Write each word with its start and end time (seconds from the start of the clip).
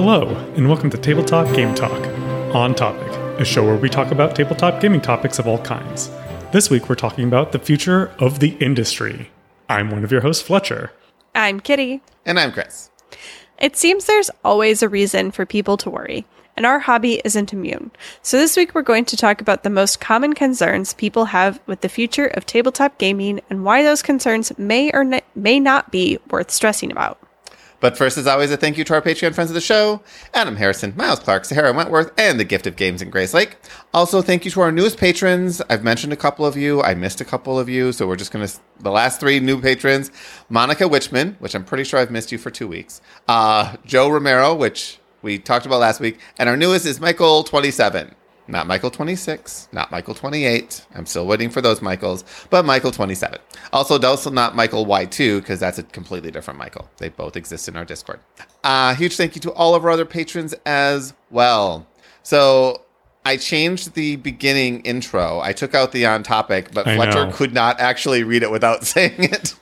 Hello, 0.00 0.28
and 0.54 0.68
welcome 0.68 0.90
to 0.90 0.96
Tabletop 0.96 1.52
Game 1.56 1.74
Talk 1.74 2.06
On 2.54 2.72
Topic, 2.72 3.10
a 3.40 3.44
show 3.44 3.64
where 3.64 3.74
we 3.74 3.88
talk 3.88 4.12
about 4.12 4.36
tabletop 4.36 4.80
gaming 4.80 5.00
topics 5.00 5.40
of 5.40 5.48
all 5.48 5.58
kinds. 5.58 6.08
This 6.52 6.70
week 6.70 6.88
we're 6.88 6.94
talking 6.94 7.26
about 7.26 7.50
the 7.50 7.58
future 7.58 8.14
of 8.20 8.38
the 8.38 8.50
industry. 8.58 9.32
I'm 9.68 9.90
one 9.90 10.04
of 10.04 10.12
your 10.12 10.20
hosts, 10.20 10.40
Fletcher. 10.40 10.92
I'm 11.34 11.58
Kitty. 11.58 12.00
And 12.24 12.38
I'm 12.38 12.52
Chris. 12.52 12.92
It 13.58 13.76
seems 13.76 14.04
there's 14.04 14.30
always 14.44 14.84
a 14.84 14.88
reason 14.88 15.32
for 15.32 15.44
people 15.44 15.76
to 15.78 15.90
worry, 15.90 16.24
and 16.56 16.64
our 16.64 16.78
hobby 16.78 17.20
isn't 17.24 17.52
immune. 17.52 17.90
So 18.22 18.38
this 18.38 18.56
week 18.56 18.76
we're 18.76 18.82
going 18.82 19.04
to 19.06 19.16
talk 19.16 19.40
about 19.40 19.64
the 19.64 19.68
most 19.68 19.98
common 19.98 20.32
concerns 20.32 20.94
people 20.94 21.24
have 21.24 21.58
with 21.66 21.80
the 21.80 21.88
future 21.88 22.26
of 22.26 22.46
tabletop 22.46 22.98
gaming 22.98 23.40
and 23.50 23.64
why 23.64 23.82
those 23.82 24.02
concerns 24.02 24.56
may 24.56 24.92
or 24.92 25.00
n- 25.00 25.22
may 25.34 25.58
not 25.58 25.90
be 25.90 26.18
worth 26.30 26.52
stressing 26.52 26.92
about. 26.92 27.18
But 27.80 27.96
first, 27.96 28.18
as 28.18 28.26
always, 28.26 28.50
a 28.50 28.56
thank 28.56 28.76
you 28.76 28.84
to 28.84 28.94
our 28.94 29.02
Patreon 29.02 29.34
friends 29.34 29.50
of 29.50 29.54
the 29.54 29.60
show 29.60 30.02
Adam 30.34 30.56
Harrison, 30.56 30.94
Miles 30.96 31.20
Clark, 31.20 31.44
Sahara 31.44 31.72
Wentworth, 31.72 32.12
and 32.18 32.40
the 32.40 32.44
Gift 32.44 32.66
of 32.66 32.76
Games 32.76 33.02
in 33.02 33.10
Grace 33.10 33.32
Lake. 33.32 33.56
Also, 33.94 34.20
thank 34.20 34.44
you 34.44 34.50
to 34.50 34.60
our 34.60 34.72
newest 34.72 34.98
patrons. 34.98 35.62
I've 35.70 35.84
mentioned 35.84 36.12
a 36.12 36.16
couple 36.16 36.44
of 36.44 36.56
you, 36.56 36.82
I 36.82 36.94
missed 36.94 37.20
a 37.20 37.24
couple 37.24 37.58
of 37.58 37.68
you, 37.68 37.92
so 37.92 38.08
we're 38.08 38.16
just 38.16 38.32
going 38.32 38.46
to, 38.46 38.60
the 38.80 38.90
last 38.90 39.20
three 39.20 39.38
new 39.38 39.60
patrons 39.60 40.10
Monica 40.48 40.84
Wichman, 40.84 41.36
which 41.38 41.54
I'm 41.54 41.64
pretty 41.64 41.84
sure 41.84 42.00
I've 42.00 42.10
missed 42.10 42.32
you 42.32 42.38
for 42.38 42.50
two 42.50 42.66
weeks, 42.66 43.00
uh, 43.28 43.76
Joe 43.84 44.08
Romero, 44.08 44.54
which 44.54 44.98
we 45.22 45.38
talked 45.38 45.66
about 45.66 45.80
last 45.80 46.00
week, 46.00 46.18
and 46.38 46.48
our 46.48 46.56
newest 46.56 46.86
is 46.86 46.98
Michael27. 46.98 48.12
Not 48.50 48.66
Michael 48.66 48.90
26, 48.90 49.68
not 49.72 49.90
Michael 49.90 50.14
28. 50.14 50.86
I'm 50.94 51.04
still 51.04 51.26
waiting 51.26 51.50
for 51.50 51.60
those 51.60 51.82
Michaels, 51.82 52.24
but 52.48 52.64
Michael 52.64 52.90
27. 52.90 53.38
Also, 53.74 54.00
also 54.00 54.30
not 54.30 54.56
Michael 54.56 54.86
Y2, 54.86 55.40
because 55.40 55.60
that's 55.60 55.78
a 55.78 55.82
completely 55.82 56.30
different 56.30 56.58
Michael. 56.58 56.88
They 56.96 57.10
both 57.10 57.36
exist 57.36 57.68
in 57.68 57.76
our 57.76 57.84
Discord. 57.84 58.20
Uh, 58.64 58.94
huge 58.94 59.16
thank 59.16 59.34
you 59.34 59.40
to 59.42 59.52
all 59.52 59.74
of 59.74 59.84
our 59.84 59.90
other 59.90 60.06
patrons 60.06 60.54
as 60.64 61.12
well. 61.30 61.86
So, 62.22 62.82
I 63.26 63.36
changed 63.36 63.92
the 63.92 64.16
beginning 64.16 64.80
intro. 64.80 65.40
I 65.40 65.52
took 65.52 65.74
out 65.74 65.92
the 65.92 66.06
on 66.06 66.22
topic, 66.22 66.72
but 66.72 66.86
I 66.86 66.96
Fletcher 66.96 67.26
know. 67.26 67.32
could 67.32 67.52
not 67.52 67.78
actually 67.78 68.22
read 68.22 68.42
it 68.42 68.50
without 68.50 68.84
saying 68.86 69.12
it. 69.18 69.54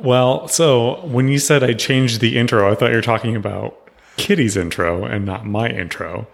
Well, 0.00 0.46
so 0.48 1.04
when 1.06 1.28
you 1.28 1.38
said 1.38 1.62
I 1.62 1.72
changed 1.72 2.20
the 2.20 2.36
intro, 2.36 2.70
I 2.70 2.74
thought 2.74 2.90
you 2.90 2.96
were 2.96 3.02
talking 3.02 3.36
about 3.36 3.90
Kitty's 4.16 4.56
intro 4.56 5.04
and 5.04 5.24
not 5.24 5.46
my 5.46 5.68
intro. 5.68 6.26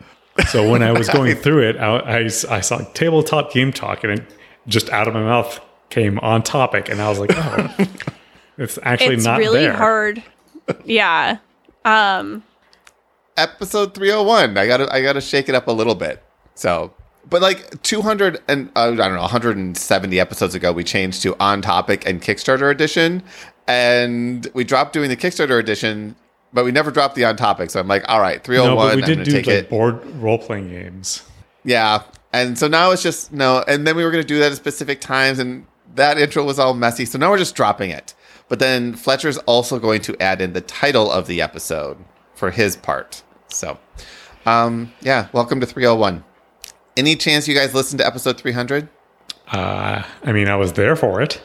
So 0.48 0.70
when 0.70 0.82
I 0.82 0.92
was 0.92 1.08
going 1.08 1.34
through 1.42 1.68
it, 1.68 1.76
I, 1.76 1.96
I, 1.96 2.18
I 2.24 2.60
saw 2.60 2.78
tabletop 2.94 3.52
game 3.52 3.72
talk 3.72 4.04
and 4.04 4.18
it 4.18 4.24
just 4.66 4.90
out 4.90 5.08
of 5.08 5.14
my 5.14 5.22
mouth 5.22 5.60
came 5.90 6.18
on 6.20 6.42
topic. 6.42 6.88
And 6.88 7.00
I 7.00 7.08
was 7.08 7.18
like, 7.18 7.30
oh, 7.34 7.74
it's 8.58 8.78
actually 8.82 9.14
it's 9.16 9.24
not 9.24 9.38
really 9.38 9.60
there. 9.60 9.74
hard. 9.74 10.22
yeah. 10.84 11.38
Um 11.84 12.42
episode 13.36 13.94
301 13.94 14.56
i 14.56 14.66
gotta 14.66 14.90
i 14.92 15.02
gotta 15.02 15.20
shake 15.20 15.48
it 15.48 15.54
up 15.54 15.66
a 15.68 15.70
little 15.70 15.94
bit 15.94 16.22
so 16.54 16.92
but 17.28 17.42
like 17.42 17.82
200 17.82 18.42
and 18.48 18.70
uh, 18.74 18.84
i 18.90 18.94
don't 18.94 19.14
know 19.14 19.20
170 19.20 20.18
episodes 20.18 20.54
ago 20.54 20.72
we 20.72 20.82
changed 20.82 21.20
to 21.22 21.36
on 21.38 21.60
topic 21.60 22.06
and 22.06 22.22
kickstarter 22.22 22.70
edition 22.70 23.22
and 23.66 24.48
we 24.54 24.64
dropped 24.64 24.94
doing 24.94 25.10
the 25.10 25.16
kickstarter 25.16 25.60
edition 25.60 26.16
but 26.56 26.64
we 26.64 26.72
never 26.72 26.90
dropped 26.90 27.14
the 27.14 27.24
on 27.24 27.36
topic. 27.36 27.70
So 27.70 27.78
i'm 27.78 27.86
like 27.86 28.04
all 28.08 28.20
right 28.20 28.42
301 28.42 28.74
No, 28.76 28.82
but 28.90 28.96
we 28.96 29.02
did 29.02 29.24
do 29.24 29.30
take 29.30 29.46
like 29.46 29.54
it. 29.56 29.70
board 29.70 30.04
role 30.16 30.38
playing 30.38 30.70
games. 30.70 31.22
yeah 31.64 32.02
and 32.32 32.58
so 32.58 32.66
now 32.66 32.90
it's 32.90 33.02
just 33.02 33.32
no 33.32 33.62
and 33.68 33.86
then 33.86 33.94
we 33.96 34.02
were 34.04 34.10
gonna 34.10 34.24
do 34.24 34.38
that 34.40 34.50
at 34.50 34.56
specific 34.56 35.00
times 35.00 35.38
and 35.38 35.66
that 35.94 36.18
intro 36.18 36.42
was 36.44 36.58
all 36.58 36.74
messy 36.74 37.04
so 37.04 37.16
now 37.18 37.30
we're 37.30 37.38
just 37.38 37.54
dropping 37.54 37.90
it. 37.90 38.14
But 38.48 38.58
then 38.60 38.94
fletcher's 38.94 39.38
also 39.38 39.78
going 39.78 40.00
to 40.02 40.16
add 40.22 40.40
in 40.40 40.52
the 40.52 40.60
title 40.60 41.10
of 41.10 41.26
the 41.26 41.40
episode 41.42 41.98
for 42.34 42.50
his 42.50 42.76
part. 42.76 43.22
So 43.48 43.78
um 44.46 44.92
yeah 45.00 45.28
welcome 45.32 45.60
to 45.60 45.66
301 45.66 46.24
any 46.96 47.14
chance 47.16 47.46
you 47.46 47.54
guys 47.54 47.74
listened 47.74 47.98
to 48.00 48.06
episode 48.06 48.38
300 48.38 48.88
Uh, 49.52 50.02
I 50.24 50.32
mean, 50.32 50.48
I 50.48 50.56
was 50.56 50.72
there 50.72 50.96
for 50.96 51.20
it. 51.20 51.40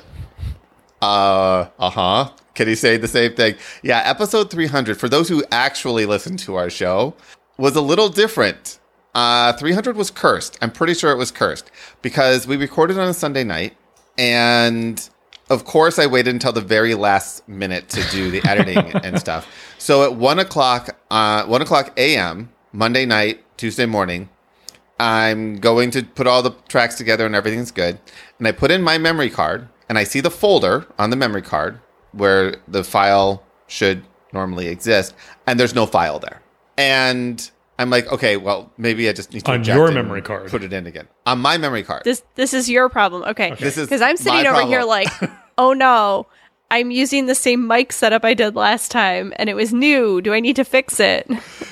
uh 1.01 1.67
uh-huh 1.79 2.29
can 2.55 2.67
he 2.67 2.75
say 2.75 2.97
the 2.97 3.07
same 3.07 3.33
thing? 3.33 3.55
Yeah 3.83 4.01
episode 4.05 4.49
300 4.49 4.99
for 4.99 5.09
those 5.09 5.29
who 5.29 5.43
actually 5.51 6.05
listened 6.05 6.39
to 6.39 6.55
our 6.55 6.69
show 6.69 7.13
was 7.57 7.75
a 7.75 7.81
little 7.81 8.09
different. 8.09 8.79
Uh 9.13 9.53
300 9.53 9.95
was 9.95 10.11
cursed. 10.11 10.57
I'm 10.61 10.71
pretty 10.71 10.93
sure 10.93 11.11
it 11.11 11.17
was 11.17 11.31
cursed 11.31 11.71
because 12.01 12.47
we 12.47 12.57
recorded 12.57 12.97
on 12.97 13.07
a 13.07 13.13
sunday 13.13 13.43
night 13.43 13.75
and 14.17 15.09
of 15.49 15.65
course 15.65 15.99
i 15.99 16.05
waited 16.05 16.33
until 16.33 16.51
the 16.53 16.61
very 16.61 16.95
last 16.95 17.47
minute 17.47 17.89
to 17.89 18.03
do 18.11 18.31
the 18.31 18.41
editing 18.47 18.77
and 19.03 19.19
stuff. 19.19 19.47
So 19.77 20.03
at 20.03 20.15
1 20.15 20.39
o'clock 20.39 20.97
uh 21.09 21.45
1 21.45 21.61
o'clock 21.61 21.93
am 21.97 22.51
monday 22.73 23.05
night 23.05 23.43
tuesday 23.57 23.85
morning 23.85 24.29
I'm 25.01 25.55
going 25.57 25.89
to 25.91 26.03
put 26.03 26.27
all 26.27 26.43
the 26.43 26.51
tracks 26.67 26.93
together 26.95 27.25
and 27.25 27.33
everything's 27.33 27.71
good. 27.71 27.99
And 28.37 28.47
I 28.47 28.51
put 28.51 28.69
in 28.69 28.83
my 28.83 28.99
memory 28.99 29.31
card 29.31 29.67
and 29.89 29.97
I 29.97 30.03
see 30.03 30.19
the 30.19 30.29
folder 30.29 30.85
on 30.99 31.09
the 31.09 31.15
memory 31.15 31.41
card 31.41 31.79
where 32.11 32.55
the 32.67 32.83
file 32.83 33.43
should 33.67 34.03
normally 34.33 34.67
exist. 34.67 35.13
And 35.47 35.59
there's 35.59 35.75
no 35.75 35.85
file 35.85 36.19
there. 36.19 36.41
And 36.77 37.49
I'm 37.79 37.89
like, 37.89 38.11
okay, 38.11 38.37
well, 38.37 38.71
maybe 38.77 39.09
I 39.09 39.13
just 39.13 39.33
need 39.33 39.43
to 39.45 39.51
On 39.51 39.63
your 39.63 39.87
and 39.87 39.95
memory 39.95 40.21
card. 40.21 40.49
Put 40.49 40.63
it 40.63 40.71
in 40.71 40.87
again. 40.87 41.07
On 41.25 41.39
my 41.39 41.57
memory 41.57 41.83
card. 41.83 42.03
this 42.03 42.23
this 42.35 42.53
is 42.53 42.69
your 42.69 42.89
problem. 42.89 43.23
Okay. 43.23 43.55
This 43.59 43.77
is 43.77 43.89
Cuz 43.89 44.01
I'm 44.01 44.17
sitting 44.17 44.43
my 44.43 44.49
over 44.49 44.67
here 44.67 44.83
like, 44.83 45.09
"Oh 45.57 45.73
no, 45.73 46.27
I'm 46.69 46.91
using 46.91 47.25
the 47.25 47.35
same 47.35 47.67
mic 47.67 47.91
setup 47.91 48.23
I 48.23 48.33
did 48.33 48.55
last 48.55 48.91
time 48.91 49.33
and 49.37 49.49
it 49.49 49.55
was 49.55 49.73
new. 49.73 50.21
Do 50.21 50.33
I 50.33 50.39
need 50.39 50.55
to 50.57 50.63
fix 50.63 50.99
it?" 50.99 51.29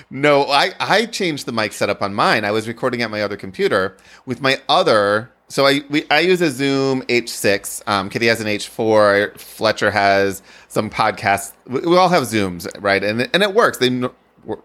No, 0.10 0.46
I, 0.46 0.72
I 0.80 1.06
changed 1.06 1.46
the 1.46 1.52
mic 1.52 1.72
setup 1.72 2.02
on 2.02 2.16
mine. 2.16 2.44
I 2.44 2.50
was 2.50 2.68
recording 2.68 3.04
at 3.04 3.12
my 3.12 3.22
other 3.22 3.38
computer 3.38 3.96
with 4.26 4.42
my 4.42 4.60
other. 4.68 5.30
So 5.50 5.66
I 5.66 5.82
we, 5.90 6.06
I 6.12 6.20
use 6.20 6.42
a 6.42 6.50
Zoom 6.52 7.02
H6. 7.04 7.82
Um, 7.88 8.10
Kitty 8.10 8.28
has 8.28 8.40
an 8.40 8.48
H4. 8.48 9.38
Fletcher 9.40 9.90
has 9.92 10.42
some 10.68 10.90
podcasts. 10.90 11.54
We, 11.68 11.80
we 11.82 11.98
all 11.98 12.10
have 12.10 12.24
Zooms, 12.24 12.68
right? 12.82 13.04
And 13.04 13.22
it- 13.22 13.32
and 13.34 13.42
it 13.44 13.54
works. 13.54 13.80
They 13.80 13.90
no, 13.90 14.14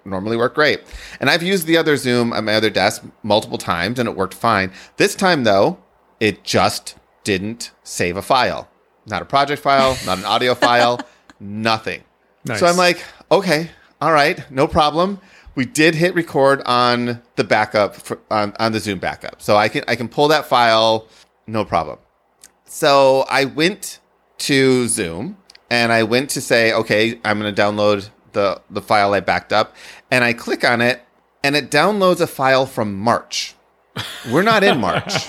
normally 0.05 0.37
work 0.37 0.55
great. 0.55 0.83
And 1.21 1.31
I've 1.31 1.43
used 1.43 1.67
the 1.67 1.77
other 1.78 1.97
Zoom 1.97 2.33
at 2.33 2.44
my 2.44 2.55
other 2.55 2.71
desk 2.71 3.03
multiple 3.23 3.59
times, 3.59 3.99
and 3.99 4.09
it 4.09 4.15
worked 4.15 4.34
fine. 4.34 4.71
This 4.99 5.15
time 5.15 5.44
though, 5.44 5.78
it 6.21 6.44
just 6.44 6.97
didn't 7.25 7.71
save 7.83 8.17
a 8.19 8.23
file. 8.23 8.69
Not 9.06 9.23
a 9.23 9.25
project 9.25 9.62
file. 9.62 9.97
Not 10.06 10.19
an 10.19 10.25
audio 10.27 10.55
file. 10.55 11.00
Nothing. 11.41 12.05
Nice. 12.44 12.61
So 12.61 12.67
I'm 12.67 12.77
like, 12.77 13.03
okay, 13.33 13.71
all 14.03 14.12
right, 14.12 14.50
no 14.50 14.67
problem. 14.67 15.19
We 15.54 15.65
did 15.65 15.94
hit 15.94 16.15
record 16.15 16.62
on 16.66 17.22
the 17.37 17.44
backup 17.44 17.94
for, 17.94 18.19
on, 18.31 18.54
on 18.59 18.72
the 18.72 18.81
Zoom 18.81 18.98
backup, 18.98 19.41
so 19.41 19.56
I 19.56 19.69
can 19.69 19.84
I 19.87 19.97
can 19.97 20.09
pull 20.09 20.28
that 20.28 20.47
file, 20.47 21.06
no 21.47 21.65
problem. 21.65 21.98
So 22.65 23.25
I 23.31 23.44
went 23.44 24.00
to 24.38 24.88
Zoom 24.88 25.37
and 25.70 25.93
I 25.93 26.03
went 26.03 26.31
to 26.31 26.41
say, 26.41 26.72
okay, 26.72 27.20
I'm 27.25 27.38
going 27.38 27.54
to 27.54 27.62
download 27.62 28.09
the 28.32 28.60
the 28.70 28.82
file 28.82 29.14
I 29.14 29.20
backed 29.20 29.53
up, 29.53 29.75
and 30.10 30.25
I 30.25 30.32
click 30.32 30.64
on 30.64 30.81
it, 30.81 31.03
and 31.43 31.56
it 31.56 31.70
downloads 31.70 32.20
a 32.20 32.26
file 32.26 32.66
from 32.66 32.94
March. 32.94 33.54
We're 34.31 34.43
not 34.43 34.64
in 34.64 34.81
March. 34.81 35.28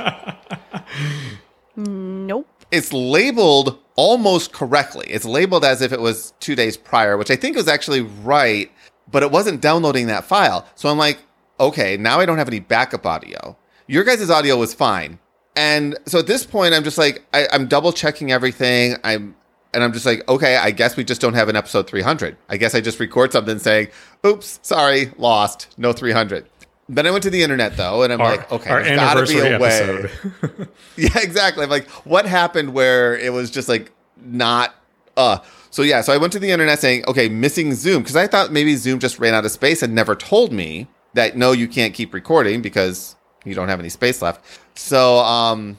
nope. 1.76 2.48
it's 2.72 2.92
labeled 2.92 3.80
almost 3.96 4.52
correctly. 4.52 5.08
It's 5.08 5.26
labeled 5.26 5.64
as 5.64 5.82
if 5.82 5.92
it 5.92 6.02
was 6.02 6.34
two 6.40 6.56
days 6.56 6.78
prior, 6.78 7.18
which 7.18 7.32
I 7.32 7.36
think 7.36 7.56
was 7.56 7.68
actually 7.68 8.02
right, 8.02 8.72
but 9.10 9.24
it 9.24 9.32
wasn't 9.32 9.62
downloading 9.62 10.08
that 10.08 10.24
file. 10.26 10.68
So 10.76 10.90
I'm 10.90 10.98
like, 10.98 11.20
okay, 11.60 11.98
now 11.98 12.20
I 12.20 12.26
don't 12.26 12.38
have 12.38 12.48
any 12.48 12.60
backup 12.60 13.06
audio. 13.06 13.58
Your 13.88 14.04
guys' 14.04 14.30
audio 14.30 14.58
was 14.58 14.74
fine. 14.74 15.20
And 15.56 15.98
so 16.06 16.20
at 16.20 16.28
this 16.28 16.46
point, 16.46 16.74
I'm 16.74 16.84
just 16.84 16.98
like, 16.98 17.26
I, 17.34 17.48
I'm 17.54 17.68
double 17.68 17.94
checking 17.94 18.32
everything. 18.32 18.96
I'm, 19.04 19.36
and 19.74 19.84
I'm 19.84 19.94
just 19.94 20.06
like, 20.06 20.28
okay, 20.28 20.58
I 20.58 20.72
guess 20.72 20.98
we 20.98 21.04
just 21.04 21.22
don't 21.22 21.34
have 21.34 21.48
an 21.50 21.56
episode 21.56 21.88
300. 21.88 22.36
I 22.50 22.58
guess 22.58 22.76
I 22.76 22.82
just 22.82 23.00
record 23.00 23.32
something 23.32 23.60
saying, 23.60 23.88
oops, 24.26 24.60
sorry, 24.64 25.12
lost, 25.18 25.68
no 25.78 25.94
300. 25.94 26.46
Then 26.88 27.08
I 27.08 27.12
went 27.12 27.24
to 27.24 27.30
the 27.30 27.42
internet 27.42 27.78
though, 27.78 28.04
and 28.04 28.14
I'm 28.14 28.22
Our, 28.22 28.36
like, 28.38 28.52
okay, 28.52 28.70
our 28.70 28.84
there's 28.84 29.00
gotta 29.00 29.26
be 29.26 29.40
a 29.40 29.58
way. 29.60 29.70
episode. 29.80 30.70
Yeah, 30.98 31.18
exactly. 31.20 31.64
I'm 31.64 31.70
like, 31.70 31.90
what 32.06 32.26
happened 32.26 32.74
where 32.74 33.18
it 33.18 33.34
was 33.34 33.50
just 33.50 33.68
like 33.68 33.92
not 34.18 34.76
uh 35.18 35.40
so 35.76 35.82
yeah, 35.82 36.00
so 36.00 36.14
I 36.14 36.18
went 36.18 36.32
to 36.32 36.40
the 36.40 36.52
internet 36.52 36.80
saying, 36.80 37.04
okay, 37.06 37.28
missing 37.28 37.74
Zoom, 37.74 38.02
because 38.02 38.16
I 38.16 38.28
thought 38.28 38.50
maybe 38.50 38.78
Zoom 38.78 38.98
just 38.98 39.20
ran 39.20 39.34
out 39.34 39.44
of 39.44 39.52
space 39.52 39.84
and 39.84 39.94
never 39.94 40.16
told 40.16 40.54
me 40.54 40.88
that 41.16 41.36
no, 41.36 41.52
you 41.52 41.68
can't 41.68 41.94
keep 41.94 42.14
recording 42.14 42.62
because 42.62 43.18
you 43.44 43.54
don't 43.54 43.68
have 43.68 43.82
any 43.82 43.90
space 43.90 44.22
left. 44.22 44.42
So 44.80 45.18
um 45.18 45.78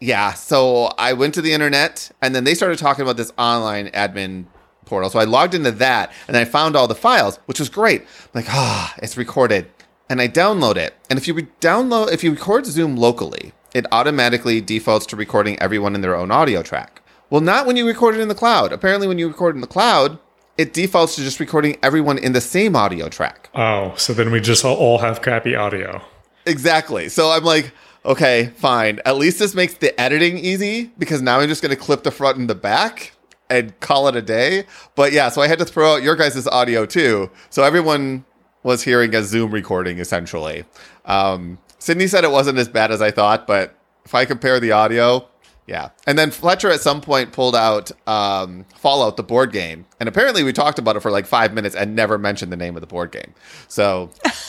yeah, 0.00 0.32
so 0.32 0.86
I 0.98 1.12
went 1.12 1.34
to 1.34 1.42
the 1.42 1.52
internet 1.52 2.10
and 2.20 2.34
then 2.34 2.42
they 2.42 2.56
started 2.56 2.80
talking 2.80 3.02
about 3.02 3.16
this 3.16 3.32
online 3.38 3.86
admin 3.90 4.46
portal. 4.84 5.10
So 5.10 5.20
I 5.20 5.24
logged 5.24 5.54
into 5.54 5.70
that 5.70 6.12
and 6.26 6.36
I 6.36 6.44
found 6.44 6.74
all 6.74 6.88
the 6.88 6.96
files, 6.96 7.38
which 7.44 7.60
was 7.60 7.68
great. 7.68 8.00
I'm 8.00 8.30
like, 8.34 8.48
ah, 8.48 8.92
it's 8.98 9.16
recorded. 9.16 9.70
And 10.08 10.20
I 10.20 10.26
download 10.26 10.74
it. 10.74 10.96
And 11.08 11.20
if 11.20 11.28
you 11.28 11.34
download, 11.60 12.10
if 12.10 12.24
you 12.24 12.32
record 12.32 12.66
Zoom 12.66 12.96
locally, 12.96 13.52
it 13.74 13.86
automatically 13.92 14.60
defaults 14.60 15.06
to 15.06 15.14
recording 15.14 15.56
everyone 15.60 15.94
in 15.94 16.00
their 16.00 16.16
own 16.16 16.32
audio 16.32 16.64
track. 16.64 16.99
Well, 17.30 17.40
not 17.40 17.66
when 17.66 17.76
you 17.76 17.86
record 17.86 18.16
it 18.16 18.20
in 18.20 18.28
the 18.28 18.34
cloud. 18.34 18.72
Apparently, 18.72 19.06
when 19.06 19.18
you 19.18 19.28
record 19.28 19.54
in 19.54 19.60
the 19.60 19.66
cloud, 19.66 20.18
it 20.58 20.72
defaults 20.74 21.14
to 21.14 21.22
just 21.22 21.40
recording 21.40 21.76
everyone 21.82 22.18
in 22.18 22.32
the 22.32 22.40
same 22.40 22.74
audio 22.76 23.08
track. 23.08 23.48
Oh, 23.54 23.94
so 23.96 24.12
then 24.12 24.30
we 24.30 24.40
just 24.40 24.64
all- 24.64 24.98
have 24.98 25.22
crappy 25.22 25.54
audio. 25.54 26.02
Exactly. 26.44 27.08
So 27.08 27.30
I'm 27.30 27.44
like, 27.44 27.72
okay, 28.04 28.52
fine. 28.56 29.00
At 29.06 29.16
least 29.16 29.38
this 29.38 29.54
makes 29.54 29.74
the 29.74 29.98
editing 30.00 30.38
easy 30.38 30.90
because 30.98 31.22
now 31.22 31.38
I'm 31.40 31.48
just 31.48 31.62
going 31.62 31.70
to 31.74 31.80
clip 31.80 32.02
the 32.02 32.10
front 32.10 32.36
and 32.38 32.50
the 32.50 32.54
back 32.54 33.12
and 33.48 33.78
call 33.80 34.08
it 34.08 34.16
a 34.16 34.22
day. 34.22 34.64
But 34.94 35.12
yeah, 35.12 35.28
so 35.28 35.40
I 35.40 35.48
had 35.48 35.58
to 35.60 35.64
throw 35.64 35.94
out 35.94 36.02
your 36.02 36.16
guys' 36.16 36.46
audio 36.48 36.84
too. 36.86 37.30
So 37.50 37.62
everyone 37.62 38.24
was 38.62 38.82
hearing 38.82 39.14
a 39.14 39.22
Zoom 39.22 39.50
recording 39.52 39.98
essentially. 39.98 40.64
Um, 41.04 41.58
Sydney 41.78 42.06
said 42.06 42.24
it 42.24 42.30
wasn't 42.30 42.58
as 42.58 42.68
bad 42.68 42.90
as 42.90 43.00
I 43.00 43.10
thought, 43.10 43.46
but 43.46 43.74
if 44.04 44.14
I 44.14 44.24
compare 44.24 44.60
the 44.60 44.72
audio, 44.72 45.26
yeah. 45.66 45.90
And 46.06 46.18
then 46.18 46.30
Fletcher 46.30 46.68
at 46.70 46.80
some 46.80 47.00
point 47.00 47.32
pulled 47.32 47.54
out 47.54 47.92
um, 48.08 48.64
Fallout, 48.76 49.16
the 49.16 49.22
board 49.22 49.52
game. 49.52 49.86
And 50.00 50.08
apparently 50.08 50.42
we 50.42 50.52
talked 50.52 50.80
about 50.80 50.96
it 50.96 51.00
for 51.00 51.10
like 51.12 51.26
five 51.26 51.54
minutes 51.54 51.76
and 51.76 51.94
never 51.94 52.18
mentioned 52.18 52.50
the 52.50 52.56
name 52.56 52.76
of 52.76 52.80
the 52.80 52.88
board 52.88 53.12
game. 53.12 53.34
So 53.68 54.10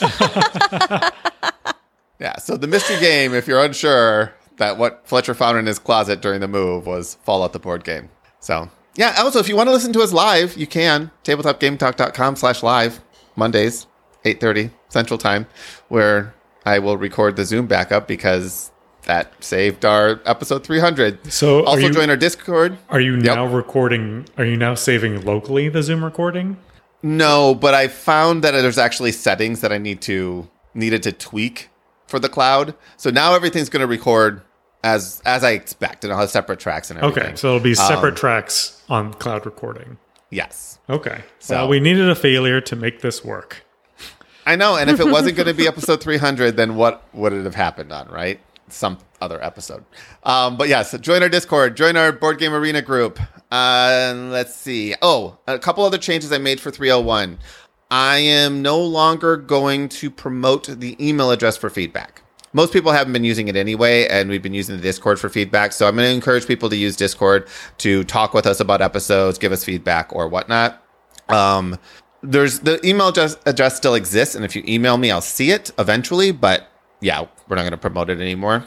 yeah, 2.18 2.36
so 2.38 2.56
the 2.56 2.66
mystery 2.66 2.98
game, 2.98 3.34
if 3.34 3.46
you're 3.46 3.62
unsure 3.62 4.32
that 4.56 4.78
what 4.78 5.06
Fletcher 5.06 5.34
found 5.34 5.58
in 5.58 5.66
his 5.66 5.78
closet 5.78 6.20
during 6.20 6.40
the 6.40 6.48
move 6.48 6.86
was 6.86 7.14
Fallout 7.22 7.52
the 7.52 7.60
board 7.60 7.84
game. 7.84 8.08
So 8.40 8.68
yeah, 8.96 9.14
also 9.18 9.38
if 9.38 9.48
you 9.48 9.54
want 9.56 9.68
to 9.68 9.72
listen 9.72 9.92
to 9.92 10.00
us 10.00 10.12
live, 10.12 10.56
you 10.56 10.66
can. 10.66 11.12
Tabletopgametalk.com 11.22 12.34
slash 12.34 12.64
live, 12.64 13.00
Mondays, 13.36 13.86
8.30 14.24 14.72
Central 14.88 15.18
Time, 15.18 15.46
where 15.86 16.34
I 16.66 16.80
will 16.80 16.96
record 16.96 17.36
the 17.36 17.44
Zoom 17.44 17.68
backup 17.68 18.08
because 18.08 18.71
that 19.04 19.32
saved 19.42 19.84
our 19.84 20.20
episode 20.24 20.64
300. 20.64 21.32
So 21.32 21.64
also 21.64 21.82
you- 21.86 21.92
join 21.92 22.10
our 22.10 22.16
Discord. 22.16 22.78
Are 22.88 23.00
you 23.00 23.14
Yep. 23.16 23.24
now 23.24 23.46
recording? 23.46 24.26
Are 24.38 24.44
you 24.44 24.56
now 24.56 24.74
saving 24.74 25.24
locally 25.24 25.68
the 25.68 25.82
Zoom 25.82 26.04
recording? 26.04 26.56
No, 27.02 27.54
but 27.54 27.74
I 27.74 27.88
found 27.88 28.44
that 28.44 28.52
there's 28.52 28.78
actually 28.78 29.12
settings 29.12 29.60
that 29.60 29.72
I 29.72 29.78
need 29.78 30.00
to 30.02 30.48
needed 30.74 31.02
to 31.02 31.12
tweak 31.12 31.68
for 32.06 32.18
the 32.18 32.28
cloud. 32.28 32.74
So 32.96 33.10
now 33.10 33.34
everything's 33.34 33.68
going 33.68 33.80
to 33.80 33.86
record 33.86 34.42
as 34.84 35.20
as 35.24 35.42
I 35.44 35.50
expect, 35.50 36.04
and 36.04 36.12
I'll 36.12 36.20
have 36.20 36.30
separate 36.30 36.60
tracks 36.60 36.90
and 36.90 36.98
everything. 37.00 37.22
Okay, 37.24 37.36
so 37.36 37.48
it'll 37.48 37.60
be 37.60 37.74
separate 37.74 38.10
Um, 38.12 38.16
tracks 38.16 38.82
on 38.88 39.14
cloud 39.14 39.44
recording. 39.46 39.98
yes, 40.30 40.78
Okay. 40.88 41.22
So- 41.40 41.56
well, 41.56 41.68
we 41.68 41.80
needed 41.80 42.08
a 42.08 42.14
failure 42.14 42.60
to 42.60 42.76
make 42.76 43.00
this 43.00 43.24
work. 43.24 43.64
I 44.46 44.56
know. 44.56 44.76
And 44.76 44.90
if 44.90 44.98
it 44.98 45.06
wasn't 45.08 45.36
going 45.36 45.46
to 45.46 45.54
be 45.54 45.68
episode 45.68 46.00
300, 46.00 46.56
then 46.56 46.74
what 46.74 47.02
would 47.12 47.32
it 47.32 47.44
have 47.44 47.54
happened 47.54 47.92
on? 47.92 48.08
Right, 48.08 48.40
some 48.68 48.98
other 49.20 49.42
episode. 49.42 49.84
Um, 50.22 50.56
but 50.56 50.68
yes, 50.68 50.96
join 50.98 51.22
our 51.22 51.28
Discord, 51.28 51.76
join 51.76 51.96
our 51.96 52.12
board 52.12 52.38
game 52.38 52.52
arena 52.52 52.82
group. 52.82 53.18
Uh, 53.50 54.14
let's 54.30 54.54
see. 54.54 54.94
Oh, 55.02 55.38
a 55.46 55.58
couple 55.58 55.84
other 55.84 55.98
changes 55.98 56.32
I 56.32 56.38
made 56.38 56.60
for 56.60 56.70
301. 56.70 57.38
I 57.90 58.18
am 58.18 58.62
no 58.62 58.80
longer 58.80 59.36
going 59.36 59.90
to 59.90 60.10
promote 60.10 60.66
the 60.66 60.96
email 60.98 61.30
address 61.30 61.58
for 61.58 61.68
feedback. 61.68 62.22
Most 62.54 62.72
people 62.72 62.92
haven't 62.92 63.12
been 63.12 63.24
using 63.24 63.48
it 63.48 63.56
anyway, 63.56 64.06
and 64.08 64.28
we've 64.28 64.42
been 64.42 64.54
using 64.54 64.76
the 64.76 64.82
Discord 64.82 65.20
for 65.20 65.28
feedback. 65.28 65.72
So 65.72 65.86
I'm 65.86 65.96
going 65.96 66.08
to 66.08 66.14
encourage 66.14 66.46
people 66.46 66.68
to 66.70 66.76
use 66.76 66.96
Discord 66.96 67.48
to 67.78 68.04
talk 68.04 68.34
with 68.34 68.46
us 68.46 68.60
about 68.60 68.80
episodes, 68.80 69.38
give 69.38 69.52
us 69.52 69.64
feedback, 69.64 70.10
or 70.14 70.28
whatnot. 70.28 70.82
Um, 71.28 71.78
there's 72.22 72.60
the 72.60 72.84
email 72.86 73.08
address, 73.08 73.36
address 73.46 73.76
still 73.76 73.94
exists, 73.94 74.34
and 74.34 74.44
if 74.44 74.56
you 74.56 74.62
email 74.66 74.96
me, 74.96 75.10
I'll 75.10 75.20
see 75.20 75.50
it 75.50 75.70
eventually. 75.78 76.30
But 76.30 76.71
yeah, 77.02 77.26
we're 77.48 77.56
not 77.56 77.62
going 77.62 77.72
to 77.72 77.76
promote 77.76 78.08
it 78.08 78.18
anymore. 78.20 78.64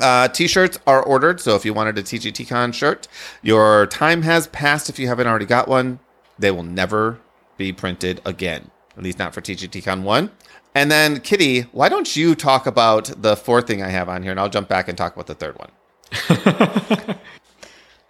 Uh, 0.00 0.28
t-shirts 0.28 0.78
are 0.86 1.02
ordered, 1.02 1.40
so 1.40 1.56
if 1.56 1.64
you 1.64 1.74
wanted 1.74 1.98
a 1.98 2.02
TGTCon 2.04 2.72
shirt, 2.72 3.08
your 3.42 3.86
time 3.86 4.22
has 4.22 4.46
passed. 4.46 4.88
If 4.88 5.00
you 5.00 5.08
haven't 5.08 5.26
already 5.26 5.46
got 5.46 5.66
one, 5.66 5.98
they 6.38 6.52
will 6.52 6.62
never 6.62 7.18
be 7.56 7.72
printed 7.72 8.20
again. 8.24 8.70
At 8.96 9.02
least 9.02 9.18
not 9.18 9.34
for 9.34 9.40
TGTCon 9.40 10.02
one. 10.02 10.30
And 10.72 10.88
then 10.88 11.18
Kitty, 11.20 11.62
why 11.72 11.88
don't 11.88 12.14
you 12.14 12.36
talk 12.36 12.66
about 12.66 13.10
the 13.20 13.34
fourth 13.34 13.66
thing 13.66 13.82
I 13.82 13.88
have 13.88 14.08
on 14.08 14.22
here, 14.22 14.30
and 14.30 14.38
I'll 14.38 14.48
jump 14.48 14.68
back 14.68 14.86
and 14.86 14.96
talk 14.96 15.14
about 15.14 15.26
the 15.26 15.34
third 15.34 15.58
one. 15.58 17.16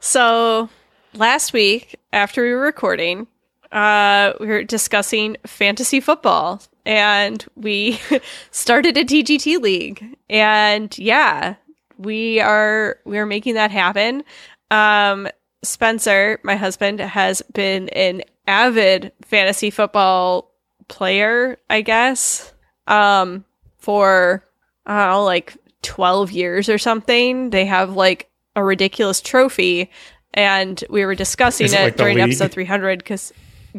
So 0.00 0.68
last 1.14 1.52
week, 1.52 1.96
after 2.12 2.42
we 2.42 2.52
were 2.52 2.60
recording, 2.60 3.26
uh, 3.72 4.32
we 4.40 4.46
were 4.46 4.64
discussing 4.64 5.36
fantasy 5.46 6.00
football, 6.00 6.62
and 6.88 7.44
we 7.54 8.00
started 8.50 8.96
a 8.96 9.04
TGT 9.04 9.60
league. 9.60 10.16
And 10.28 10.96
yeah, 10.98 11.54
we 11.98 12.40
are 12.40 12.98
we 13.04 13.18
are 13.18 13.26
making 13.26 13.54
that 13.54 13.70
happen. 13.70 14.24
Um, 14.70 15.28
Spencer, 15.62 16.40
my 16.42 16.56
husband, 16.56 17.00
has 17.00 17.42
been 17.52 17.90
an 17.90 18.22
avid 18.46 19.12
fantasy 19.22 19.70
football 19.70 20.50
player, 20.88 21.58
I 21.68 21.82
guess, 21.82 22.52
um, 22.86 23.44
for 23.76 24.42
I 24.86 24.98
don't 24.98 25.10
know, 25.10 25.24
like 25.24 25.56
12 25.82 26.32
years 26.32 26.68
or 26.70 26.78
something. 26.78 27.50
They 27.50 27.66
have 27.66 27.94
like 27.94 28.30
a 28.56 28.64
ridiculous 28.64 29.20
trophy. 29.20 29.90
And 30.32 30.82
we 30.88 31.04
were 31.04 31.14
discussing 31.14 31.66
Is 31.66 31.72
it 31.72 31.80
it, 31.80 31.84
like 31.84 31.96
during 31.96 32.16
league? 32.16 32.24
episode 32.24 32.52
300 32.52 32.98
because, 32.98 33.32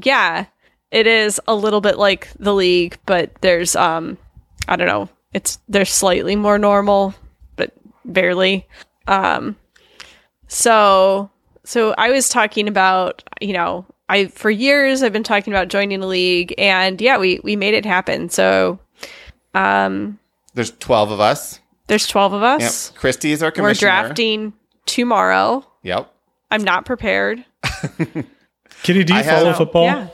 yeah, 0.03 0.45
it 0.91 1.07
is 1.07 1.39
a 1.47 1.55
little 1.55 1.81
bit 1.81 1.97
like 1.97 2.29
the 2.39 2.53
league, 2.53 2.97
but 3.05 3.31
there's, 3.41 3.75
um, 3.75 4.17
I 4.67 4.75
don't 4.75 4.87
know, 4.87 5.09
it's, 5.33 5.59
they're 5.67 5.85
slightly 5.85 6.35
more 6.35 6.57
normal, 6.57 7.13
but 7.55 7.71
barely. 8.05 8.67
Um, 9.07 9.55
so, 10.47 11.29
so 11.63 11.93
I 11.97 12.09
was 12.11 12.29
talking 12.29 12.67
about, 12.67 13.23
you 13.41 13.53
know, 13.53 13.85
I, 14.07 14.27
for 14.27 14.49
years 14.49 15.03
I've 15.03 15.13
been 15.13 15.23
talking 15.23 15.53
about 15.53 15.67
joining 15.67 16.01
a 16.01 16.07
league 16.07 16.53
and 16.57 16.99
yeah, 16.99 17.17
we, 17.17 17.39
we 17.43 17.55
made 17.55 17.75
it 17.75 17.85
happen. 17.85 18.29
So, 18.29 18.79
um, 19.53 20.17
There's 20.55 20.71
12 20.71 21.11
of 21.11 21.19
us. 21.19 21.59
there's 21.87 22.07
12 22.07 22.33
of 22.33 22.41
Yep. 22.41 22.61
us. 22.61 22.89
Christy 22.95 23.31
is 23.31 23.43
our 23.43 23.51
commissioner. 23.51 23.89
We're 23.91 24.01
drafting 24.05 24.53
tomorrow. 24.87 25.65
Yep. 25.83 26.11
I'm 26.51 26.63
not 26.63 26.85
prepared. 26.85 27.45
Kitty, 28.83 29.03
do 29.03 29.13
you 29.13 29.19
I 29.19 29.23
follow 29.23 29.51
So, 29.51 29.57
football? 29.59 29.83
Yeah. 29.83 30.07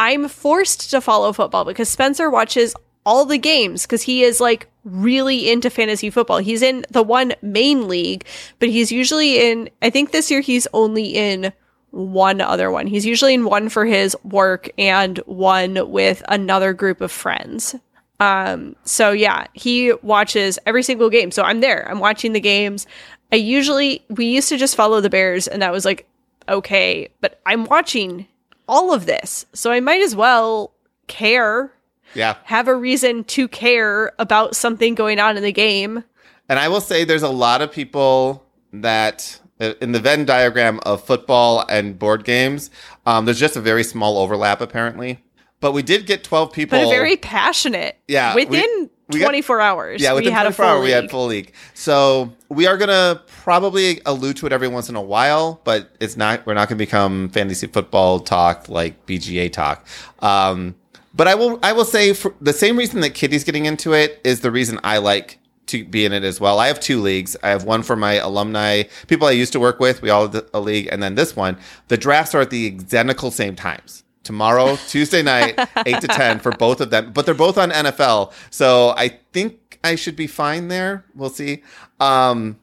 I'm 0.00 0.28
forced 0.28 0.90
to 0.92 1.02
follow 1.02 1.30
football 1.34 1.66
because 1.66 1.90
Spencer 1.90 2.30
watches 2.30 2.74
all 3.04 3.26
the 3.26 3.36
games 3.36 3.82
because 3.82 4.00
he 4.00 4.24
is 4.24 4.40
like 4.40 4.66
really 4.82 5.50
into 5.50 5.68
fantasy 5.68 6.08
football. 6.08 6.38
He's 6.38 6.62
in 6.62 6.86
the 6.90 7.02
one 7.02 7.34
main 7.42 7.86
league, 7.86 8.24
but 8.60 8.70
he's 8.70 8.90
usually 8.90 9.50
in, 9.50 9.68
I 9.82 9.90
think 9.90 10.10
this 10.10 10.30
year 10.30 10.40
he's 10.40 10.66
only 10.72 11.14
in 11.14 11.52
one 11.90 12.40
other 12.40 12.70
one. 12.70 12.86
He's 12.86 13.04
usually 13.04 13.34
in 13.34 13.44
one 13.44 13.68
for 13.68 13.84
his 13.84 14.16
work 14.24 14.70
and 14.78 15.18
one 15.26 15.90
with 15.90 16.22
another 16.28 16.72
group 16.72 17.02
of 17.02 17.12
friends. 17.12 17.74
Um, 18.20 18.76
so 18.84 19.12
yeah, 19.12 19.48
he 19.52 19.92
watches 20.00 20.58
every 20.64 20.82
single 20.82 21.10
game. 21.10 21.30
So 21.30 21.42
I'm 21.42 21.60
there. 21.60 21.86
I'm 21.90 21.98
watching 22.00 22.32
the 22.32 22.40
games. 22.40 22.86
I 23.32 23.36
usually 23.36 24.02
we 24.08 24.24
used 24.24 24.48
to 24.48 24.56
just 24.56 24.76
follow 24.76 25.02
the 25.02 25.10
Bears 25.10 25.46
and 25.46 25.60
that 25.60 25.72
was 25.72 25.84
like 25.84 26.06
okay, 26.48 27.10
but 27.20 27.38
I'm 27.44 27.66
watching 27.66 28.26
all 28.70 28.94
of 28.94 29.04
this. 29.06 29.44
So 29.52 29.72
I 29.72 29.80
might 29.80 30.00
as 30.00 30.14
well 30.14 30.72
care, 31.08 31.72
Yeah. 32.14 32.36
have 32.44 32.68
a 32.68 32.74
reason 32.74 33.24
to 33.24 33.48
care 33.48 34.12
about 34.18 34.54
something 34.54 34.94
going 34.94 35.18
on 35.18 35.36
in 35.36 35.42
the 35.42 35.52
game. 35.52 36.04
And 36.48 36.58
I 36.58 36.68
will 36.68 36.80
say 36.80 37.04
there's 37.04 37.22
a 37.24 37.28
lot 37.28 37.62
of 37.62 37.70
people 37.72 38.44
that 38.72 39.40
uh, 39.60 39.74
in 39.82 39.92
the 39.92 39.98
Venn 40.00 40.24
diagram 40.24 40.78
of 40.86 41.04
football 41.04 41.64
and 41.68 41.98
board 41.98 42.24
games, 42.24 42.70
um, 43.06 43.24
there's 43.24 43.40
just 43.40 43.56
a 43.56 43.60
very 43.60 43.84
small 43.84 44.16
overlap 44.18 44.60
apparently. 44.60 45.22
But 45.60 45.72
we 45.72 45.82
did 45.82 46.06
get 46.06 46.24
12 46.24 46.52
people. 46.52 46.78
But 46.80 46.88
very 46.88 47.16
passionate. 47.16 47.98
Yeah, 48.08 48.34
Within 48.34 48.62
we 48.80 48.88
got- 49.18 49.24
24 49.26 49.60
hours. 49.60 50.00
yeah, 50.00 50.12
we 50.12 50.16
within 50.20 50.32
had 50.32 50.46
a 50.46 50.52
24 50.52 50.64
full 50.74 50.82
we 50.82 50.90
had 50.90 51.10
full 51.10 51.26
league. 51.26 51.52
So 51.74 52.32
we 52.48 52.66
are 52.66 52.76
gonna 52.76 53.20
probably 53.42 54.00
allude 54.06 54.36
to 54.38 54.46
it 54.46 54.52
every 54.52 54.68
once 54.68 54.88
in 54.88 54.96
a 54.96 55.02
while, 55.02 55.60
but 55.64 55.90
it's 56.00 56.16
not. 56.16 56.46
We're 56.46 56.54
not 56.54 56.68
gonna 56.68 56.78
become 56.78 57.28
fantasy 57.30 57.66
football 57.66 58.20
talk 58.20 58.68
like 58.68 59.06
BGA 59.06 59.50
talk. 59.52 59.86
Um, 60.20 60.74
but 61.14 61.26
I 61.26 61.34
will. 61.34 61.58
I 61.62 61.72
will 61.72 61.84
say 61.84 62.12
for 62.12 62.34
the 62.40 62.52
same 62.52 62.76
reason 62.76 63.00
that 63.00 63.10
Kitty's 63.14 63.44
getting 63.44 63.66
into 63.66 63.92
it 63.92 64.20
is 64.24 64.40
the 64.40 64.50
reason 64.50 64.78
I 64.84 64.98
like 64.98 65.38
to 65.66 65.84
be 65.84 66.04
in 66.04 66.12
it 66.12 66.24
as 66.24 66.40
well. 66.40 66.58
I 66.58 66.66
have 66.66 66.80
two 66.80 67.00
leagues. 67.00 67.36
I 67.42 67.48
have 67.50 67.64
one 67.64 67.82
for 67.82 67.94
my 67.96 68.14
alumni, 68.14 68.84
people 69.06 69.26
I 69.28 69.32
used 69.32 69.52
to 69.52 69.60
work 69.60 69.78
with. 69.80 70.02
We 70.02 70.10
all 70.10 70.28
have 70.28 70.44
a 70.52 70.60
league, 70.60 70.88
and 70.90 71.02
then 71.02 71.14
this 71.14 71.34
one. 71.36 71.56
The 71.88 71.96
drafts 71.96 72.34
are 72.34 72.40
at 72.40 72.50
the 72.50 72.66
identical 72.66 73.30
same 73.30 73.54
times. 73.56 74.02
Tomorrow, 74.22 74.76
Tuesday 74.88 75.22
night, 75.22 75.58
eight 75.86 76.00
to 76.00 76.06
ten 76.08 76.38
for 76.40 76.52
both 76.52 76.80
of 76.80 76.90
them. 76.90 77.12
But 77.12 77.24
they're 77.26 77.34
both 77.34 77.56
on 77.58 77.70
NFL, 77.70 78.32
so 78.50 78.90
I 78.96 79.18
think 79.32 79.78
I 79.82 79.94
should 79.94 80.14
be 80.16 80.26
fine 80.26 80.68
there. 80.68 81.04
We'll 81.14 81.30
see. 81.30 81.62
Um, 82.00 82.58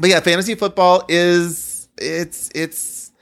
but 0.00 0.10
yeah, 0.10 0.20
fantasy 0.20 0.54
football 0.56 1.04
is 1.08 1.88
it's 1.96 2.50
it's 2.54 3.12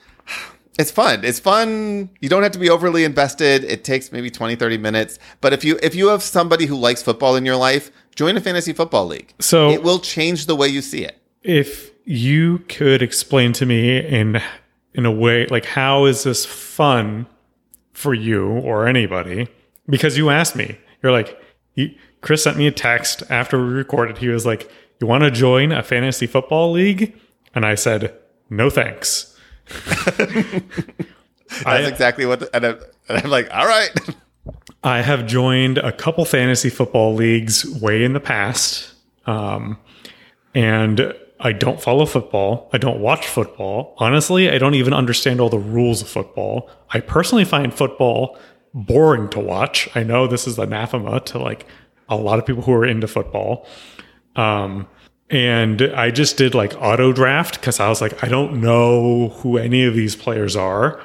it's 0.78 0.90
fun. 0.90 1.24
It's 1.24 1.38
fun. 1.38 2.10
You 2.20 2.28
don't 2.28 2.42
have 2.42 2.52
to 2.52 2.58
be 2.58 2.70
overly 2.70 3.04
invested. 3.04 3.62
It 3.64 3.84
takes 3.84 4.10
maybe 4.10 4.30
20, 4.30 4.56
30 4.56 4.78
minutes. 4.78 5.18
But 5.40 5.52
if 5.52 5.62
you 5.64 5.78
if 5.82 5.94
you 5.94 6.08
have 6.08 6.22
somebody 6.22 6.66
who 6.66 6.74
likes 6.76 7.02
football 7.02 7.36
in 7.36 7.44
your 7.46 7.56
life, 7.56 7.90
join 8.16 8.36
a 8.36 8.40
fantasy 8.40 8.72
football 8.72 9.06
league. 9.06 9.32
So 9.40 9.70
It 9.70 9.82
will 9.82 9.98
change 10.00 10.46
the 10.46 10.56
way 10.56 10.68
you 10.68 10.80
see 10.82 11.04
it. 11.04 11.18
if 11.42 11.92
you 12.06 12.58
could 12.68 13.02
explain 13.02 13.52
to 13.54 13.64
me 13.66 13.98
in 13.98 14.40
in 14.94 15.06
a 15.06 15.10
way 15.10 15.46
like 15.46 15.64
how 15.64 16.04
is 16.04 16.22
this 16.24 16.44
fun 16.44 17.26
for 17.94 18.12
you 18.12 18.48
or 18.48 18.86
anybody 18.86 19.48
because 19.88 20.18
you 20.18 20.30
asked 20.30 20.56
me. 20.56 20.78
You're 21.02 21.12
like, 21.12 21.40
Chris 22.20 22.42
sent 22.42 22.56
me 22.56 22.66
a 22.66 22.72
text 22.72 23.22
after 23.30 23.58
we 23.58 23.72
recorded. 23.72 24.18
He 24.18 24.28
was 24.28 24.46
like, 24.46 24.70
"You 25.00 25.06
want 25.06 25.24
to 25.24 25.30
join 25.30 25.72
a 25.72 25.82
fantasy 25.82 26.26
football 26.26 26.70
league?" 26.72 27.18
And 27.54 27.66
I 27.66 27.74
said, 27.74 28.14
"No, 28.50 28.70
thanks." 28.70 29.38
That's 31.62 31.66
I, 31.66 31.78
exactly 31.80 32.26
what. 32.26 32.48
And 32.54 32.64
I'm, 32.64 32.78
and 33.08 33.18
I'm 33.18 33.30
like, 33.30 33.48
all 33.52 33.66
right. 33.66 33.90
I 34.84 35.00
have 35.00 35.26
joined 35.26 35.78
a 35.78 35.92
couple 35.92 36.24
fantasy 36.24 36.68
football 36.68 37.14
leagues 37.14 37.66
way 37.80 38.04
in 38.04 38.12
the 38.12 38.20
past. 38.20 38.92
Um, 39.26 39.78
and 40.54 41.14
I 41.44 41.52
don't 41.52 41.80
follow 41.80 42.06
football. 42.06 42.70
I 42.72 42.78
don't 42.78 43.00
watch 43.00 43.26
football. 43.26 43.94
Honestly, 43.98 44.50
I 44.50 44.56
don't 44.56 44.74
even 44.74 44.94
understand 44.94 45.40
all 45.40 45.50
the 45.50 45.58
rules 45.58 46.00
of 46.00 46.08
football. 46.08 46.70
I 46.90 47.00
personally 47.00 47.44
find 47.44 47.72
football 47.72 48.38
boring 48.72 49.28
to 49.28 49.40
watch. 49.40 49.88
I 49.94 50.04
know 50.04 50.26
this 50.26 50.46
is 50.46 50.58
anathema 50.58 51.20
to 51.20 51.38
like 51.38 51.66
a 52.08 52.16
lot 52.16 52.38
of 52.38 52.46
people 52.46 52.62
who 52.62 52.72
are 52.72 52.86
into 52.86 53.06
football. 53.06 53.66
Um, 54.36 54.88
and 55.28 55.82
I 55.82 56.10
just 56.10 56.38
did 56.38 56.54
like 56.54 56.74
auto 56.80 57.12
draft 57.12 57.60
because 57.60 57.78
I 57.78 57.90
was 57.90 58.00
like, 58.00 58.24
I 58.24 58.28
don't 58.28 58.62
know 58.62 59.28
who 59.28 59.58
any 59.58 59.84
of 59.84 59.94
these 59.94 60.16
players 60.16 60.56
are. 60.56 61.02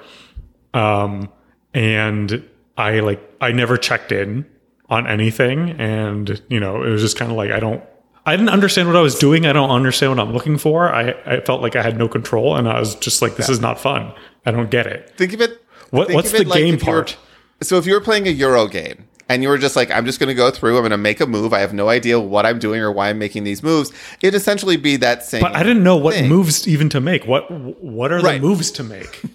Um, 0.74 1.30
and 1.74 2.48
I 2.78 3.02
like, 3.02 3.22
I 3.42 3.52
never 3.52 3.76
checked 3.76 4.14
in 4.14 4.46
on 4.90 5.06
anything. 5.06 5.72
And, 5.72 6.42
you 6.48 6.62
know, 6.62 6.82
it 6.84 6.90
was 6.90 7.02
just 7.02 7.18
kind 7.18 7.30
of 7.30 7.36
like, 7.36 7.52
I 7.52 7.60
don't, 7.60 7.84
I 8.30 8.36
didn't 8.38 8.50
understand 8.50 8.88
what 8.88 8.96
I 8.98 9.02
was 9.02 9.16
doing. 9.16 9.46
I 9.46 9.54
don't 9.54 9.70
understand 9.70 10.12
what 10.16 10.20
I'm 10.26 10.34
looking 10.34 10.58
for. 10.58 10.94
I, 10.94 11.12
I 11.26 11.40
felt 11.42 11.62
like 11.62 11.76
I 11.76 11.82
had 11.82 11.98
no 11.98 12.08
control 12.08 12.56
and 12.56 12.68
I 12.70 12.80
was 12.80 12.96
just 12.96 13.22
like, 13.22 13.36
this 13.36 13.50
is 13.50 13.60
not 13.60 13.80
fun. 13.80 14.14
I 14.46 14.52
don't 14.52 14.70
get 14.72 14.88
it. 14.88 15.14
Think 15.18 15.34
of 15.34 15.42
it. 15.42 15.62
What, 15.92 16.08
think 16.08 16.16
what's 16.16 16.30
of 16.34 16.36
it 16.42 16.44
the 16.46 16.50
like 16.50 16.60
game 16.60 16.76
if 16.76 16.86
you 16.86 16.92
were- 16.92 17.04
part? 17.04 17.18
So 17.62 17.78
if 17.78 17.86
you 17.86 17.94
were 17.94 18.00
playing 18.02 18.26
a 18.28 18.32
Euro 18.32 18.68
game 18.68 19.06
and 19.28 19.44
you 19.44 19.50
were 19.50 19.58
just 19.58 19.76
like, 19.76 19.92
I'm 19.92 20.06
just 20.06 20.18
going 20.20 20.30
to 20.30 20.34
go 20.34 20.50
through, 20.50 20.76
I'm 20.78 20.82
going 20.82 20.92
to 20.92 20.98
make 20.98 21.20
a 21.20 21.26
move. 21.28 21.52
I 21.54 21.60
have 21.60 21.74
no 21.74 21.90
idea 21.90 22.20
what 22.20 22.46
I'm 22.46 22.58
doing 22.58 22.80
or 22.82 22.92
why 22.92 23.10
I'm 23.10 23.20
making 23.20 23.44
these 23.44 23.62
moves. 23.62 23.92
It'd 24.22 24.34
essentially 24.36 24.78
be 24.78 24.96
that 24.98 25.24
same. 25.24 25.42
But 25.42 25.56
I 25.56 25.64
didn't 25.64 25.84
know 25.84 25.98
what 25.98 26.14
thing. 26.14 26.30
moves 26.30 26.68
even 26.68 26.88
to 26.90 27.02
make. 27.02 27.26
What 27.26 27.52
what 27.52 28.12
are 28.14 28.22
Right. 28.22 28.40
the 28.42 28.48
moves 28.48 28.72
to 28.72 28.84
make? 28.84 29.22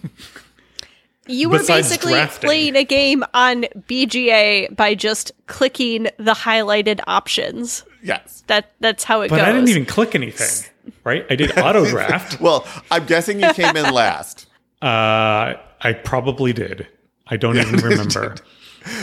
You 1.27 1.49
were 1.49 1.63
basically 1.65 2.13
drafting. 2.13 2.47
playing 2.49 2.77
a 2.77 2.85
game 2.85 3.25
on 3.33 3.63
BGA 3.89 4.75
by 4.77 4.95
just 4.95 5.33
clicking 5.47 6.09
the 6.19 6.35
highlighted 6.35 7.01
options. 7.07 7.85
Yes. 8.03 8.45
That 8.49 8.73
that's 8.81 9.05
how 9.05 9.23
it 9.23 9.31
But 9.31 9.37
goes. 9.37 9.45
But 9.45 9.49
I 9.49 9.53
didn't 9.53 9.69
even 9.71 9.87
click 9.87 10.15
anything. 10.15 10.71
Right? 11.03 11.25
I 11.31 11.37
did 11.37 11.57
auto 11.59 11.87
draft. 11.87 12.41
Well, 12.41 12.67
I'm 12.91 13.07
guessing 13.07 13.41
you 13.41 13.53
came 13.55 13.77
in 13.77 13.93
last. 13.93 14.47
Uh, 14.83 15.57
I 15.81 15.95
probably 15.95 16.53
did. 16.53 16.87
I 17.29 17.39
don't 17.39 17.57
even 17.57 17.77
remember. 17.81 18.35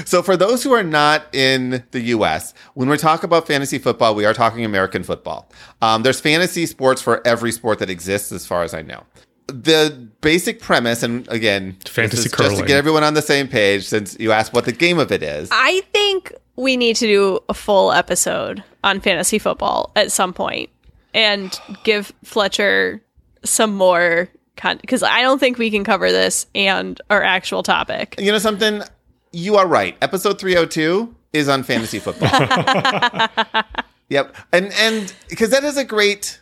So 0.06 0.22
for 0.22 0.38
those 0.38 0.62
who 0.62 0.72
are 0.74 0.84
not 0.84 1.24
in 1.34 1.84
the 1.90 2.02
U.S., 2.02 2.54
when 2.76 2.88
we 2.88 2.98
talk 2.98 3.24
about 3.24 3.48
fantasy 3.48 3.80
football, 3.80 4.14
we 4.14 4.24
are 4.26 4.34
talking 4.36 4.64
American 4.64 5.02
football. 5.02 5.50
Um, 5.82 6.04
there's 6.04 6.20
fantasy 6.22 6.68
sports 6.68 7.02
for 7.02 7.26
every 7.26 7.52
sport 7.52 7.80
that 7.80 7.90
exists, 7.90 8.32
as 8.32 8.46
far 8.46 8.62
as 8.62 8.76
I 8.76 8.84
know. 8.84 9.02
The 9.48 10.08
basic 10.22 10.62
premise, 10.62 11.04
and 11.04 11.28
again, 11.28 11.78
Fantasy 11.86 12.26
is 12.26 12.32
just 12.32 12.58
to 12.58 12.66
get 12.66 12.78
everyone 12.78 13.04
on 13.04 13.14
the 13.16 13.22
same 13.22 13.48
page, 13.48 13.86
since 13.86 14.18
you 14.20 14.32
asked 14.32 14.54
what 14.54 14.66
the 14.66 14.72
game 14.72 14.98
of 15.00 15.12
it 15.12 15.24
is. 15.24 15.50
I 15.52 15.82
think 15.92 16.34
we 16.56 16.78
need 16.78 16.96
to 16.98 17.08
do 17.08 17.40
a 17.50 17.54
full 17.54 17.92
episode 17.92 18.64
on 18.84 19.00
fantasy 19.00 19.40
football 19.40 19.92
at 19.96 20.12
some 20.12 20.34
point 20.34 20.70
and 21.14 21.60
give 21.84 22.12
Fletcher 22.24 23.02
some 23.44 23.76
more 23.76 24.30
content 24.56 24.82
because 24.82 25.04
I 25.04 25.22
don't 25.22 25.40
think 25.40 25.58
we 25.58 25.72
can 25.72 25.84
cover 25.84 26.12
this 26.12 26.46
and 26.54 27.02
our 27.10 27.24
actual 27.24 27.64
topic. 27.64 28.16
You 28.18 28.32
know 28.32 28.38
something? 28.38 28.84
You 29.32 29.56
are 29.58 29.68
right. 29.68 29.98
Episode 30.02 30.40
302 30.40 31.14
is 31.34 31.50
on 31.50 31.64
fantasy 31.64 32.00
football. 32.00 32.30
yep. 34.10 34.36
And 34.52 34.72
and 34.74 35.14
because 35.30 35.50
that 35.52 35.64
is 35.64 35.78
a 35.78 35.86
great 35.86 36.41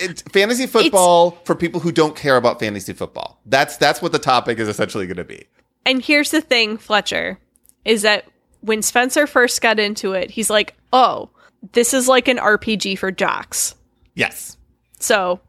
it, 0.00 0.22
fantasy 0.32 0.66
football 0.66 1.32
for 1.44 1.54
people 1.54 1.80
who 1.80 1.92
don't 1.92 2.16
care 2.16 2.36
about 2.36 2.60
fantasy 2.60 2.92
football. 2.92 3.40
That's 3.46 3.76
that's 3.76 4.00
what 4.02 4.12
the 4.12 4.18
topic 4.18 4.58
is 4.58 4.68
essentially 4.68 5.06
going 5.06 5.16
to 5.16 5.24
be. 5.24 5.46
And 5.86 6.04
here's 6.04 6.30
the 6.30 6.40
thing, 6.40 6.76
Fletcher, 6.76 7.38
is 7.84 8.02
that 8.02 8.26
when 8.60 8.82
Spencer 8.82 9.26
first 9.26 9.60
got 9.62 9.78
into 9.80 10.12
it, 10.12 10.30
he's 10.30 10.50
like, 10.50 10.74
"Oh, 10.92 11.30
this 11.72 11.94
is 11.94 12.08
like 12.08 12.28
an 12.28 12.36
RPG 12.38 12.98
for 12.98 13.10
jocks." 13.10 13.74
Yes. 14.14 14.56
So 14.98 15.40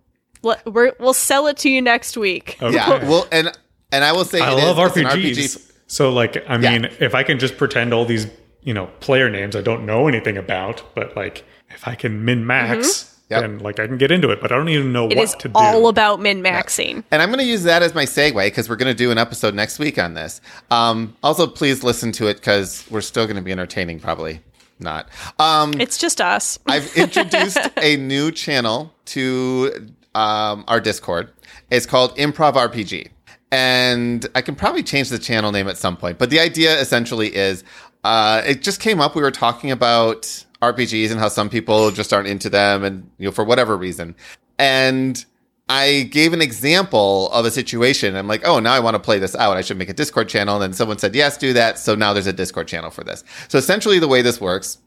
we're, 0.65 0.93
we'll 1.00 1.13
sell 1.13 1.47
it 1.47 1.57
to 1.57 1.69
you 1.69 1.81
next 1.81 2.17
week. 2.17 2.57
Yeah. 2.61 3.03
Well, 3.07 3.27
and 3.31 3.51
and 3.91 4.03
I 4.03 4.13
will 4.13 4.25
say 4.25 4.39
I 4.39 4.51
it 4.51 4.55
love 4.63 4.77
is- 4.79 4.97
it's 4.97 4.97
an 4.97 5.05
RPGs. 5.05 5.57
RPG 5.57 5.71
So, 5.88 6.11
like, 6.13 6.38
I 6.47 6.57
Yeah. 6.57 6.71
mean, 6.79 6.89
if 7.00 7.13
I 7.13 7.23
can 7.23 7.38
just 7.38 7.57
pretend 7.57 7.93
all 7.93 8.05
these, 8.05 8.27
you 8.63 8.73
know, 8.73 8.85
player 9.01 9.29
names 9.29 9.57
I 9.57 9.61
don't 9.61 9.85
know 9.85 10.07
anything 10.07 10.38
about, 10.38 10.81
but 10.95 11.17
like, 11.17 11.43
if 11.69 11.85
I 11.85 11.95
can 11.95 12.23
min 12.23 12.47
max, 12.47 12.88
mm-hmm. 12.88 13.10
Yep. 13.31 13.41
then 13.41 13.59
like 13.59 13.79
I 13.79 13.88
can 13.88 13.97
get 13.97 14.11
into 14.11 14.29
it. 14.29 14.41
But 14.41 14.51
I 14.51 14.57
don't 14.57 14.69
even 14.69 14.91
know 14.93 15.07
It 15.09 15.17
what 15.17 15.23
is 15.23 15.35
to 15.35 15.47
do. 15.47 15.53
all 15.55 15.88
about 15.88 16.19
min 16.19 16.41
maxing. 16.43 17.03
And 17.11 17.21
I'm 17.21 17.29
going 17.29 17.39
to 17.39 17.45
use 17.45 17.63
that 17.63 17.81
as 17.81 17.95
my 17.95 18.05
segue 18.05 18.45
because 18.45 18.69
we're 18.69 18.75
going 18.75 18.93
to 18.93 18.97
do 18.97 19.09
an 19.11 19.17
episode 19.17 19.55
next 19.55 19.79
week 19.79 19.97
on 19.97 20.13
this. 20.13 20.41
Um, 20.69 21.15
also, 21.23 21.47
please 21.47 21.83
listen 21.83 22.11
to 22.13 22.27
it 22.27 22.35
because 22.35 22.85
we're 22.91 23.01
still 23.01 23.25
going 23.25 23.38
to 23.38 23.41
be 23.41 23.51
entertaining, 23.51 24.00
probably 24.00 24.41
not. 24.79 25.09
Um, 25.39 25.73
It's 25.79 25.97
just 25.97 26.21
us. 26.21 26.59
I've 26.67 26.95
introduced 26.97 27.57
a 27.77 27.97
new 27.97 28.31
channel 28.31 28.93
to 29.05 29.91
um, 30.13 30.63
our 30.67 30.79
Discord. 30.79 31.31
It's 31.69 31.85
called 31.85 32.15
Improv 32.17 32.53
RPG. 32.53 33.09
And 33.53 34.25
I 34.33 34.41
can 34.41 34.55
probably 34.55 34.81
change 34.83 35.09
the 35.09 35.19
channel 35.19 35.51
name 35.51 35.67
at 35.67 35.77
some 35.77 35.97
point. 35.97 36.17
But 36.17 36.29
the 36.29 36.39
idea 36.39 36.79
essentially 36.79 37.35
is 37.35 37.63
uh, 38.03 38.41
it 38.45 38.61
just 38.61 38.79
came 38.79 39.00
up. 39.01 39.13
We 39.15 39.21
were 39.21 39.31
talking 39.31 39.71
about 39.71 40.45
RPGs 40.61 41.11
and 41.11 41.19
how 41.19 41.27
some 41.27 41.49
people 41.49 41.91
just 41.91 42.13
aren't 42.13 42.27
into 42.27 42.49
them 42.49 42.83
and, 42.83 43.09
you 43.17 43.25
know, 43.25 43.31
for 43.31 43.43
whatever 43.43 43.75
reason. 43.75 44.15
And 44.59 45.23
I 45.69 46.09
gave 46.11 46.33
an 46.33 46.41
example 46.41 47.31
of 47.31 47.45
a 47.45 47.51
situation. 47.51 48.15
I'm 48.15 48.27
like, 48.27 48.45
oh, 48.45 48.59
now 48.59 48.73
I 48.73 48.79
want 48.79 48.95
to 48.95 48.99
play 48.99 49.19
this 49.19 49.35
out. 49.35 49.57
I 49.57 49.61
should 49.61 49.77
make 49.77 49.89
a 49.89 49.93
Discord 49.93 50.27
channel. 50.29 50.55
And 50.55 50.61
then 50.61 50.73
someone 50.73 50.97
said, 50.97 51.15
yes, 51.15 51.37
do 51.37 51.53
that. 51.53 51.79
So 51.79 51.95
now 51.95 52.13
there's 52.13 52.27
a 52.27 52.33
Discord 52.33 52.67
channel 52.67 52.91
for 52.91 53.03
this. 53.03 53.23
So 53.47 53.57
essentially, 53.57 53.97
the 53.97 54.07
way 54.07 54.21
this 54.21 54.41
works, 54.41 54.77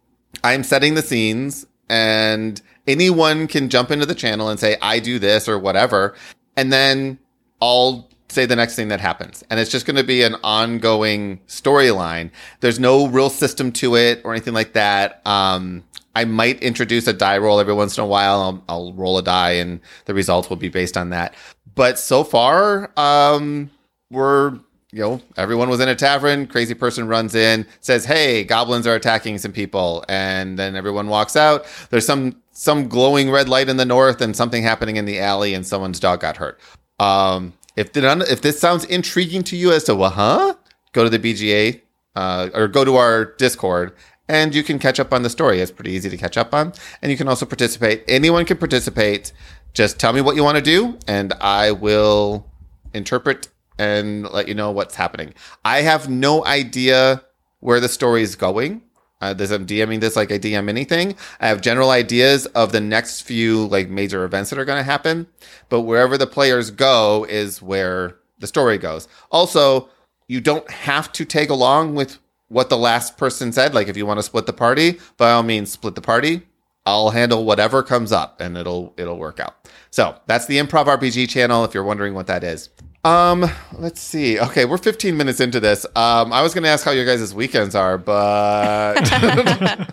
I'm 0.43 0.63
setting 0.63 0.95
the 0.95 1.03
scenes, 1.03 1.67
and 1.89 2.61
anyone 2.87 3.47
can 3.47 3.69
jump 3.69 3.91
into 3.91 4.07
the 4.07 4.15
channel 4.15 4.49
and 4.49 4.61
say, 4.61 4.77
I 4.83 4.99
do 4.99 5.19
this 5.19 5.49
or 5.49 5.59
whatever. 5.59 6.15
And 6.57 6.73
then 6.73 7.19
I'll 7.61 8.09
say 8.35 8.47
the 8.47 8.57
next 8.57 8.77
thing 8.77 8.89
that 8.89 9.01
happens. 9.01 9.45
And 9.49 9.59
it's 9.59 9.71
just 9.71 9.87
going 9.87 9.97
to 9.97 10.05
be 10.05 10.23
an 10.23 10.37
ongoing 10.43 11.41
storyline. 11.47 12.31
There's 12.61 12.81
no 12.81 13.07
real 13.07 13.31
system 13.31 13.73
to 13.73 13.97
it 13.97 14.21
or 14.25 14.33
anything 14.33 14.55
like 14.55 14.73
that. 14.75 15.27
Um, 15.27 15.85
I 16.17 16.25
might 16.25 16.63
introduce 16.63 17.07
a 17.07 17.13
die 17.13 17.39
roll 17.39 17.61
every 17.61 17.75
once 17.75 17.97
in 17.99 18.05
a 18.05 18.07
while. 18.07 18.41
I'll, 18.41 18.65
I'll 18.69 18.93
roll 18.93 19.19
a 19.19 19.23
die 19.23 19.53
and 19.53 19.81
the 20.05 20.15
results 20.15 20.49
will 20.49 20.57
be 20.57 20.69
based 20.69 20.97
on 20.97 21.11
that. 21.11 21.35
But 21.75 21.99
so 21.99 22.23
far, 22.23 22.93
um, 22.97 23.71
we're, 24.11 24.53
you 24.93 25.01
know, 25.01 25.21
everyone 25.37 25.69
was 25.69 25.81
in 25.81 25.89
a 25.89 25.97
tavern. 25.97 26.47
Crazy 26.47 26.75
person 26.75 27.09
runs 27.09 27.35
in, 27.35 27.67
says, 27.81 28.05
Hey, 28.05 28.45
goblins 28.45 28.87
are 28.87 28.95
attacking 28.95 29.39
some 29.39 29.51
people. 29.51 30.05
And 30.09 30.57
then 30.57 30.77
everyone 30.77 31.09
walks 31.09 31.35
out. 31.35 31.67
There's 31.91 32.07
some, 32.07 32.41
some 32.53 32.89
glowing 32.89 33.31
red 33.31 33.49
light 33.49 33.69
in 33.69 33.77
the 33.77 33.85
north 33.85 34.21
and 34.21 34.37
something 34.37 34.63
happening 34.63 34.97
in 34.97 35.05
the 35.05 35.19
alley 35.19 35.55
and 35.55 35.67
someone's 35.67 35.99
dog 35.99 36.21
got 36.21 36.37
hurt. 36.37 36.61
Um, 37.01 37.55
if, 37.77 37.93
the, 37.93 38.27
if 38.31 38.41
this 38.41 38.59
sounds 38.59 38.85
intriguing 38.85 39.43
to 39.45 39.57
you 39.57 39.73
as 39.73 39.85
to, 39.85 39.95
well, 39.95 40.11
huh? 40.11 40.55
Go 40.93 41.05
to 41.05 41.11
the 41.11 41.19
BGA, 41.19 41.81
uh, 42.15 42.51
or 42.55 42.69
go 42.69 42.85
to 42.85 42.97
our 42.97 43.25
Discord 43.25 43.95
and 44.29 44.55
you 44.55 44.63
can 44.63 44.79
catch 44.79 44.99
up 44.99 45.13
on 45.13 45.23
the 45.23 45.31
story. 45.31 45.61
It's 45.61 45.71
pretty 45.71 45.93
easy 45.93 46.09
to 46.11 46.17
catch 46.17 46.37
up 46.37 46.55
on. 46.55 46.73
And 47.03 47.11
you 47.11 47.19
can 47.19 47.29
also 47.29 47.47
participate. 47.47 48.05
Anyone 48.09 48.45
can 48.45 48.57
participate. 48.57 49.33
Just 49.75 49.99
tell 49.99 50.13
me 50.13 50.21
what 50.21 50.37
you 50.37 50.45
want 50.45 50.57
to 50.57 50.63
do, 50.63 50.99
and 51.07 51.33
I 51.41 51.73
will 51.73 52.47
interpret 52.95 53.49
and 53.77 54.31
let 54.31 54.47
you 54.47 54.55
know 54.55 54.71
what's 54.71 54.95
happening. 54.95 55.35
I 55.65 55.81
have 55.81 56.09
no 56.09 56.45
idea 56.47 57.25
where 57.59 57.81
the 57.81 57.89
story 57.89 58.23
is 58.23 58.37
going. 58.37 58.83
Uh, 59.25 59.33
this, 59.33 59.51
I'm 59.51 59.65
DMing 59.65 60.01
this 60.01 60.17
like 60.17 60.31
I 60.31 60.39
DM 60.39 60.69
anything. 60.69 61.17
I 61.41 61.49
have 61.49 61.63
general 61.63 61.89
ideas 61.89 62.45
of 62.47 62.73
the 62.73 62.81
next 62.81 63.23
few 63.23 63.67
like 63.69 63.89
major 63.89 64.23
events 64.25 64.51
that 64.51 64.59
are 64.59 64.67
going 64.67 64.79
to 64.79 64.83
happen, 64.83 65.27
but 65.71 65.81
wherever 65.81 66.19
the 66.19 66.27
players 66.27 66.71
go 66.71 67.25
is 67.27 67.63
where 67.63 68.17
the 68.39 68.47
story 68.47 68.77
goes. 68.77 69.09
Also, 69.31 69.89
you 70.29 70.43
don't 70.43 70.71
have 70.71 71.11
to 71.13 71.25
take 71.25 71.49
along 71.49 71.95
with 71.95 72.19
what 72.49 72.69
the 72.69 72.77
last 72.77 73.17
person 73.17 73.51
said. 73.51 73.73
Like 73.73 73.89
if 73.89 73.97
you 73.97 74.05
want 74.05 74.19
to 74.19 74.23
split 74.23 74.45
the 74.45 74.53
party, 74.53 75.01
by 75.17 75.33
all 75.33 75.43
means, 75.43 75.73
split 75.73 75.95
the 75.95 76.03
party. 76.03 76.43
I'll 76.85 77.09
handle 77.09 77.47
whatever 77.47 77.83
comes 77.83 78.13
up 78.13 78.43
and 78.43 78.59
it'll 78.59 78.93
it'll 78.99 79.17
work 79.17 79.41
out. 79.41 79.55
So 79.89 80.17
that's 80.27 80.45
the 80.45 80.59
improv 80.59 80.85
RPG 80.85 81.31
channel 81.31 81.65
if 81.65 81.73
you're 81.73 81.83
wondering 81.83 82.13
what 82.13 82.27
that 82.27 82.45
is. 82.45 82.69
Um, 83.05 83.51
let's 83.75 84.01
see. 84.01 84.41
Okay, 84.41 84.65
we're 84.65 84.79
15 84.79 85.17
minutes 85.17 85.39
into 85.41 85.61
this. 85.61 85.85
Um, 85.95 86.33
I 86.33 86.43
was 86.43 86.55
gonna 86.55 86.69
ask 86.69 86.85
how 86.85 86.91
your 86.93 87.05
guys' 87.05 87.35
weekends 87.35 87.75
are, 87.75 87.99
but 87.99 88.97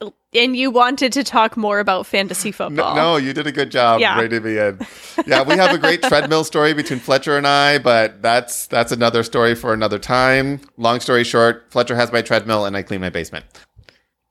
and 0.34 0.56
you 0.56 0.70
wanted 0.70 1.12
to 1.12 1.22
talk 1.24 1.56
more 1.56 1.78
about 1.80 2.06
fantasy 2.06 2.48
No, 2.48 2.52
football. 2.52 2.96
no, 2.96 3.16
you 3.16 3.32
did 3.34 3.46
a 3.46 3.52
good 3.52 3.70
job 3.70 4.00
Yeah. 4.00 4.18
reining 4.18 4.42
me 4.42 4.56
in. 4.58 4.78
Yeah, 5.26 5.42
we 5.42 5.56
have 5.56 5.74
a 5.74 5.78
great 5.78 6.02
treadmill 6.08 6.44
story 6.44 6.72
between 6.72 6.98
Fletcher 7.00 7.36
and 7.36 7.46
I, 7.46 7.78
but 7.78 8.22
that's 8.22 8.66
that's 8.66 8.90
another 8.92 9.22
story 9.22 9.54
for 9.54 9.72
another 9.74 9.98
time. 9.98 10.60
Long 10.78 11.00
story 11.00 11.22
short, 11.24 11.66
Fletcher 11.70 11.96
has 11.96 12.10
my 12.12 12.22
treadmill 12.22 12.64
and 12.64 12.76
I 12.76 12.82
clean 12.82 13.00
my 13.02 13.10
basement. 13.10 13.44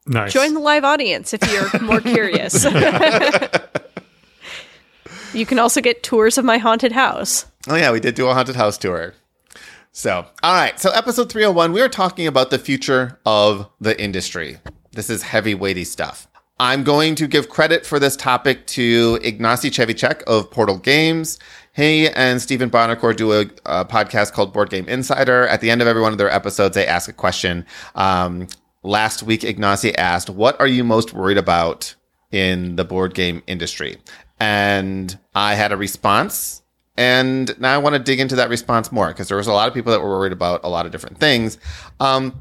Nice. 0.08 0.34
Join 0.34 0.54
the 0.54 0.60
live 0.60 0.84
audience 0.84 1.34
if 1.34 1.42
you're 1.52 1.82
more 1.82 2.02
curious. 2.02 2.66
You 5.34 5.46
can 5.48 5.58
also 5.58 5.82
get 5.82 6.04
tours 6.04 6.38
of 6.38 6.46
my 6.46 6.60
haunted 6.60 6.92
house. 6.92 7.48
Oh 7.68 7.76
yeah, 7.76 7.92
we 7.92 8.00
did 8.00 8.14
do 8.16 8.28
a 8.28 8.34
haunted 8.34 8.56
house 8.56 8.78
tour. 8.78 9.14
So, 9.92 10.26
all 10.44 10.54
right. 10.54 10.80
So, 10.80 10.92
episode 10.92 11.32
301, 11.32 11.72
we 11.72 11.82
are 11.82 11.90
talking 11.90 12.28
about 12.28 12.50
the 12.50 12.60
future 12.60 13.20
of 13.26 13.70
the 13.80 14.00
industry. 14.02 14.58
This 14.92 15.10
is 15.10 15.24
heavy, 15.24 15.56
weighty 15.56 15.84
stuff. 15.84 16.28
I'm 16.60 16.84
going 16.84 17.16
to 17.16 17.28
give 17.28 17.50
credit 17.50 17.86
for 17.86 18.00
this 18.00 18.16
topic 18.16 18.68
to 18.68 19.18
Ignacy 19.24 19.70
Trzewiczek 19.72 20.24
of 20.24 20.52
Portal 20.52 20.78
Games. 20.78 21.40
He 21.76 22.10
and 22.10 22.42
Stephen 22.42 22.70
Buonocore 22.70 23.16
do 23.16 23.34
a, 23.34 23.42
a 23.66 23.86
podcast 23.86 24.34
called 24.34 24.54
Board 24.54 24.70
Game 24.70 24.88
Insider. 24.88 25.48
At 25.48 25.62
the 25.62 25.72
end 25.72 25.82
of 25.82 25.88
every 25.88 26.02
one 26.02 26.12
of 26.12 26.20
their 26.20 26.32
episodes, 26.32 26.76
they 26.76 26.86
ask 26.86 27.10
a 27.10 27.14
question. 27.14 27.66
Um, 27.96 28.48
last 28.84 29.24
week, 29.24 29.42
Ignacy 29.42 29.96
asked, 29.98 30.30
What 30.30 30.60
are 30.60 30.68
you 30.68 30.84
most 30.84 31.14
worried 31.14 31.40
about 31.40 31.96
in 32.32 32.76
the 32.76 32.86
board 32.86 33.16
game 33.16 33.42
industry? 33.48 33.98
And 34.44 35.18
I 35.34 35.56
had 35.56 35.72
a 35.72 35.78
response 35.78 36.64
and 36.96 37.60
now 37.60 37.74
I 37.74 37.78
want 37.80 37.96
to 37.96 38.00
dig 38.00 38.20
into 38.20 38.36
that 38.36 38.50
response 38.50 38.92
more 38.92 39.08
because 39.08 39.28
there 39.28 39.38
was 39.38 39.48
a 39.48 39.54
lot 39.54 39.68
of 39.68 39.74
people 39.74 39.92
that 39.92 40.02
were 40.02 40.10
worried 40.10 40.32
about 40.32 40.62
a 40.64 40.70
lot 40.70 40.86
of 40.86 40.92
different 40.92 41.18
things. 41.18 41.58
Um, 42.00 42.40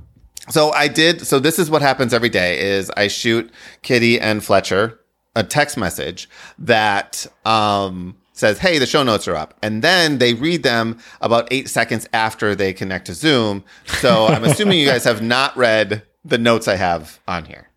so 0.50 0.72
I 0.72 0.88
did. 0.88 1.26
So 1.26 1.38
this 1.38 1.58
is 1.58 1.70
what 1.70 1.82
happens 1.82 2.12
every 2.12 2.28
day: 2.28 2.60
is 2.60 2.90
I 2.96 3.08
shoot 3.08 3.50
Kitty 3.82 4.20
and 4.20 4.44
Fletcher 4.44 5.00
a 5.34 5.42
text 5.42 5.78
message 5.78 6.28
that 6.58 7.26
um, 7.46 8.16
says, 8.32 8.58
"Hey, 8.58 8.78
the 8.78 8.86
show 8.86 9.02
notes 9.02 9.26
are 9.26 9.36
up," 9.36 9.54
and 9.62 9.82
then 9.82 10.18
they 10.18 10.34
read 10.34 10.62
them 10.62 10.98
about 11.20 11.48
eight 11.50 11.68
seconds 11.68 12.08
after 12.12 12.54
they 12.54 12.72
connect 12.72 13.06
to 13.06 13.14
Zoom. 13.14 13.64
So 14.00 14.26
I'm 14.26 14.44
assuming 14.44 14.80
you 14.80 14.86
guys 14.86 15.04
have 15.04 15.22
not 15.22 15.56
read 15.56 16.02
the 16.24 16.38
notes 16.38 16.68
I 16.68 16.76
have 16.76 17.20
on 17.26 17.46
here. 17.46 17.68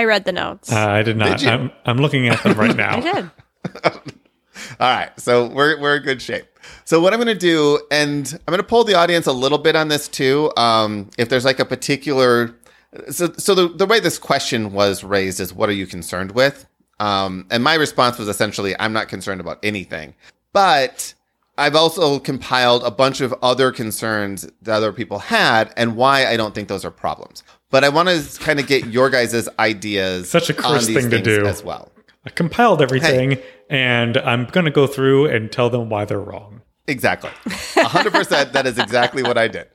I 0.00 0.04
read 0.04 0.24
the 0.24 0.32
notes. 0.32 0.72
Uh, 0.72 0.78
I 0.78 1.02
did 1.02 1.18
not. 1.18 1.40
Did? 1.40 1.48
I'm, 1.48 1.70
I'm 1.84 1.98
looking 1.98 2.26
at 2.26 2.42
them 2.42 2.58
right 2.58 2.74
now. 2.74 2.96
I 2.96 3.00
did. 3.00 3.30
All 4.80 4.88
right, 4.88 5.10
so 5.20 5.46
we're 5.46 5.78
we're 5.78 5.96
in 5.96 6.02
good 6.02 6.22
shape. 6.22 6.46
So 6.86 7.02
what 7.02 7.12
I'm 7.12 7.18
going 7.18 7.26
to 7.26 7.38
do, 7.38 7.78
and 7.90 8.32
I'm 8.32 8.52
going 8.52 8.62
to 8.62 8.66
pull 8.66 8.82
the 8.84 8.94
audience 8.94 9.26
a 9.26 9.32
little 9.32 9.58
bit 9.58 9.76
on 9.76 9.88
this 9.88 10.08
too. 10.08 10.50
Um, 10.56 11.10
if 11.18 11.28
there's 11.28 11.44
like 11.44 11.60
a 11.60 11.66
particular, 11.66 12.54
so 13.10 13.30
so 13.36 13.54
the 13.54 13.68
the 13.68 13.84
way 13.84 14.00
this 14.00 14.18
question 14.18 14.72
was 14.72 15.04
raised 15.04 15.38
is, 15.38 15.52
what 15.52 15.68
are 15.68 15.72
you 15.72 15.86
concerned 15.86 16.32
with? 16.32 16.66
Um, 16.98 17.46
and 17.50 17.62
my 17.62 17.74
response 17.74 18.18
was 18.18 18.28
essentially, 18.28 18.74
I'm 18.80 18.94
not 18.94 19.08
concerned 19.08 19.42
about 19.42 19.58
anything, 19.62 20.14
but 20.54 21.12
I've 21.58 21.76
also 21.76 22.18
compiled 22.18 22.84
a 22.84 22.90
bunch 22.90 23.20
of 23.20 23.34
other 23.42 23.70
concerns 23.70 24.48
that 24.62 24.76
other 24.76 24.94
people 24.94 25.18
had, 25.18 25.74
and 25.76 25.94
why 25.94 26.24
I 26.24 26.38
don't 26.38 26.54
think 26.54 26.68
those 26.68 26.86
are 26.86 26.90
problems. 26.90 27.42
But 27.70 27.84
I 27.84 27.88
want 27.88 28.08
to 28.08 28.40
kind 28.40 28.58
of 28.58 28.66
get 28.66 28.86
your 28.86 29.10
guys' 29.10 29.48
ideas. 29.58 30.28
Such 30.28 30.50
a 30.50 30.54
Chris 30.54 30.86
thing 30.86 31.10
to 31.10 31.20
do. 31.22 31.46
as 31.46 31.62
well. 31.62 31.90
I 32.26 32.30
compiled 32.30 32.82
everything, 32.82 33.38
and 33.70 34.16
I'm 34.18 34.46
going 34.46 34.66
to 34.66 34.70
go 34.70 34.86
through 34.86 35.26
and 35.26 35.50
tell 35.50 35.70
them 35.70 35.88
why 35.88 36.04
they're 36.04 36.20
wrong. 36.20 36.62
Exactly. 36.86 37.30
100% 37.46 38.52
that 38.52 38.66
is 38.66 38.78
exactly 38.78 39.22
what 39.22 39.38
I 39.38 39.48
did. 39.48 39.68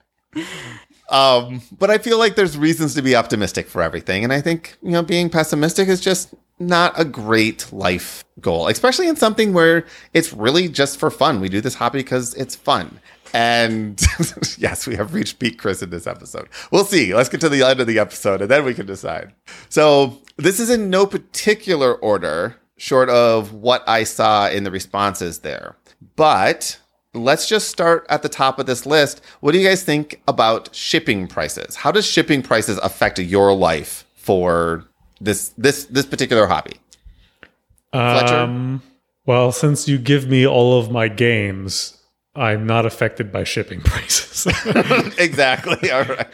Um, 1.09 1.61
but 1.71 1.89
I 1.89 1.97
feel 1.97 2.17
like 2.17 2.35
there's 2.35 2.57
reasons 2.57 2.93
to 2.95 3.01
be 3.01 3.15
optimistic 3.15 3.67
for 3.67 3.81
everything. 3.81 4.23
And 4.23 4.33
I 4.33 4.41
think, 4.41 4.75
you 4.81 4.91
know, 4.91 5.01
being 5.03 5.29
pessimistic 5.29 5.87
is 5.87 6.01
just 6.01 6.33
not 6.59 6.93
a 6.99 7.05
great 7.05 7.71
life 7.71 8.23
goal, 8.41 8.67
especially 8.67 9.07
in 9.07 9.15
something 9.15 9.53
where 9.53 9.85
it's 10.13 10.33
really 10.33 10.67
just 10.67 10.99
for 10.99 11.11
fun. 11.11 11.39
We 11.41 11.49
do 11.49 11.61
this 11.61 11.75
hobby 11.75 11.99
because 11.99 12.33
it's 12.35 12.55
fun. 12.55 12.99
And 13.35 14.01
yes, 14.57 14.87
we 14.87 14.95
have 14.95 15.13
reached 15.13 15.39
peak 15.39 15.59
Chris 15.59 15.81
in 15.81 15.89
this 15.89 16.07
episode. 16.07 16.47
We'll 16.71 16.85
see. 16.85 17.13
Let's 17.13 17.27
get 17.27 17.41
to 17.41 17.49
the 17.49 17.63
end 17.63 17.81
of 17.81 17.87
the 17.87 17.99
episode 17.99 18.41
and 18.41 18.49
then 18.49 18.63
we 18.63 18.73
can 18.73 18.85
decide. 18.85 19.33
So 19.67 20.21
this 20.37 20.57
is 20.57 20.69
in 20.69 20.89
no 20.89 21.05
particular 21.05 21.95
order, 21.95 22.55
short 22.77 23.09
of 23.09 23.51
what 23.51 23.83
I 23.87 24.05
saw 24.05 24.47
in 24.47 24.63
the 24.63 24.71
responses 24.71 25.39
there. 25.39 25.75
But 26.15 26.79
let's 27.13 27.49
just 27.49 27.67
start 27.67 28.05
at 28.09 28.21
the 28.21 28.29
top 28.29 28.57
of 28.57 28.67
this 28.67 28.85
list. 28.85 29.21
What 29.41 29.51
do 29.51 29.59
you 29.59 29.67
guys 29.67 29.83
think 29.83 30.21
about 30.29 30.73
shipping 30.73 31.27
prices? 31.27 31.75
How 31.75 31.91
does 31.91 32.05
shipping 32.05 32.41
prices 32.41 32.77
affect 32.77 33.19
your 33.19 33.53
life 33.53 34.05
for 34.15 34.85
this 35.19 35.49
this 35.57 35.83
this 35.85 36.05
particular 36.05 36.47
hobby? 36.47 36.77
Fletcher? 37.91 38.35
Um, 38.35 38.81
well, 39.25 39.51
since 39.51 39.89
you 39.89 39.97
give 39.97 40.25
me 40.25 40.47
all 40.47 40.79
of 40.79 40.89
my 40.89 41.09
games, 41.09 41.94
I'm 42.35 42.65
not 42.65 42.85
affected 42.85 43.31
by 43.31 43.43
shipping 43.43 43.81
prices. 43.83 44.47
exactly. 45.17 45.91
All 45.91 46.03
right. 46.03 46.27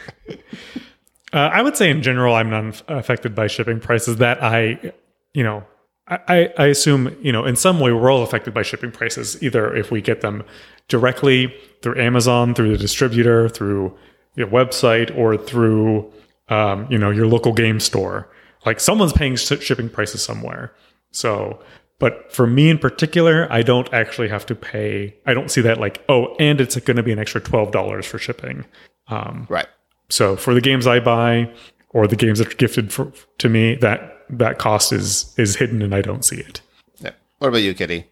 Uh, 1.32 1.48
I 1.52 1.62
would 1.62 1.76
say 1.76 1.90
in 1.90 2.02
general, 2.02 2.34
I'm 2.34 2.50
not 2.50 2.82
affected 2.88 3.34
by 3.34 3.46
shipping 3.46 3.80
prices. 3.80 4.16
That 4.16 4.42
I, 4.42 4.92
you 5.32 5.42
know, 5.42 5.64
I, 6.08 6.50
I 6.58 6.66
assume 6.66 7.16
you 7.22 7.32
know 7.32 7.44
in 7.44 7.56
some 7.56 7.80
way 7.80 7.92
we're 7.92 8.10
all 8.10 8.22
affected 8.22 8.52
by 8.52 8.62
shipping 8.62 8.90
prices. 8.90 9.42
Either 9.42 9.74
if 9.74 9.90
we 9.90 10.02
get 10.02 10.20
them 10.20 10.44
directly 10.88 11.54
through 11.80 12.00
Amazon, 12.00 12.54
through 12.54 12.72
the 12.72 12.78
distributor, 12.78 13.48
through 13.48 13.96
your 14.36 14.48
website, 14.48 15.16
or 15.16 15.38
through 15.38 16.12
um, 16.48 16.86
you 16.90 16.98
know 16.98 17.10
your 17.10 17.26
local 17.26 17.52
game 17.52 17.80
store. 17.80 18.28
Like 18.66 18.78
someone's 18.78 19.12
paying 19.12 19.36
shipping 19.36 19.88
prices 19.88 20.22
somewhere. 20.22 20.72
So, 21.10 21.60
but 22.02 22.32
for 22.32 22.48
me 22.48 22.68
in 22.68 22.78
particular, 22.78 23.46
I 23.48 23.62
don't 23.62 23.88
actually 23.94 24.28
have 24.28 24.44
to 24.46 24.56
pay. 24.56 25.14
I 25.24 25.34
don't 25.34 25.52
see 25.52 25.60
that 25.60 25.78
like 25.78 26.02
oh, 26.08 26.34
and 26.40 26.60
it's 26.60 26.74
going 26.80 26.96
to 26.96 27.02
be 27.04 27.12
an 27.12 27.20
extra 27.20 27.40
twelve 27.40 27.70
dollars 27.70 28.06
for 28.06 28.18
shipping. 28.18 28.64
Right. 29.08 29.68
So 30.08 30.34
for 30.34 30.52
the 30.52 30.60
games 30.60 30.88
I 30.88 30.98
buy 30.98 31.48
or 31.90 32.08
the 32.08 32.16
games 32.16 32.40
that 32.40 32.52
are 32.52 32.56
gifted 32.56 32.92
for, 32.92 33.12
to 33.38 33.48
me, 33.48 33.76
that 33.76 34.24
that 34.30 34.58
cost 34.58 34.92
is 34.92 35.32
is 35.38 35.54
hidden 35.54 35.80
and 35.80 35.94
I 35.94 36.02
don't 36.02 36.24
see 36.24 36.38
it. 36.38 36.60
Yeah. 36.98 37.12
What 37.38 37.46
about 37.48 37.58
you, 37.58 37.72
Kitty? 37.72 38.10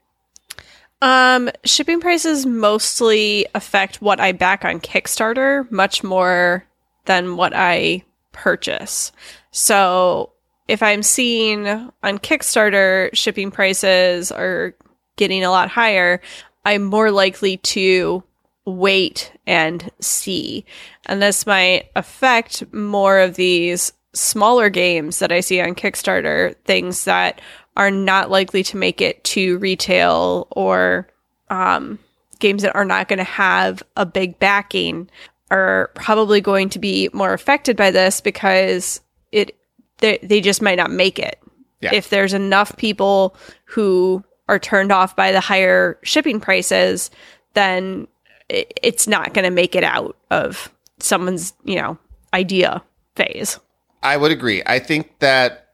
Um, 1.03 1.51
shipping 1.65 1.99
prices 1.99 2.47
mostly 2.47 3.45
affect 3.57 4.01
what 4.01 4.21
I 4.21 4.31
back 4.31 4.65
on 4.65 4.79
Kickstarter 4.79 5.69
much 5.73 6.05
more 6.05 6.65
than 7.07 7.37
what 7.37 7.55
I 7.57 8.05
purchase. 8.31 9.11
So 9.51 10.31
if 10.71 10.85
I'm 10.85 11.03
seeing 11.03 11.67
on 11.67 12.19
Kickstarter 12.21 13.13
shipping 13.13 13.51
prices 13.51 14.31
are 14.31 14.77
getting 15.17 15.43
a 15.43 15.51
lot 15.51 15.69
higher, 15.69 16.21
I'm 16.65 16.85
more 16.85 17.11
likely 17.11 17.57
to 17.57 18.23
wait 18.65 19.33
and 19.49 19.91
see. 20.01 20.65
And 21.07 21.21
this 21.21 21.45
might 21.45 21.91
affect 21.97 22.73
more 22.73 23.19
of 23.19 23.35
these 23.35 23.93
smaller 24.13 24.71
games 24.71 25.19
that 25.19 25.33
I 25.33 25.41
see 25.41 25.61
on 25.61 25.75
Kickstarter, 25.75 26.55
things 26.65 27.05
that 27.05 27.41
are 27.77 27.91
not 27.91 28.31
likely 28.31 28.63
to 28.63 28.77
make 28.77 29.01
it 29.01 29.25
to 29.25 29.59
retail 29.59 30.47
or 30.53 31.09
um, 31.49 31.99
games 32.39 32.63
that 32.63 32.77
are 32.77 32.85
not 32.85 33.09
going 33.09 33.19
to 33.19 33.25
have 33.25 33.83
a 33.97 34.07
big 34.07 34.39
backing 34.39 35.11
are 35.51 35.91
probably 35.97 36.41
going 36.41 36.69
to 36.69 36.79
be 36.79 37.11
more 37.13 37.33
affected 37.33 37.77
by 37.77 37.91
this 37.91 38.21
because 38.21 39.01
it 39.33 39.57
they, 40.01 40.19
they 40.23 40.41
just 40.41 40.61
might 40.63 40.77
not 40.77 40.91
make 40.91 41.19
it. 41.19 41.41
Yeah. 41.81 41.95
If 41.95 42.11
there's 42.11 42.35
enough 42.35 42.77
people 42.77 43.35
who 43.65 44.23
are 44.49 44.59
turned 44.59 44.93
off 44.93 45.17
by 45.17 45.33
the 45.33 45.41
higher 45.41 45.99
shipping 46.03 46.41
prices, 46.41 47.11
then 47.55 48.07
it, 48.49 48.79
it's 48.83 49.07
not 49.07 49.33
going 49.33 49.45
to 49.45 49.51
make 49.51 49.75
it 49.75 49.85
out 49.85 50.17
of 50.31 50.71
someone's, 50.99 51.55
you 51.65 51.77
know, 51.77 51.97
idea 52.35 52.83
phase. 53.17 53.59
I 54.03 54.17
would 54.17 54.31
agree. 54.33 54.63
I 54.67 54.79
think 54.79 55.19
that 55.21 55.69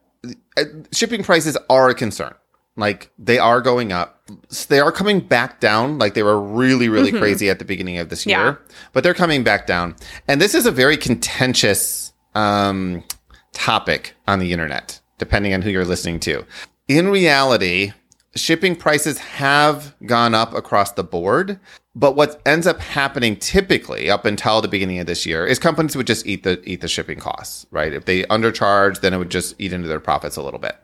uh, 0.56 0.64
shipping 0.92 1.22
prices 1.24 1.56
are 1.68 1.88
a 1.88 1.94
concern. 1.94 2.34
Like 2.76 3.10
they 3.18 3.38
are 3.38 3.60
going 3.60 3.90
up. 3.92 4.28
They 4.68 4.80
are 4.80 4.92
coming 4.92 5.20
back 5.20 5.60
down. 5.60 5.98
Like 5.98 6.14
they 6.14 6.22
were 6.22 6.40
really, 6.40 6.88
really 6.88 7.10
crazy 7.12 7.48
at 7.48 7.58
the 7.58 7.64
beginning 7.64 7.98
of 7.98 8.10
this 8.10 8.26
year, 8.26 8.38
Yeah. 8.38 8.54
but 8.92 9.02
they're 9.02 9.14
coming 9.14 9.42
back 9.42 9.66
down. 9.66 9.96
And 10.28 10.40
this 10.40 10.54
is 10.54 10.66
a 10.66 10.70
very 10.70 10.96
contentious 10.98 12.12
um, 12.34 13.02
topic 13.56 14.14
on 14.28 14.38
the 14.38 14.52
internet, 14.52 15.00
depending 15.18 15.54
on 15.54 15.62
who 15.62 15.70
you're 15.70 15.84
listening 15.84 16.20
to. 16.20 16.44
In 16.88 17.08
reality, 17.08 17.92
shipping 18.34 18.76
prices 18.76 19.18
have 19.18 19.94
gone 20.04 20.34
up 20.34 20.52
across 20.54 20.92
the 20.92 21.02
board. 21.02 21.58
But 21.94 22.14
what 22.14 22.42
ends 22.44 22.66
up 22.66 22.78
happening 22.78 23.36
typically 23.36 24.10
up 24.10 24.26
until 24.26 24.60
the 24.60 24.68
beginning 24.68 24.98
of 24.98 25.06
this 25.06 25.24
year 25.24 25.46
is 25.46 25.58
companies 25.58 25.96
would 25.96 26.06
just 26.06 26.26
eat 26.26 26.42
the 26.42 26.62
eat 26.68 26.82
the 26.82 26.88
shipping 26.88 27.18
costs, 27.18 27.64
right? 27.70 27.94
If 27.94 28.04
they 28.04 28.24
undercharge, 28.24 29.00
then 29.00 29.14
it 29.14 29.16
would 29.16 29.30
just 29.30 29.54
eat 29.58 29.72
into 29.72 29.88
their 29.88 29.98
profits 29.98 30.36
a 30.36 30.42
little 30.42 30.60
bit. 30.60 30.76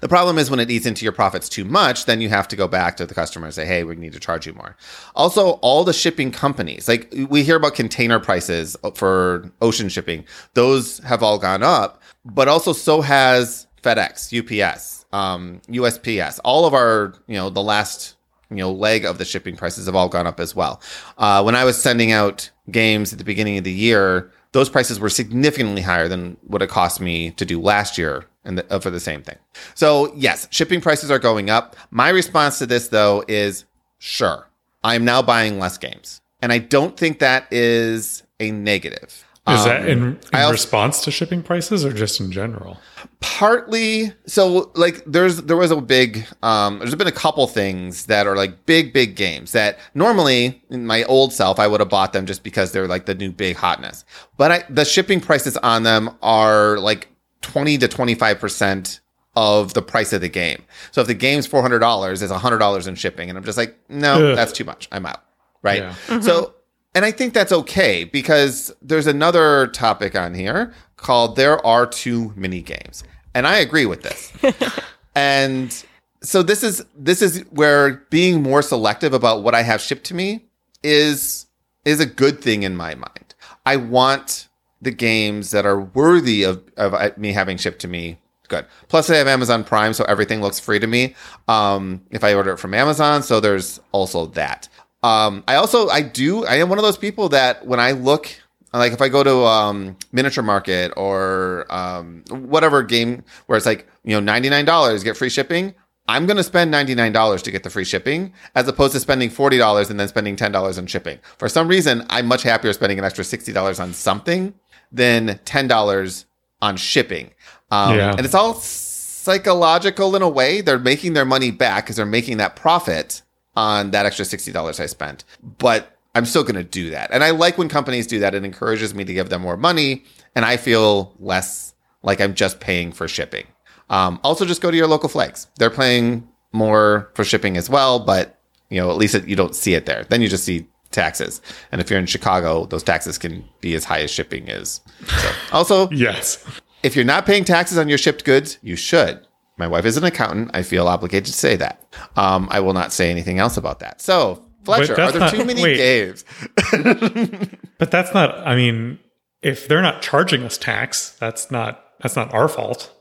The 0.00 0.08
problem 0.08 0.38
is 0.38 0.50
when 0.50 0.58
it 0.58 0.70
eats 0.70 0.86
into 0.86 1.04
your 1.04 1.12
profits 1.12 1.48
too 1.48 1.64
much, 1.64 2.06
then 2.06 2.20
you 2.20 2.28
have 2.28 2.48
to 2.48 2.56
go 2.56 2.66
back 2.66 2.96
to 2.96 3.06
the 3.06 3.14
customer 3.14 3.46
and 3.46 3.54
say, 3.54 3.64
hey, 3.64 3.84
we 3.84 3.94
need 3.94 4.12
to 4.12 4.20
charge 4.20 4.44
you 4.44 4.52
more. 4.52 4.76
Also, 5.14 5.52
all 5.62 5.84
the 5.84 5.92
shipping 5.92 6.32
companies, 6.32 6.88
like 6.88 7.14
we 7.28 7.44
hear 7.44 7.56
about 7.56 7.76
container 7.76 8.18
prices 8.18 8.76
for 8.94 9.50
ocean 9.62 9.88
shipping, 9.88 10.24
those 10.54 10.98
have 10.98 11.22
all 11.22 11.38
gone 11.38 11.62
up, 11.62 11.99
but 12.24 12.48
also 12.48 12.72
so 12.72 13.00
has 13.00 13.66
FedEx, 13.82 14.30
UPS, 14.36 15.06
um, 15.12 15.60
USPS. 15.68 16.40
All 16.44 16.66
of 16.66 16.74
our, 16.74 17.14
you 17.26 17.36
know, 17.36 17.50
the 17.50 17.62
last 17.62 18.16
you 18.50 18.56
know 18.56 18.72
leg 18.72 19.04
of 19.04 19.18
the 19.18 19.24
shipping 19.24 19.56
prices 19.56 19.86
have 19.86 19.94
all 19.94 20.08
gone 20.08 20.26
up 20.26 20.40
as 20.40 20.54
well. 20.54 20.80
Uh, 21.18 21.42
when 21.42 21.54
I 21.54 21.64
was 21.64 21.80
sending 21.80 22.12
out 22.12 22.50
games 22.70 23.12
at 23.12 23.18
the 23.18 23.24
beginning 23.24 23.58
of 23.58 23.64
the 23.64 23.72
year, 23.72 24.30
those 24.52 24.68
prices 24.68 24.98
were 24.98 25.08
significantly 25.08 25.82
higher 25.82 26.08
than 26.08 26.36
what 26.46 26.62
it 26.62 26.68
cost 26.68 27.00
me 27.00 27.30
to 27.32 27.44
do 27.44 27.60
last 27.60 27.96
year 27.96 28.26
and 28.44 28.58
the, 28.58 28.72
uh, 28.74 28.80
for 28.80 28.90
the 28.90 29.00
same 29.00 29.22
thing. 29.22 29.36
So 29.74 30.12
yes, 30.14 30.48
shipping 30.50 30.80
prices 30.80 31.10
are 31.10 31.18
going 31.18 31.50
up. 31.50 31.76
My 31.90 32.08
response 32.08 32.58
to 32.58 32.66
this 32.66 32.88
though 32.88 33.24
is 33.28 33.64
sure. 33.98 34.48
I 34.82 34.94
am 34.94 35.04
now 35.04 35.20
buying 35.22 35.58
less 35.58 35.76
games, 35.76 36.22
and 36.40 36.52
I 36.52 36.58
don't 36.58 36.96
think 36.96 37.18
that 37.18 37.46
is 37.50 38.22
a 38.40 38.50
negative. 38.50 39.24
Is 39.48 39.64
that 39.64 39.80
Um, 39.82 39.86
in, 39.88 39.98
in 40.02 40.18
also- 40.34 40.52
response 40.52 41.02
to 41.04 41.10
shipping 41.10 41.42
prices 41.42 41.84
or 41.84 41.92
just 41.92 42.20
in 42.20 42.30
general? 42.32 42.78
partly 43.22 44.12
so 44.26 44.70
like 44.74 45.02
there's 45.06 45.42
there 45.42 45.56
was 45.56 45.70
a 45.70 45.80
big 45.80 46.24
um 46.42 46.78
there's 46.78 46.94
been 46.94 47.06
a 47.06 47.12
couple 47.12 47.46
things 47.46 48.06
that 48.06 48.26
are 48.26 48.34
like 48.34 48.64
big 48.64 48.94
big 48.94 49.14
games 49.14 49.52
that 49.52 49.78
normally 49.94 50.62
in 50.70 50.86
my 50.86 51.04
old 51.04 51.30
self 51.32 51.58
I 51.58 51.66
would 51.66 51.80
have 51.80 51.90
bought 51.90 52.14
them 52.14 52.24
just 52.24 52.42
because 52.42 52.72
they're 52.72 52.88
like 52.88 53.04
the 53.06 53.14
new 53.14 53.30
big 53.30 53.56
hotness. 53.56 54.04
But 54.38 54.50
I 54.52 54.64
the 54.70 54.84
shipping 54.86 55.20
prices 55.20 55.56
on 55.58 55.82
them 55.82 56.10
are 56.22 56.78
like 56.78 57.08
20 57.42 57.76
to 57.78 57.88
25% 57.88 59.00
of 59.36 59.74
the 59.74 59.82
price 59.82 60.12
of 60.12 60.20
the 60.22 60.28
game. 60.28 60.62
So 60.90 61.00
if 61.02 61.06
the 61.06 61.14
game's 61.14 61.46
$400 61.46 62.22
it's 62.22 62.32
$100 62.32 62.88
in 62.88 62.94
shipping. 62.94 63.28
And 63.28 63.38
I'm 63.38 63.44
just 63.44 63.58
like 63.58 63.76
no 63.90 64.30
Ugh. 64.30 64.36
that's 64.36 64.52
too 64.52 64.64
much. 64.64 64.88
I'm 64.92 65.04
out. 65.06 65.22
Right? 65.62 65.82
Yeah. 66.08 66.20
so 66.20 66.54
and 66.94 67.04
I 67.04 67.10
think 67.10 67.34
that's 67.34 67.52
okay 67.52 68.04
because 68.04 68.72
there's 68.82 69.06
another 69.06 69.68
topic 69.68 70.16
on 70.16 70.34
here 70.34 70.72
called 70.96 71.36
There 71.36 71.64
Are 71.64 71.86
Too 71.86 72.32
Many 72.36 72.62
Games. 72.62 73.04
And 73.34 73.46
I 73.46 73.58
agree 73.58 73.86
with 73.86 74.02
this. 74.02 74.32
and 75.14 75.84
so 76.22 76.42
this 76.42 76.62
is 76.62 76.84
this 76.96 77.22
is 77.22 77.40
where 77.50 78.04
being 78.10 78.42
more 78.42 78.62
selective 78.62 79.14
about 79.14 79.42
what 79.42 79.54
I 79.54 79.62
have 79.62 79.80
shipped 79.80 80.04
to 80.06 80.14
me 80.14 80.44
is 80.82 81.46
is 81.84 82.00
a 82.00 82.06
good 82.06 82.40
thing 82.40 82.64
in 82.64 82.76
my 82.76 82.94
mind. 82.94 83.34
I 83.64 83.76
want 83.76 84.48
the 84.82 84.90
games 84.90 85.50
that 85.50 85.66
are 85.66 85.80
worthy 85.80 86.42
of, 86.42 86.62
of 86.76 86.94
uh, 86.94 87.10
me 87.16 87.32
having 87.32 87.56
shipped 87.56 87.80
to 87.82 87.88
me 87.88 88.18
good. 88.50 88.66
Plus, 88.88 89.08
I 89.08 89.16
have 89.16 89.28
Amazon 89.28 89.64
Prime, 89.64 89.94
so 89.94 90.04
everything 90.04 90.42
looks 90.42 90.60
free 90.60 90.78
to 90.78 90.86
me 90.86 91.14
um, 91.48 92.02
if 92.10 92.22
I 92.22 92.34
order 92.34 92.52
it 92.52 92.58
from 92.58 92.74
Amazon. 92.74 93.22
So 93.22 93.40
there's 93.40 93.80
also 93.92 94.26
that. 94.26 94.68
Um, 95.02 95.44
I 95.48 95.54
also 95.56 95.88
I 95.88 96.02
do 96.02 96.44
I 96.44 96.56
am 96.56 96.68
one 96.68 96.78
of 96.78 96.84
those 96.84 96.98
people 96.98 97.30
that 97.30 97.66
when 97.66 97.80
I 97.80 97.92
look 97.92 98.28
like 98.72 98.92
if 98.92 99.00
I 99.00 99.08
go 99.08 99.22
to 99.24 99.44
um, 99.44 99.96
miniature 100.12 100.44
market 100.44 100.92
or 100.96 101.66
um, 101.70 102.22
whatever 102.30 102.82
game 102.82 103.24
where 103.46 103.56
it's 103.56 103.66
like 103.66 103.88
you 104.04 104.12
know 104.12 104.20
ninety 104.20 104.50
nine 104.50 104.64
dollars 104.64 105.02
get 105.02 105.16
free 105.16 105.30
shipping. 105.30 105.74
I'm 106.08 106.26
going 106.26 106.38
to 106.38 106.42
spend 106.42 106.74
$99 106.74 107.42
to 107.42 107.50
get 107.52 107.62
the 107.62 107.70
free 107.70 107.84
shipping 107.84 108.32
as 108.56 108.66
opposed 108.66 108.94
to 108.94 109.00
spending 109.00 109.30
$40 109.30 109.90
and 109.90 110.00
then 110.00 110.08
spending 110.08 110.34
$10 110.34 110.76
on 110.76 110.86
shipping. 110.86 111.20
For 111.38 111.48
some 111.48 111.68
reason, 111.68 112.04
I'm 112.10 112.26
much 112.26 112.42
happier 112.42 112.72
spending 112.72 112.98
an 112.98 113.04
extra 113.04 113.22
$60 113.22 113.78
on 113.78 113.92
something 113.92 114.52
than 114.90 115.38
$10 115.44 116.24
on 116.62 116.76
shipping. 116.76 117.30
Um, 117.70 117.96
Yeah. 117.96 118.10
And 118.10 118.26
it's 118.26 118.34
all 118.34 118.54
psychological 118.54 120.16
in 120.16 120.22
a 120.22 120.28
way. 120.28 120.62
They're 120.62 120.80
making 120.80 121.12
their 121.12 121.24
money 121.24 121.52
back 121.52 121.84
because 121.84 121.94
they're 121.96 122.06
making 122.06 122.38
that 122.38 122.56
profit 122.56 123.22
on 123.56 123.90
that 123.92 124.06
extra 124.06 124.24
$60 124.24 124.80
I 124.80 124.86
spent. 124.86 125.24
But 125.42 125.96
I'm 126.14 126.26
still 126.26 126.42
going 126.42 126.54
to 126.56 126.64
do 126.64 126.90
that. 126.90 127.10
And 127.12 127.22
I 127.22 127.30
like 127.30 127.58
when 127.58 127.68
companies 127.68 128.06
do 128.06 128.18
that. 128.20 128.34
It 128.34 128.44
encourages 128.44 128.94
me 128.94 129.04
to 129.04 129.12
give 129.12 129.28
them 129.28 129.42
more 129.42 129.56
money 129.56 130.04
and 130.34 130.44
I 130.44 130.56
feel 130.56 131.14
less 131.18 131.74
like 132.02 132.20
I'm 132.20 132.34
just 132.34 132.60
paying 132.60 132.92
for 132.92 133.06
shipping. 133.08 133.46
Um, 133.90 134.20
also, 134.22 134.44
just 134.44 134.62
go 134.62 134.70
to 134.70 134.76
your 134.76 134.86
local 134.86 135.08
flags. 135.08 135.48
They're 135.58 135.70
paying 135.70 136.28
more 136.52 137.10
for 137.14 137.24
shipping 137.24 137.56
as 137.56 137.68
well, 137.68 137.98
but 137.98 138.40
you 138.68 138.80
know, 138.80 138.90
at 138.90 138.96
least 138.96 139.16
it, 139.16 139.26
you 139.26 139.34
don't 139.34 139.54
see 139.56 139.74
it 139.74 139.86
there. 139.86 140.04
Then 140.04 140.22
you 140.22 140.28
just 140.28 140.44
see 140.44 140.68
taxes. 140.92 141.40
And 141.72 141.80
if 141.80 141.90
you're 141.90 141.98
in 141.98 142.06
Chicago, 142.06 142.66
those 142.66 142.84
taxes 142.84 143.18
can 143.18 143.44
be 143.60 143.74
as 143.74 143.84
high 143.84 144.00
as 144.00 144.10
shipping 144.10 144.46
is. 144.48 144.80
So, 145.06 145.30
also, 145.52 145.90
Yes. 145.92 146.44
if 146.84 146.94
you're 146.94 147.04
not 147.04 147.26
paying 147.26 147.44
taxes 147.44 147.78
on 147.78 147.88
your 147.88 147.98
shipped 147.98 148.24
goods, 148.24 148.58
you 148.62 148.76
should. 148.76 149.26
My 149.60 149.68
wife 149.68 149.84
is 149.84 149.96
an 149.96 150.04
accountant. 150.04 150.50
I 150.54 150.62
feel 150.62 150.88
obligated 150.88 151.26
to 151.26 151.32
say 151.32 151.54
that. 151.56 151.86
Um, 152.16 152.48
I 152.50 152.58
will 152.60 152.72
not 152.72 152.92
say 152.92 153.10
anything 153.10 153.38
else 153.38 153.56
about 153.56 153.78
that. 153.80 154.00
So, 154.00 154.44
Fletcher, 154.64 154.98
are 154.98 155.12
there 155.12 155.20
not- 155.20 155.30
too 155.32 155.44
many 155.44 155.62
wait. 155.62 155.76
games? 155.76 156.24
But 157.78 157.90
that's 157.90 158.12
not 158.12 158.36
I 158.46 158.56
mean, 158.56 158.98
if 159.42 159.66
they're 159.68 159.80
not 159.82 160.02
charging 160.02 160.42
us 160.42 160.58
tax, 160.58 161.10
that's 161.20 161.50
not 161.50 161.84
that's 162.00 162.16
not 162.16 162.32
our 162.34 162.48
fault. 162.48 162.92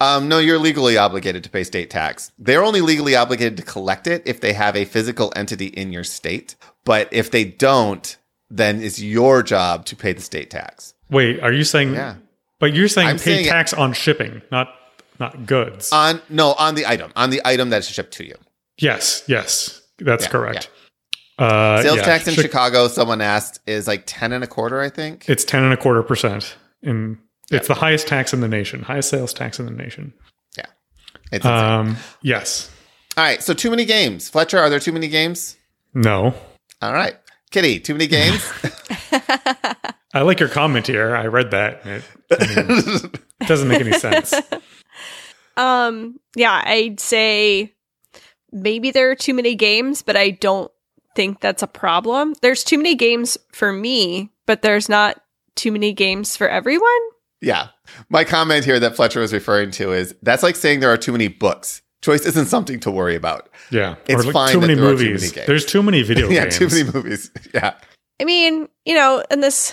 Um, 0.00 0.28
no, 0.28 0.38
you're 0.38 0.58
legally 0.58 0.96
obligated 0.96 1.44
to 1.44 1.50
pay 1.50 1.62
state 1.64 1.90
tax. 1.90 2.32
They're 2.38 2.64
only 2.64 2.80
legally 2.80 3.14
obligated 3.14 3.56
to 3.58 3.62
collect 3.62 4.06
it 4.06 4.22
if 4.24 4.40
they 4.40 4.52
have 4.54 4.74
a 4.74 4.84
physical 4.86 5.32
entity 5.36 5.66
in 5.66 5.92
your 5.92 6.04
state. 6.04 6.56
But 6.84 7.08
if 7.12 7.30
they 7.30 7.44
don't, 7.44 8.16
then 8.48 8.82
it's 8.82 9.00
your 9.00 9.42
job 9.42 9.84
to 9.86 9.96
pay 9.96 10.12
the 10.14 10.22
state 10.22 10.50
tax. 10.50 10.94
Wait, 11.10 11.40
are 11.40 11.52
you 11.52 11.62
saying 11.64 11.92
Yeah. 11.94 12.16
But 12.58 12.72
you're 12.74 12.88
saying 12.88 13.08
I'm 13.08 13.16
pay 13.16 13.22
saying- 13.42 13.46
tax 13.46 13.74
on 13.74 13.92
shipping, 13.92 14.40
not 14.50 14.68
not 15.20 15.46
goods. 15.46 15.92
On 15.92 16.20
no, 16.28 16.52
on 16.54 16.74
the 16.74 16.86
item, 16.86 17.12
on 17.16 17.30
the 17.30 17.40
item 17.44 17.70
that's 17.70 17.86
shipped 17.88 18.12
to 18.14 18.24
you. 18.24 18.34
yes, 18.78 19.22
yes. 19.26 19.80
That's 19.98 20.24
Yeah, 20.24 20.30
correct. 20.30 20.70
Uh 21.38 21.82
Sales 21.82 21.96
yeah. 21.98 22.02
tax 22.04 22.26
in 22.28 22.34
Chi- 22.34 22.42
Chicago, 22.42 22.88
someone 22.88 23.20
asked, 23.20 23.60
is 23.66 23.86
like 23.86 24.04
ten 24.06 24.32
and 24.32 24.42
a 24.42 24.46
quarter, 24.46 24.80
I 24.80 24.88
think. 24.90 25.28
It's 25.28 25.44
ten 25.44 25.62
and 25.62 25.72
a 25.72 25.76
quarter 25.76 26.02
percent. 26.02 26.56
In 26.82 27.18
it's 27.50 27.68
the 27.68 27.74
highest 27.74 28.08
tax 28.08 28.32
in 28.32 28.40
the 28.40 28.48
nation, 28.48 28.82
highest 28.82 29.08
sales 29.10 29.32
tax 29.34 29.58
in 29.60 29.66
the 29.66 29.72
nation. 29.72 30.12
Yeah, 30.56 30.64
it's 31.32 31.44
insane. 31.44 31.52
Um, 31.52 31.96
yes. 32.22 32.70
All 33.16 33.24
right, 33.24 33.42
so 33.42 33.54
too 33.54 33.70
many 33.70 33.84
games. 33.84 34.28
Fletcher, 34.28 34.58
are 34.58 34.68
there 34.68 34.80
too 34.80 34.92
many 34.92 35.08
games? 35.08 35.56
No. 35.94 36.34
All 36.82 36.92
right, 36.92 37.16
Kitty, 37.50 37.80
too 37.80 37.94
many 37.94 38.06
games. 38.06 38.42
I 40.14 40.22
like 40.22 40.40
your 40.40 40.48
comment 40.48 40.86
here. 40.86 41.14
I 41.14 41.26
read 41.26 41.50
that. 41.52 41.84
It, 41.86 42.02
I 42.30 42.46
mean, 42.46 42.78
it 42.78 43.20
doesn't 43.46 43.68
make 43.68 43.80
any 43.80 43.92
sense. 43.92 44.34
Um, 45.56 46.18
yeah, 46.34 46.62
I'd 46.64 47.00
say 47.00 47.74
maybe 48.52 48.90
there 48.90 49.10
are 49.10 49.14
too 49.16 49.34
many 49.34 49.54
games, 49.54 50.02
but 50.02 50.16
I 50.16 50.30
don't 50.30 50.70
think 51.14 51.40
that's 51.40 51.62
a 51.62 51.66
problem. 51.66 52.34
There's 52.42 52.62
too 52.64 52.76
many 52.76 52.94
games 52.94 53.38
for 53.52 53.72
me, 53.72 54.30
but 54.46 54.62
there's 54.62 54.88
not 54.88 55.20
too 55.54 55.72
many 55.72 55.92
games 55.92 56.36
for 56.36 56.48
everyone. 56.48 56.90
yeah, 57.40 57.68
my 58.08 58.24
comment 58.24 58.64
here 58.64 58.78
that 58.80 58.96
Fletcher 58.96 59.20
was 59.20 59.32
referring 59.32 59.70
to 59.72 59.92
is 59.92 60.14
that's 60.22 60.42
like 60.42 60.56
saying 60.56 60.80
there 60.80 60.92
are 60.92 60.96
too 60.98 61.12
many 61.12 61.28
books. 61.28 61.80
Choice 62.02 62.26
isn't 62.26 62.46
something 62.46 62.78
to 62.80 62.90
worry 62.90 63.16
about. 63.16 63.48
Yeah. 63.70 63.96
It's 64.06 64.20
or 64.22 64.24
like 64.26 64.32
fine 64.34 64.52
too 64.52 64.60
that 64.60 64.66
many 64.66 64.74
there 64.78 64.84
are 64.90 64.96
too 64.96 65.04
movies. 65.04 65.22
many 65.22 65.32
games. 65.34 65.46
There's 65.46 65.64
too 65.66 65.82
many 65.82 66.02
video 66.02 66.28
yeah, 66.30 66.42
games. 66.42 66.58
too 66.58 66.68
many 66.68 66.84
movies. 66.92 67.30
Yeah, 67.54 67.74
I 68.20 68.24
mean, 68.24 68.68
you 68.84 68.94
know, 68.94 69.24
and 69.30 69.42
this, 69.42 69.72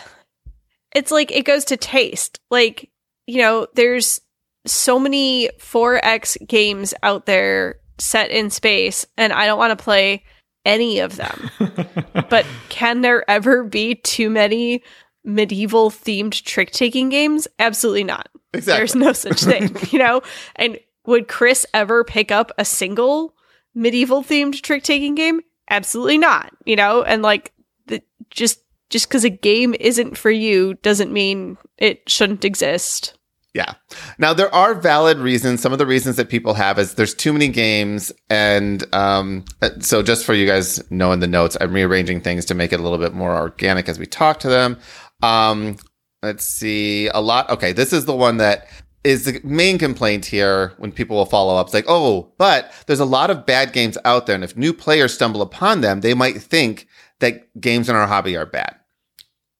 it's 0.96 1.12
like 1.12 1.32
it 1.32 1.44
goes 1.46 1.66
to 1.66 1.78
taste. 1.78 2.40
Like, 2.50 2.90
you 3.28 3.40
know, 3.42 3.68
there's 3.76 4.22
so 4.66 5.00
many 5.00 5.50
4X 5.60 6.48
games 6.48 6.94
out 7.04 7.26
there 7.26 7.80
set 7.98 8.32
in 8.32 8.50
space, 8.50 9.06
and 9.18 9.34
I 9.34 9.46
don't 9.46 9.58
want 9.58 9.78
to 9.78 9.84
play 9.84 10.24
any 10.66 11.00
of 11.00 11.16
them. 11.16 11.50
but 12.30 12.46
can 12.70 13.02
there 13.02 13.30
ever 13.30 13.64
be 13.64 13.96
too 13.96 14.30
many 14.30 14.82
medieval 15.24 15.90
themed 15.90 16.44
trick 16.44 16.72
taking 16.72 17.10
games? 17.10 17.48
Absolutely 17.60 18.04
not. 18.04 18.30
exactly. 18.54 18.80
There's 18.80 18.96
no 18.96 19.14
such 19.14 19.42
thing, 19.44 19.76
you 19.92 20.00
know? 20.00 20.22
And 20.56 20.80
would 21.06 21.28
Chris 21.28 21.66
ever 21.74 22.04
pick 22.04 22.32
up 22.32 22.52
a 22.58 22.66
single 22.66 23.36
medieval 23.76 24.24
themed 24.24 24.62
trick 24.62 24.84
taking 24.84 25.16
game? 25.16 25.42
Absolutely 25.70 26.18
not, 26.18 26.54
you 26.66 26.76
know? 26.76 27.04
And 27.04 27.22
like 27.22 27.54
the 27.88 28.02
just 28.30 28.60
just 28.90 29.10
cuz 29.10 29.24
a 29.24 29.30
game 29.30 29.76
isn't 29.80 30.18
for 30.18 30.30
you 30.30 30.76
doesn't 30.76 31.12
mean 31.12 31.58
it 31.78 32.08
shouldn't 32.10 32.46
exist. 32.46 33.18
Yeah. 33.54 33.74
Now 34.18 34.34
there 34.34 34.54
are 34.54 34.74
valid 34.74 35.20
reasons. 35.20 35.62
Some 35.62 35.74
of 35.74 35.78
the 35.78 35.86
reasons 35.86 36.16
that 36.16 36.28
people 36.28 36.56
have 36.56 36.80
is 36.80 36.96
there's 36.96 37.14
too 37.14 37.32
many 37.32 37.48
games, 37.50 38.12
and 38.30 38.84
um, 38.96 39.46
uh, 39.62 39.70
so 39.80 40.02
just 40.02 40.26
for 40.26 40.34
you 40.34 40.48
guys 40.48 40.84
knowing 40.92 41.20
the 41.20 41.28
notes, 41.28 41.56
I'm 41.62 41.72
rearranging 41.72 42.22
things 42.22 42.46
to 42.46 42.56
make 42.56 42.74
it 42.74 42.80
a 42.80 42.84
little 42.84 42.98
bit 42.98 43.14
more 43.14 43.36
organic 43.36 43.88
as 43.88 44.00
we 44.00 44.08
talk 44.08 44.40
to 44.40 44.50
them. 44.50 44.80
Um, 45.22 45.78
let's 46.24 46.46
see, 46.46 47.08
a 47.10 47.22
lot. 47.22 47.50
Okay, 47.52 47.74
this 47.74 47.94
is 47.94 48.06
the 48.06 48.16
one 48.16 48.38
that 48.38 48.68
is 49.04 49.26
the 49.26 49.40
main 49.44 49.78
complaint 49.78 50.26
here 50.26 50.74
when 50.78 50.92
people 50.92 51.18
will 51.18 51.26
follow 51.26 51.56
up. 51.56 51.68
It's 51.68 51.74
like, 51.74 51.86
oh, 51.88 52.34
but 52.40 52.72
there's 52.88 53.00
a 53.00 53.06
lot 53.06 53.30
of 53.30 53.46
bad 53.46 53.72
games 53.72 54.00
out 54.04 54.26
there, 54.26 54.36
and 54.36 54.44
if 54.44 54.58
new 54.58 54.74
players 54.74 55.14
stumble 55.14 55.44
upon 55.44 55.82
them, 55.82 56.02
they 56.02 56.16
might 56.16 56.42
think 56.42 56.88
that 57.20 57.62
games 57.62 57.88
in 57.88 57.96
our 57.96 58.08
hobby 58.08 58.36
are 58.36 58.48
bad. 58.48 58.78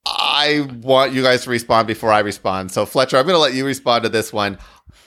I 0.06 0.68
want 0.82 1.14
you 1.14 1.24
guys 1.24 1.44
to 1.44 1.50
respond 1.50 1.88
before 1.88 2.12
I 2.12 2.20
respond. 2.20 2.72
So 2.72 2.86
Fletcher, 2.86 3.18
I'm 3.18 3.26
going 3.26 3.36
to 3.36 3.40
let 3.40 3.54
you 3.54 3.66
respond 3.66 4.04
to 4.04 4.10
this 4.10 4.34
one. 4.34 4.58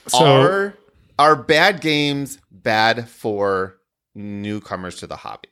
So- 0.07 0.25
are 0.25 0.77
are 1.19 1.35
bad 1.35 1.81
games 1.81 2.37
bad 2.51 3.09
for 3.09 3.77
newcomers 4.15 4.97
to 4.97 5.07
the 5.07 5.15
hobby? 5.15 5.49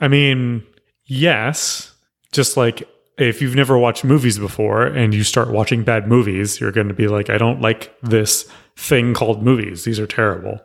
I 0.00 0.08
mean, 0.08 0.64
yes. 1.04 1.94
Just 2.32 2.56
like 2.56 2.88
if 3.18 3.40
you've 3.40 3.54
never 3.54 3.78
watched 3.78 4.04
movies 4.04 4.38
before 4.38 4.84
and 4.84 5.14
you 5.14 5.24
start 5.24 5.50
watching 5.50 5.82
bad 5.82 6.06
movies, 6.06 6.60
you're 6.60 6.72
going 6.72 6.88
to 6.88 6.94
be 6.94 7.08
like, 7.08 7.30
I 7.30 7.38
don't 7.38 7.60
like 7.60 7.94
this 8.02 8.48
thing 8.76 9.14
called 9.14 9.42
movies. 9.42 9.84
These 9.84 9.98
are 9.98 10.06
terrible. 10.06 10.60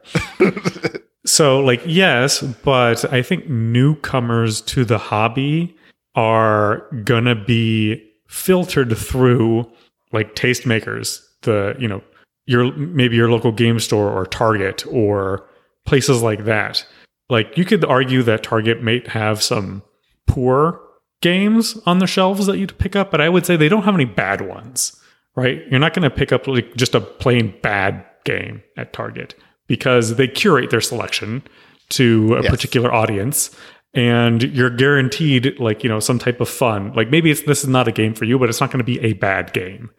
so, 1.25 1.59
like, 1.61 1.81
yes, 1.85 2.41
but 2.41 3.11
I 3.13 3.21
think 3.21 3.47
newcomers 3.47 4.61
to 4.63 4.83
the 4.83 4.97
hobby 4.97 5.77
are 6.15 6.89
going 7.05 7.23
to 7.23 7.35
be 7.35 8.10
filtered 8.31 8.97
through 8.97 9.69
like 10.13 10.35
tastemakers, 10.35 11.21
the, 11.41 11.75
you 11.77 11.87
know, 11.87 12.01
your 12.45 12.73
maybe 12.75 13.15
your 13.17 13.29
local 13.29 13.51
game 13.51 13.77
store 13.79 14.09
or 14.09 14.25
Target 14.25 14.85
or 14.89 15.45
places 15.85 16.21
like 16.21 16.45
that. 16.45 16.85
Like, 17.29 17.57
you 17.57 17.65
could 17.65 17.83
argue 17.85 18.23
that 18.23 18.43
Target 18.43 18.81
may 18.81 19.03
have 19.07 19.41
some 19.43 19.83
poor 20.27 20.81
games 21.21 21.77
on 21.85 21.99
the 21.99 22.07
shelves 22.07 22.45
that 22.47 22.57
you'd 22.57 22.77
pick 22.77 22.95
up, 22.95 23.11
but 23.11 23.21
I 23.21 23.29
would 23.29 23.45
say 23.45 23.55
they 23.55 23.69
don't 23.69 23.83
have 23.83 23.95
any 23.95 24.05
bad 24.05 24.41
ones, 24.41 24.99
right? 25.35 25.61
You're 25.69 25.79
not 25.79 25.93
going 25.93 26.09
to 26.09 26.15
pick 26.15 26.31
up 26.31 26.47
like 26.47 26.75
just 26.75 26.95
a 26.95 27.01
plain 27.01 27.53
bad 27.61 28.03
game 28.25 28.63
at 28.77 28.91
Target 28.93 29.35
because 29.67 30.15
they 30.15 30.27
curate 30.27 30.69
their 30.71 30.81
selection 30.81 31.43
to 31.89 32.35
a 32.35 32.43
Yes. 32.43 32.51
particular 32.51 32.93
audience 32.93 33.55
and 33.93 34.41
you're 34.43 34.69
guaranteed 34.69 35.59
like, 35.59 35.83
you 35.83 35.89
know, 35.89 35.99
some 35.99 36.19
type 36.19 36.41
of 36.41 36.49
fun. 36.49 36.93
Like 36.93 37.09
maybe 37.09 37.31
it's 37.31 37.41
this 37.43 37.63
is 37.63 37.69
not 37.69 37.87
a 37.87 37.91
game 37.91 38.13
for 38.13 38.25
you, 38.25 38.39
but 38.39 38.49
it's 38.49 38.61
not 38.61 38.71
going 38.71 38.79
to 38.79 38.83
be 38.83 38.99
a 39.01 39.13
bad 39.13 39.53
game. 39.53 39.89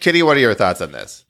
Kitty, 0.00 0.22
what 0.22 0.36
are 0.36 0.40
your 0.40 0.54
thoughts 0.54 0.80
on 0.80 0.92
this? 0.92 1.24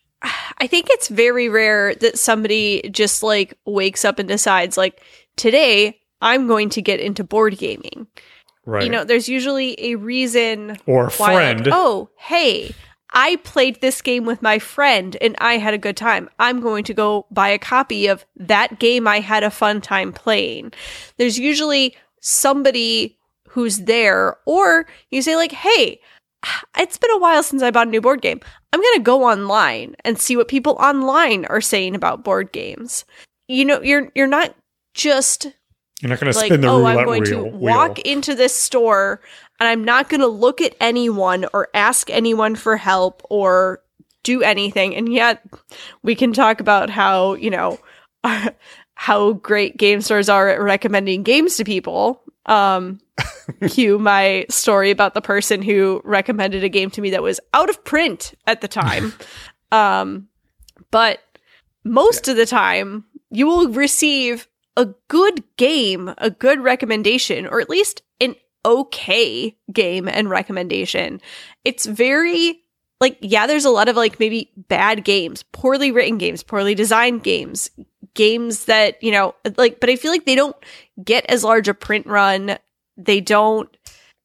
I 0.59 0.67
think 0.67 0.87
it's 0.91 1.09
very 1.09 1.49
rare 1.49 1.95
that 1.97 2.19
somebody 2.19 2.89
just 2.91 3.23
like 3.23 3.55
wakes 3.65 4.05
up 4.05 4.19
and 4.19 4.29
decides 4.29 4.77
like 4.77 5.01
today 5.37 6.01
I'm 6.21 6.49
going 6.49 6.71
to 6.71 6.83
get 6.83 7.01
into 7.01 7.23
board 7.23 7.57
gaming. 7.59 8.09
Right. 8.67 8.83
You 8.83 8.91
know, 8.91 9.05
there's 9.05 9.29
usually 9.29 9.77
a 9.79 9.95
reason 9.95 10.77
or 10.85 11.07
a 11.07 11.11
why, 11.11 11.33
like, 11.33 11.57
friend. 11.57 11.69
oh, 11.73 12.11
hey, 12.19 12.75
I 13.13 13.37
played 13.37 13.81
this 13.81 14.03
game 14.03 14.25
with 14.25 14.43
my 14.43 14.59
friend 14.59 15.17
and 15.21 15.35
I 15.39 15.59
had 15.59 15.75
a 15.75 15.79
good 15.79 15.97
time. 15.97 16.29
I'm 16.39 16.61
going 16.61 16.85
to 16.85 16.95
go 16.95 17.27
buy 17.31 17.49
a 17.49 17.59
copy 17.59 18.07
of 18.07 18.25
that 18.37 18.79
game 18.79 19.09
I 19.09 19.21
had 19.21 19.43
a 19.43 19.51
fun 19.51 19.81
time 19.81 20.13
playing. 20.13 20.73
There's 21.17 21.39
usually 21.39 21.97
somebody 22.21 23.17
who's 23.49 23.79
there, 23.79 24.37
or 24.45 24.87
you 25.11 25.23
say, 25.23 25.37
like, 25.37 25.53
hey, 25.53 26.01
it's 26.79 26.99
been 26.99 27.11
a 27.11 27.19
while 27.19 27.43
since 27.43 27.63
I 27.63 27.71
bought 27.71 27.89
a 27.89 27.91
new 27.91 28.01
board 28.01 28.23
game. 28.23 28.41
I'm 28.73 28.81
going 28.81 28.97
to 28.97 29.03
go 29.03 29.25
online 29.25 29.97
and 30.05 30.19
see 30.19 30.37
what 30.37 30.49
people 30.49 30.75
online 30.75 31.47
are 31.47 31.61
saying 31.61 31.95
about 31.95 32.25
board 32.25 32.53
games. 32.53 33.05
You 33.49 33.65
know, 33.65 33.81
you're 33.83 34.13
you're 34.15 34.27
not 34.27 34.55
just 34.95 35.47
You're 36.01 36.11
not 36.11 36.21
going 36.21 36.33
to 36.33 36.39
spin 36.39 36.61
the 36.61 36.69
oh, 36.69 36.79
roulette 36.79 36.99
I'm 36.99 37.07
going 37.07 37.23
wheel. 37.23 37.45
to 37.45 37.57
walk 37.57 37.97
wheel. 37.97 38.03
into 38.05 38.35
this 38.35 38.55
store 38.55 39.21
and 39.61 39.69
I'm 39.69 39.85
not 39.85 40.09
going 40.09 40.21
to 40.21 40.29
look 40.29 40.61
at 40.61 40.77
anyone 40.81 41.47
or 41.53 41.69
ask 41.75 42.11
anyone 42.11 42.55
for 42.55 42.77
help 42.77 43.23
or 43.29 43.83
do 44.23 44.43
anything. 44.43 44.95
And 44.95 45.13
yet, 45.13 45.45
we 46.03 46.15
can 46.15 46.33
talk 46.33 46.61
about 46.61 46.91
how, 46.91 47.35
you 47.35 47.51
know, 47.51 47.79
how 48.95 49.33
great 49.33 49.77
game 49.77 50.01
stores 50.01 50.29
are 50.29 50.49
at 50.49 50.61
recommending 50.61 51.23
games 51.23 51.57
to 51.57 51.65
people. 51.65 52.23
Um, 52.47 53.01
cue 53.69 53.99
my 53.99 54.47
story 54.49 54.91
about 54.91 55.15
the 55.15 55.21
person 55.21 55.63
who 55.63 56.01
recommended 56.05 56.65
a 56.65 56.69
game 56.69 56.91
to 56.91 57.01
me 57.01 57.11
that 57.11 57.23
was 57.23 57.41
out 57.53 57.71
of 57.71 57.85
print 57.85 58.35
at 58.47 58.61
the 58.61 58.69
time. 58.69 59.13
um, 59.73 60.29
but 60.91 61.21
most 61.85 62.29
of 62.29 62.37
the 62.37 62.47
time, 62.47 63.05
you 63.31 63.47
will 63.47 63.69
receive 63.69 64.49
a 64.77 64.87
good 65.09 65.43
game, 65.57 66.13
a 66.19 66.31
good 66.31 66.61
recommendation, 66.61 67.47
or 67.47 67.61
at 67.61 67.69
least 67.69 68.03
okay 68.69 69.57
game 69.73 70.09
and 70.09 70.29
recommendation. 70.31 71.21
It's 71.65 71.87
very 71.87 72.61
like, 73.01 73.17
yeah, 73.21 73.47
there's 73.47 73.65
a 73.65 73.71
lot 73.71 73.89
of 73.89 73.97
like 73.97 74.19
maybe 74.21 74.51
bad 74.57 75.05
games, 75.05 75.45
poorly 75.53 75.91
written 75.93 76.19
games, 76.19 76.43
poorly 76.43 76.75
designed 76.75 77.23
games, 77.23 77.71
games 78.15 78.65
that, 78.67 79.03
you 79.03 79.13
know, 79.13 79.35
like, 79.57 79.81
but 79.81 79.89
I 79.89 79.97
feel 79.97 80.11
like 80.11 80.27
they 80.27 80.35
don't 80.35 80.57
get 81.03 81.25
as 81.29 81.45
large 81.45 81.69
a 81.69 81.75
print 81.75 82.07
run. 82.07 82.59
They 82.97 83.21
don't, 83.21 83.69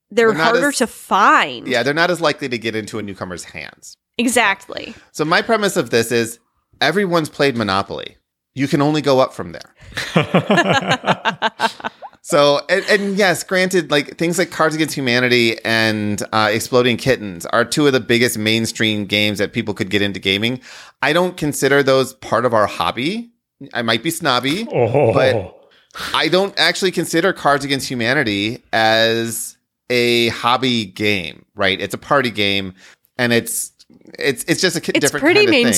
they're, 0.09 0.33
They're 0.33 0.43
harder 0.43 0.69
as- 0.69 0.77
to 0.77 0.87
find. 0.87 1.67
Yeah, 1.67 1.83
they're 1.83 1.93
not 1.93 2.09
as 2.11 2.19
likely 2.21 2.49
to 2.49 2.57
get 2.57 2.75
into 2.75 2.99
a 2.99 3.03
newcomer's 3.03 3.43
hands. 3.43 3.95
Exactly. 4.17 4.93
So 5.11 5.23
my 5.25 5.41
premise 5.41 5.77
of 5.77 5.89
this 5.91 6.11
is 6.11 6.39
everyone's 6.81 7.29
played 7.29 7.55
Monopoly. 7.55 8.17
You 8.55 8.67
can 8.67 8.81
only 8.81 9.01
go 9.01 9.19
up 9.19 9.33
from 9.33 9.53
there. 9.53 9.73
So, 12.25 12.61
and, 12.69 12.85
and 12.89 13.17
yes, 13.17 13.43
granted, 13.43 13.91
like 13.91 14.17
things 14.17 14.37
like 14.37 14.49
Cards 14.49 14.73
Against 14.75 14.95
Humanity 14.95 15.57
and 15.65 16.23
uh, 16.31 16.49
Exploding 16.51 16.95
Kittens 16.95 17.45
are 17.47 17.65
two 17.65 17.85
of 17.85 17.91
the 17.91 17.99
biggest 17.99 18.37
mainstream 18.37 19.05
games 19.05 19.39
that 19.39 19.51
people 19.51 19.73
could 19.73 19.89
get 19.89 20.01
into 20.01 20.21
gaming. 20.21 20.61
I 21.01 21.11
don't 21.11 21.35
consider 21.35 21.83
those 21.83 22.13
part 22.13 22.45
of 22.45 22.53
our 22.53 22.65
hobby. 22.65 23.29
I 23.73 23.81
might 23.81 24.03
be 24.03 24.09
snobby. 24.09 24.65
oh, 24.71 25.13
But- 25.13 25.59
I 26.13 26.27
don't 26.27 26.57
actually 26.57 26.91
consider 26.91 27.33
Cards 27.33 27.63
Against 27.63 27.87
Humanity 27.87 28.63
as 28.73 29.57
a 29.91 30.29
hobby 30.29 30.85
game, 30.85 31.45
right? 31.55 31.79
It's 31.79 31.93
a 31.93 31.99
party 31.99 32.31
game, 32.31 32.73
and 33.19 33.31
it's 33.31 33.71
it's 34.17 34.43
it's 34.45 34.59
just 34.59 34.75
a 34.75 34.81
ki- 34.81 34.93
It's 34.95 35.01
different 35.01 35.21
pretty 35.21 35.41
kind 35.41 35.49
of 35.49 35.53
thing. 35.53 35.73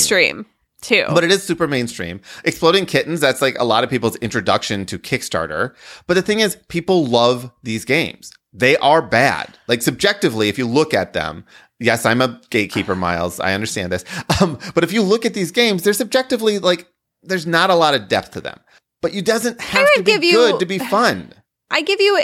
Too. 0.82 1.06
But 1.10 1.24
it 1.24 1.32
is 1.32 1.44
super 1.44 1.68
mainstream. 1.68 2.22
Exploding 2.44 2.86
Kittens, 2.86 3.20
that's 3.20 3.42
like 3.42 3.58
a 3.60 3.64
lot 3.66 3.84
of 3.84 3.90
people's 3.90 4.16
introduction 4.18 4.86
to 4.88 5.00
Kickstarter. 5.00 5.74
But 6.08 6.14
the 6.16 6.22
thing 6.22 6.40
is, 6.40 6.58
people 6.68 7.06
love 7.06 7.52
these 7.64 7.86
games. 7.86 8.32
They 8.54 8.78
are 8.78 9.02
bad. 9.02 9.58
Like 9.68 9.82
subjectively, 9.82 10.48
if 10.50 10.58
you 10.58 10.66
look 10.68 10.94
at 10.94 11.14
them, 11.14 11.46
yes, 11.80 12.06
I'm 12.06 12.22
a 12.22 12.40
gatekeeper, 12.50 12.96
Miles. 12.96 13.40
I 13.40 13.54
understand 13.54 13.92
this. 13.92 14.06
Um, 14.42 14.60
but 14.74 14.84
if 14.84 14.92
you 14.92 15.02
look 15.02 15.26
at 15.26 15.34
these 15.34 15.52
games, 15.52 15.84
they're 15.84 15.94
subjectively 15.94 16.60
like 16.60 16.88
there's 17.24 17.48
not 17.48 17.70
a 17.70 17.76
lot 17.76 17.94
of 17.96 18.08
depth 18.10 18.32
to 18.32 18.42
them. 18.42 18.60
But 19.02 19.14
you 19.14 19.22
doesn't 19.22 19.62
have 19.62 19.88
to 19.96 20.04
be 20.04 20.12
give 20.12 20.24
you- 20.24 20.34
good 20.34 20.60
to 20.60 20.66
be 20.66 20.78
fun. 20.96 21.34
I 21.72 21.82
give 21.82 22.00
you 22.02 22.22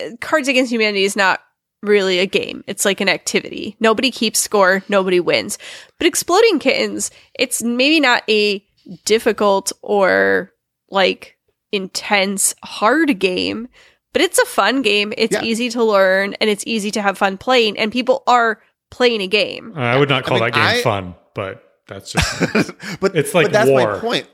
uh, 0.00 0.10
Cards 0.20 0.48
Against 0.48 0.70
Humanity 0.70 1.04
is 1.04 1.16
not 1.16 1.40
really 1.86 2.18
a 2.18 2.26
game. 2.26 2.62
It's 2.66 2.84
like 2.84 3.00
an 3.00 3.08
activity. 3.08 3.76
Nobody 3.80 4.10
keeps 4.10 4.38
score, 4.40 4.82
nobody 4.88 5.20
wins. 5.20 5.58
But 5.98 6.06
Exploding 6.06 6.58
Kittens, 6.58 7.10
it's 7.38 7.62
maybe 7.62 8.00
not 8.00 8.22
a 8.28 8.64
difficult 9.04 9.72
or 9.82 10.52
like 10.90 11.36
intense 11.72 12.54
hard 12.62 13.18
game, 13.18 13.68
but 14.12 14.22
it's 14.22 14.38
a 14.38 14.44
fun 14.46 14.82
game. 14.82 15.12
It's 15.16 15.32
Yeah. 15.34 15.42
easy 15.42 15.68
to 15.70 15.82
learn 15.84 16.34
and 16.40 16.48
it's 16.50 16.64
easy 16.66 16.90
to 16.92 17.02
have 17.02 17.18
fun 17.18 17.38
playing 17.38 17.78
and 17.78 17.90
people 17.92 18.22
are 18.26 18.60
playing 18.90 19.20
a 19.22 19.26
game. 19.26 19.72
Uh, 19.76 19.80
I 19.80 19.96
would 19.98 20.08
not 20.08 20.24
call 20.24 20.38
mean, 20.38 20.44
that 20.50 20.54
game 20.54 20.62
I- 20.62 20.82
fun, 20.82 21.14
but 21.34 21.62
that's 21.88 22.12
just 22.12 22.72
but 23.00 23.16
It's 23.16 23.34
like 23.34 23.46
but 23.46 23.52
that's 23.52 23.70
war. 23.70 23.94
my 23.94 23.98
point. 23.98 24.28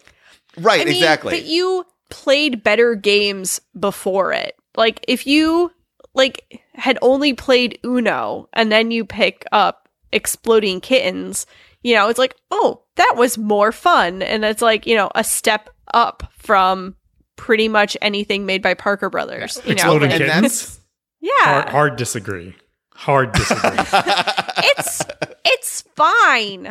Right, 0.58 0.82
I 0.82 0.84
mean, 0.84 0.94
exactly. 0.96 1.32
But 1.34 1.44
you 1.44 1.86
played 2.10 2.62
better 2.62 2.94
games 2.94 3.60
before 3.78 4.32
it. 4.34 4.54
Like 4.76 5.02
if 5.08 5.26
you 5.26 5.72
like 6.14 6.62
had 6.74 6.98
only 7.02 7.32
played 7.34 7.78
Uno 7.84 8.48
and 8.52 8.70
then 8.70 8.90
you 8.90 9.04
pick 9.04 9.44
up 9.52 9.88
Exploding 10.12 10.80
Kittens, 10.80 11.46
you 11.82 11.94
know, 11.94 12.08
it's 12.08 12.18
like, 12.18 12.36
oh, 12.50 12.82
that 12.96 13.14
was 13.16 13.38
more 13.38 13.72
fun. 13.72 14.22
And 14.22 14.44
it's 14.44 14.60
like, 14.62 14.86
you 14.86 14.94
know, 14.96 15.10
a 15.14 15.24
step 15.24 15.70
up 15.94 16.30
from 16.38 16.94
pretty 17.36 17.66
much 17.68 17.96
anything 18.02 18.44
made 18.46 18.62
by 18.62 18.74
Parker 18.74 19.08
Brothers. 19.10 19.56
You 19.64 19.70
know, 19.70 19.72
Exploding 19.72 20.10
like- 20.10 20.20
and 20.20 20.30
Kittens. 20.30 20.80
yeah. 21.20 21.30
hard, 21.40 21.68
hard 21.70 21.96
disagree. 21.96 22.54
Hard 22.94 23.32
disagree. 23.32 23.78
It's 24.64 25.02
it's 25.44 25.82
fine. 25.96 26.66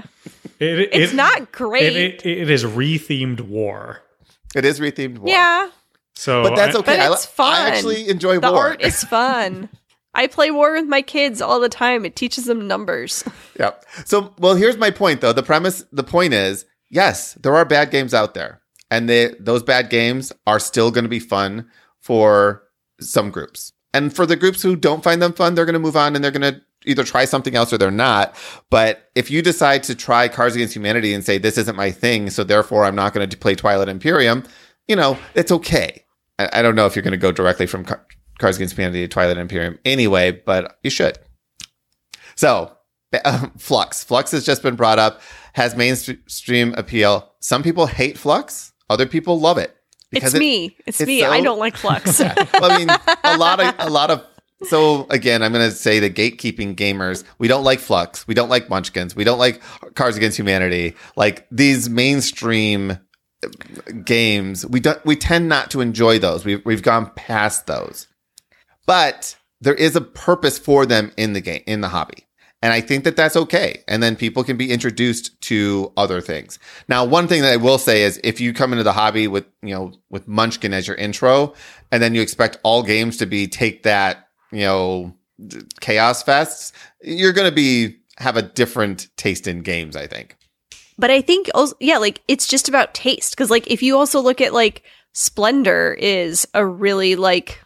It- 0.60 0.80
it- 0.80 0.90
It's 0.94 1.12
it- 1.14 1.16
not 1.16 1.52
great. 1.52 1.96
It, 1.96 2.26
it, 2.26 2.38
it 2.44 2.50
is 2.50 2.64
rethemed 2.64 3.42
war. 3.42 4.02
it 4.56 4.64
is 4.66 4.80
rethemed 4.80 5.18
war. 5.18 5.28
yeah. 5.30 5.70
So, 6.16 6.44
But 6.44 6.56
that's 6.56 6.76
okay. 6.76 6.98
But 6.98 7.00
I, 7.00 7.12
it's 7.14 7.26
I 7.26 7.30
fun. 7.30 7.72
actually 7.72 8.10
enjoy 8.10 8.40
The 8.40 8.52
war. 8.52 8.68
art 8.70 8.82
is 8.82 9.04
fun. 9.06 9.70
I 10.14 10.28
play 10.28 10.52
war 10.52 10.74
with 10.74 10.88
my 10.88 11.02
kids 11.02 11.42
all 11.42 11.60
the 11.62 11.70
time. 11.70 12.06
It 12.06 12.16
teaches 12.16 12.46
them 12.46 12.68
numbers. 12.68 13.24
Yep. 13.60 13.86
So, 14.06 14.34
well, 14.40 14.56
here's 14.56 14.78
my 14.78 14.90
point 14.90 15.22
though. 15.22 15.34
The 15.34 15.44
premise, 15.44 15.86
the 15.92 16.04
point 16.04 16.34
is, 16.34 16.66
yes, 16.90 17.36
there 17.36 17.56
are 17.56 17.64
bad 17.64 17.92
games 17.92 18.12
out 18.12 18.34
there, 18.34 18.60
and 18.90 19.08
they 19.08 19.36
those 19.40 19.62
bad 19.62 19.92
games 19.92 20.32
are 20.48 20.58
still 20.60 20.90
going 20.90 21.04
to 21.04 21.10
be 21.10 21.20
fun 21.20 21.70
for 22.00 22.64
some 23.00 23.30
groups. 23.30 23.72
And 23.94 24.16
for 24.16 24.26
the 24.26 24.36
groups 24.36 24.64
who 24.64 24.76
don't 24.76 25.04
find 25.04 25.22
them 25.22 25.34
fun, 25.34 25.54
they're 25.54 25.66
going 25.66 25.74
to 25.74 25.80
move 25.80 25.96
on 25.98 26.16
and 26.16 26.24
they're 26.24 26.32
going 26.32 26.54
to 26.56 26.62
either 26.86 27.04
try 27.04 27.26
something 27.26 27.54
else 27.56 27.72
or 27.72 27.78
they're 27.78 27.92
not. 27.92 28.36
But 28.72 29.12
if 29.14 29.30
you 29.30 29.44
decide 29.44 29.84
to 29.84 29.94
try 29.96 30.28
Cards 30.28 30.56
Against 30.56 30.74
Humanity 30.76 31.14
and 31.14 31.24
say 31.24 31.38
this 31.38 31.58
isn't 31.60 31.76
my 31.76 31.92
thing, 31.92 32.32
so 32.32 32.44
therefore 32.44 32.86
I'm 32.86 32.96
not 32.96 33.14
going 33.14 33.30
to 33.30 33.38
play 33.38 33.54
Twilight 33.54 33.90
Imperium, 33.90 34.44
you 34.88 34.96
know, 34.96 35.18
it's 35.36 35.52
okay. 35.52 36.04
I, 36.40 36.50
I 36.54 36.62
don't 36.62 36.76
know 36.76 36.86
if 36.86 36.96
you're 36.96 37.04
going 37.04 37.12
to 37.12 37.18
go 37.18 37.32
directly 37.32 37.66
from 37.68 37.86
Car- 37.86 38.06
Cards 38.40 38.58
Against 38.58 38.76
Humanity 38.76 39.02
to 39.02 39.08
Twilight 39.08 39.38
Imperium 39.38 39.78
anyway, 39.86 40.32
but 40.32 40.78
you 40.84 40.90
should. 40.90 41.18
So, 42.36 42.72
uh, 43.14 43.48
Fluxx. 43.58 44.06
Fluxx 44.06 44.32
has 44.32 44.46
just 44.46 44.64
been 44.64 44.76
brought 44.76 45.00
up. 45.00 45.22
has 45.54 45.76
mainstream 45.76 46.74
appeal. 46.78 47.34
Some 47.40 47.64
people 47.64 47.86
hate 47.88 48.16
Fluxx, 48.16 48.72
other 48.90 49.06
people 49.06 49.40
love 49.40 49.58
it. 49.58 49.76
It's 50.12 50.34
it- 50.34 50.40
me. 50.40 50.76
It's, 50.86 51.00
it's 51.00 51.08
me. 51.08 51.22
so- 51.22 51.32
I 51.32 51.42
don't 51.42 51.60
like 51.60 51.76
Fluxx. 51.76 52.20
well, 52.60 52.72
I 52.72 52.78
mean, 52.78 52.90
a 53.24 53.38
lot 53.38 53.60
of 53.60 53.76
a 53.80 53.90
lot 53.90 54.12
of. 54.12 54.26
So 54.64 55.08
again, 55.10 55.42
I'm 55.42 55.52
going 55.54 55.68
to 55.68 55.76
say 55.76 56.00
the 56.00 56.10
gatekeeping 56.10 56.76
gamers. 56.76 57.24
We 57.40 57.48
don't 57.48 57.64
like 57.64 57.80
Fluxx. 57.80 58.28
We 58.28 58.36
don't 58.36 58.50
like 58.50 58.70
Munchkins. 58.70 59.16
We 59.16 59.24
don't 59.24 59.40
like 59.40 59.60
Cards 59.96 60.18
Against 60.18 60.38
Humanity. 60.38 60.96
Like 61.16 61.48
these 61.50 61.90
mainstream 61.90 63.00
games, 64.04 64.66
we 64.66 64.80
don't. 64.80 65.04
We 65.06 65.16
tend 65.16 65.50
not 65.50 65.72
to 65.72 65.82
enjoy 65.82 66.20
those. 66.20 66.46
We've 66.46 66.64
we've 66.66 66.84
gone 66.84 67.12
past 67.16 67.68
those, 67.68 68.08
but 68.86 69.38
there 69.62 69.76
is 69.76 69.96
a 69.96 70.02
purpose 70.02 70.58
for 70.58 70.86
them 70.86 71.12
in 71.18 71.34
the 71.34 71.42
game 71.42 71.64
in 71.66 71.82
the 71.82 71.90
hobby. 71.90 72.28
And 72.64 72.72
I 72.72 72.82
think 72.82 73.06
that 73.06 73.16
that's 73.16 73.36
okay. 73.36 73.84
And 73.88 74.04
then 74.04 74.16
people 74.16 74.44
can 74.44 74.56
be 74.56 74.72
introduced 74.72 75.40
to 75.42 75.92
other 75.98 76.22
things. 76.22 76.60
Now, 76.88 77.04
one 77.04 77.28
thing 77.28 77.42
that 77.42 77.54
I 77.54 77.58
will 77.58 77.80
say 77.80 78.04
is 78.04 78.20
if 78.24 78.40
you 78.40 78.54
come 78.54 78.72
into 78.72 78.84
the 78.84 78.94
hobby 78.94 79.28
with, 79.28 79.46
you 79.64 79.74
know, 79.74 79.94
with 80.12 80.28
Munchkin 80.28 80.74
as 80.74 80.88
your 80.88 80.96
intro, 80.98 81.56
and 81.92 82.04
then 82.04 82.14
you 82.14 82.22
expect 82.22 82.60
all 82.62 82.84
games 82.84 83.18
to 83.18 83.26
be 83.26 83.48
take 83.48 83.82
that, 83.84 84.28
you 84.52 84.60
know, 84.60 85.16
chaos 85.80 86.24
fests, 86.24 86.72
you're 87.02 87.34
going 87.34 87.50
to 87.50 87.56
be, 87.56 87.98
have 88.18 88.38
a 88.38 88.44
different 88.44 89.08
taste 89.18 89.48
in 89.48 89.62
games, 89.62 89.96
I 89.96 90.06
think. 90.06 90.38
But 90.98 91.10
I 91.12 91.22
think 91.22 91.50
also, 91.54 91.76
yeah, 91.80 91.98
like 91.98 92.22
it's 92.28 92.48
just 92.48 92.70
about 92.70 92.94
taste. 92.94 93.36
Cause 93.38 93.50
like 93.50 93.70
if 93.70 93.82
you 93.84 93.98
also 93.98 94.20
look 94.22 94.42
at 94.42 94.54
like 94.54 94.84
Splendor 95.14 95.94
is 96.00 96.48
a 96.54 96.66
really 96.66 97.16
like, 97.16 97.62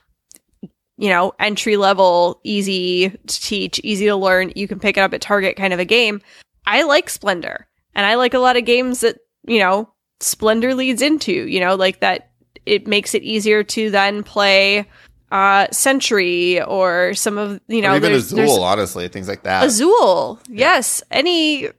you 0.97 1.09
know, 1.09 1.33
entry 1.39 1.77
level, 1.77 2.39
easy 2.43 3.09
to 3.09 3.41
teach, 3.41 3.79
easy 3.83 4.05
to 4.05 4.15
learn. 4.15 4.51
You 4.55 4.67
can 4.67 4.79
pick 4.79 4.97
it 4.97 5.01
up 5.01 5.13
at 5.13 5.21
Target 5.21 5.55
kind 5.57 5.73
of 5.73 5.79
a 5.79 5.85
game. 5.85 6.21
I 6.65 6.83
like 6.83 7.09
Splendor 7.09 7.67
and 7.93 8.05
I 8.05 8.15
like 8.15 8.33
a 8.33 8.39
lot 8.39 8.57
of 8.57 8.65
games 8.65 9.01
that, 9.01 9.17
you 9.45 9.59
know, 9.59 9.89
Splendor 10.21 10.73
leads 10.73 11.01
into, 11.01 11.31
you 11.33 11.59
know, 11.59 11.75
like 11.75 11.99
that 11.99 12.31
it 12.65 12.87
makes 12.87 13.13
it 13.13 13.21
easier 13.23 13.63
to 13.63 13.91
then 13.91 14.23
play 14.23 14.87
uh 15.31 15.67
Century 15.71 16.61
or 16.61 17.13
some 17.13 17.37
of, 17.37 17.59
you 17.67 17.81
know, 17.81 17.91
or 17.91 17.97
even 17.97 18.11
there's- 18.11 18.25
Azul, 18.27 18.37
there's- 18.37 18.57
honestly, 18.57 19.07
things 19.07 19.27
like 19.27 19.43
that. 19.43 19.65
Azul, 19.65 20.39
yes. 20.49 21.03
Any 21.11 21.69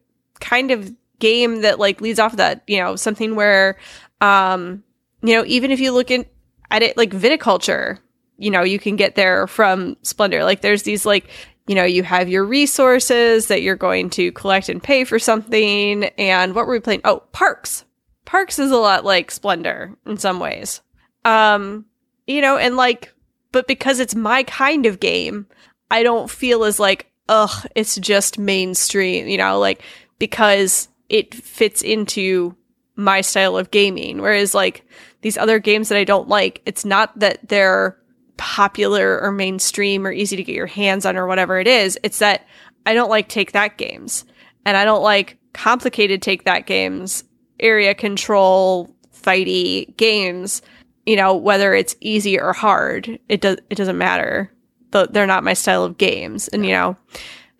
kind 0.40 0.70
of 0.70 0.92
game 1.18 1.62
that 1.62 1.78
like 1.78 2.00
leads 2.00 2.18
off 2.18 2.32
of 2.32 2.38
that, 2.38 2.62
you 2.66 2.80
know, 2.80 2.96
something 2.96 3.34
where, 3.34 3.76
um, 4.20 4.82
you 5.22 5.34
know, 5.34 5.44
even 5.46 5.70
if 5.70 5.80
you 5.80 5.92
look 5.92 6.10
in, 6.10 6.26
at 6.70 6.82
it 6.82 6.96
like 6.96 7.10
viticulture, 7.10 7.98
you 8.38 8.50
know, 8.50 8.62
you 8.62 8.78
can 8.78 8.96
get 8.96 9.14
there 9.14 9.46
from 9.46 9.96
Splendor. 10.02 10.44
Like 10.44 10.60
there's 10.60 10.82
these 10.82 11.06
like, 11.06 11.28
you 11.66 11.74
know, 11.74 11.84
you 11.84 12.02
have 12.02 12.28
your 12.28 12.44
resources 12.44 13.48
that 13.48 13.62
you're 13.62 13.76
going 13.76 14.10
to 14.10 14.32
collect 14.32 14.68
and 14.68 14.82
pay 14.82 15.04
for 15.04 15.18
something. 15.18 16.04
And 16.04 16.54
what 16.54 16.66
were 16.66 16.74
we 16.74 16.80
playing? 16.80 17.00
Oh, 17.04 17.22
Parks. 17.32 17.84
Parks 18.24 18.58
is 18.58 18.70
a 18.70 18.76
lot 18.76 19.04
like 19.04 19.30
Splendor 19.30 19.96
in 20.06 20.16
some 20.16 20.40
ways. 20.40 20.80
Um, 21.24 21.86
you 22.26 22.40
know, 22.40 22.56
and 22.56 22.76
like, 22.76 23.12
but 23.52 23.66
because 23.66 24.00
it's 24.00 24.14
my 24.14 24.42
kind 24.44 24.86
of 24.86 25.00
game, 25.00 25.46
I 25.90 26.02
don't 26.02 26.30
feel 26.30 26.64
as 26.64 26.78
like, 26.78 27.10
ugh, 27.28 27.66
it's 27.74 27.96
just 27.96 28.38
mainstream, 28.38 29.26
you 29.28 29.38
know, 29.38 29.58
like 29.58 29.82
because 30.18 30.88
it 31.08 31.34
fits 31.34 31.82
into 31.82 32.56
my 32.96 33.20
style 33.20 33.56
of 33.56 33.70
gaming. 33.70 34.20
Whereas 34.20 34.54
like 34.54 34.84
these 35.20 35.38
other 35.38 35.58
games 35.58 35.88
that 35.88 35.98
I 35.98 36.04
don't 36.04 36.28
like, 36.28 36.62
it's 36.66 36.84
not 36.84 37.18
that 37.18 37.48
they're 37.48 37.98
popular 38.36 39.20
or 39.20 39.32
mainstream 39.32 40.06
or 40.06 40.12
easy 40.12 40.36
to 40.36 40.44
get 40.44 40.54
your 40.54 40.66
hands 40.66 41.06
on 41.06 41.16
or 41.16 41.26
whatever 41.26 41.58
it 41.58 41.66
is. 41.66 41.98
It's 42.02 42.18
that 42.18 42.46
I 42.84 42.94
don't 42.94 43.10
like 43.10 43.28
take 43.28 43.52
that 43.52 43.78
games 43.78 44.24
and 44.64 44.76
I 44.76 44.84
don't 44.84 45.02
like 45.02 45.38
complicated 45.52 46.22
take 46.22 46.44
that 46.44 46.66
games, 46.66 47.24
area 47.60 47.94
control, 47.94 48.94
fighty 49.14 49.96
games. 49.96 50.62
You 51.06 51.16
know, 51.16 51.36
whether 51.36 51.72
it's 51.72 51.96
easy 52.00 52.38
or 52.38 52.52
hard, 52.52 53.18
it 53.28 53.40
does 53.40 53.58
it 53.70 53.76
doesn't 53.76 53.96
matter. 53.96 54.52
Th- 54.92 55.08
They're 55.08 55.26
not 55.26 55.44
my 55.44 55.52
style 55.54 55.84
of 55.84 55.98
games, 55.98 56.48
and 56.48 56.66
you 56.66 56.72
know, 56.72 56.96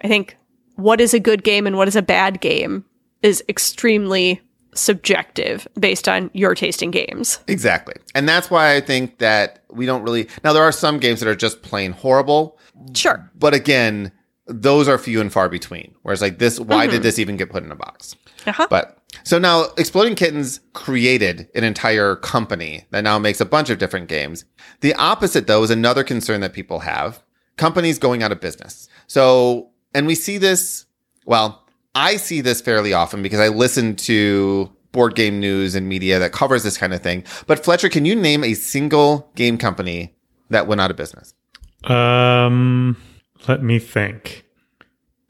I 0.03 0.09
think 0.09 0.37
what 0.75 1.01
is 1.01 1.15
a 1.15 1.21
good 1.21 1.45
game 1.45 1.67
and 1.67 1.77
what 1.77 1.87
is 1.87 1.95
a 1.95 2.03
bad 2.03 2.41
game 2.41 2.85
is 3.27 3.43
extremely 3.49 4.41
subjective 4.75 5.67
based 5.79 6.09
on 6.09 6.31
your 6.33 6.55
taste 6.55 6.83
in 6.83 6.91
games. 6.91 7.41
Exactly. 7.49 7.95
And 8.15 8.29
that's 8.29 8.51
why 8.51 8.75
I 8.75 8.81
think 8.81 9.19
that 9.19 9.65
we 9.71 9.87
don't 9.87 10.03
really. 10.03 10.29
Now, 10.45 10.53
there 10.53 10.63
are 10.63 10.73
some 10.73 10.99
games 10.99 11.21
that 11.21 11.29
are 11.29 11.35
just 11.35 11.63
plain 11.63 11.93
horrible. 11.93 12.59
Sure. 12.95 13.31
But 13.35 13.53
again, 13.55 14.13
those 14.47 14.87
are 14.87 14.99
few 14.99 15.21
and 15.21 15.33
far 15.33 15.49
between. 15.49 15.95
Whereas, 16.03 16.23
like 16.23 16.39
this, 16.39 16.61
why 16.61 16.87
did 16.87 17.03
this 17.03 17.19
even 17.19 17.37
get 17.37 17.51
put 17.51 17.65
in 17.65 17.73
a 17.73 17.77
box? 17.77 18.15
Uh-huh. 18.47 18.69
But 18.71 18.99
so 19.25 19.39
now, 19.39 19.67
Exploding 19.77 20.15
Kittens 20.15 20.61
created 20.73 21.49
an 21.55 21.65
entire 21.65 22.17
company 22.17 22.85
that 22.91 23.03
now 23.03 23.19
makes 23.19 23.41
a 23.41 23.47
bunch 23.47 23.71
of 23.71 23.79
different 23.79 24.09
games. 24.09 24.45
The 24.83 24.95
opposite, 24.95 25.49
though, 25.49 25.65
is 25.65 25.71
another 25.71 26.05
concern 26.05 26.43
that 26.43 26.53
people 26.53 26.81
have 26.81 27.23
companies 27.57 27.99
going 27.99 28.23
out 28.23 28.31
of 28.31 28.41
business. 28.41 28.89
So, 29.07 29.71
and 29.95 30.07
we 30.07 30.15
see 30.15 30.39
this, 30.39 30.85
well, 31.25 31.66
I 31.97 32.17
see 32.17 32.41
this 32.43 32.61
fairly 32.61 32.93
often 32.93 33.23
because 33.23 33.41
I 33.41 33.49
listen 33.49 33.97
to 33.97 34.71
board 34.93 35.15
game 35.15 35.41
news 35.41 35.75
and 35.75 35.89
media 35.89 36.19
that 36.19 36.33
covers 36.33 36.63
this 36.63 36.77
kind 36.79 36.93
of 36.95 37.03
thing. 37.03 37.25
But, 37.47 37.65
Fletcher, 37.65 37.89
can 37.89 38.05
you 38.05 38.15
name 38.15 38.45
a 38.45 38.55
single 38.55 39.31
game 39.35 39.59
company 39.59 40.15
that 40.51 40.67
went 40.67 40.81
out 40.81 40.91
of 40.91 40.97
business? 40.97 41.35
Um, 41.85 42.97
let 43.49 43.63
me 43.63 43.79
think. 43.79 44.45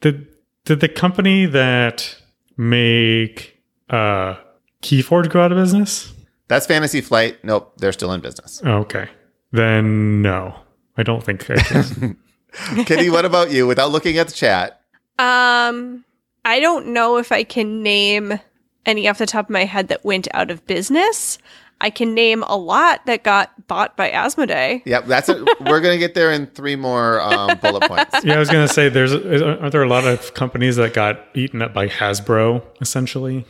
Did 0.01 0.27
did 0.65 0.79
the 0.81 0.89
company 0.89 1.45
that 1.45 2.17
make 2.57 3.61
uh 3.89 4.35
Keyforge 4.81 5.29
go 5.29 5.41
out 5.41 5.51
of 5.51 5.57
business? 5.57 6.13
That's 6.47 6.65
Fantasy 6.65 7.01
Flight. 7.01 7.43
Nope, 7.43 7.73
they're 7.77 7.91
still 7.91 8.11
in 8.13 8.21
business. 8.21 8.61
Okay, 8.63 9.09
then 9.51 10.21
no, 10.21 10.55
I 10.97 11.03
don't 11.03 11.23
think 11.23 11.49
I 11.49 11.55
can. 11.55 12.17
Kitty, 12.85 13.09
what 13.09 13.25
about 13.25 13.51
you? 13.51 13.67
Without 13.67 13.91
looking 13.91 14.17
at 14.17 14.27
the 14.27 14.33
chat, 14.33 14.81
Um, 15.19 16.05
I 16.47 16.61
don't 16.61 16.87
know 16.87 17.17
if 17.17 17.33
I 17.33 17.43
can 17.43 17.83
name 17.83 18.39
any 18.85 19.09
off 19.09 19.17
the 19.17 19.25
top 19.25 19.47
of 19.47 19.49
my 19.49 19.65
head 19.65 19.89
that 19.89 20.05
went 20.05 20.29
out 20.33 20.49
of 20.49 20.65
business. 20.65 21.39
I 21.81 21.89
can 21.89 22.13
name 22.13 22.41
a 22.43 22.55
lot 22.55 23.05
that 23.05 23.25
got 23.25 23.67
bought 23.67 23.97
by 23.97 24.09
Asmodee. 24.09 24.81
Yep, 24.85 25.07
that's 25.07 25.27
it. 25.27 25.45
We're 25.59 25.81
gonna 25.81 25.97
get 25.97 26.13
there 26.13 26.31
in 26.31 26.47
three 26.47 26.77
more 26.77 27.19
um, 27.19 27.57
bullet 27.57 27.83
points. 27.83 28.15
yeah, 28.23 28.35
I 28.35 28.39
was 28.39 28.49
gonna 28.49 28.69
say, 28.69 28.87
there's 28.87 29.13
aren't 29.13 29.73
there 29.73 29.83
a 29.83 29.89
lot 29.89 30.07
of 30.07 30.33
companies 30.35 30.77
that 30.77 30.93
got 30.93 31.19
eaten 31.33 31.61
up 31.61 31.73
by 31.73 31.89
Hasbro 31.89 32.63
essentially? 32.79 33.45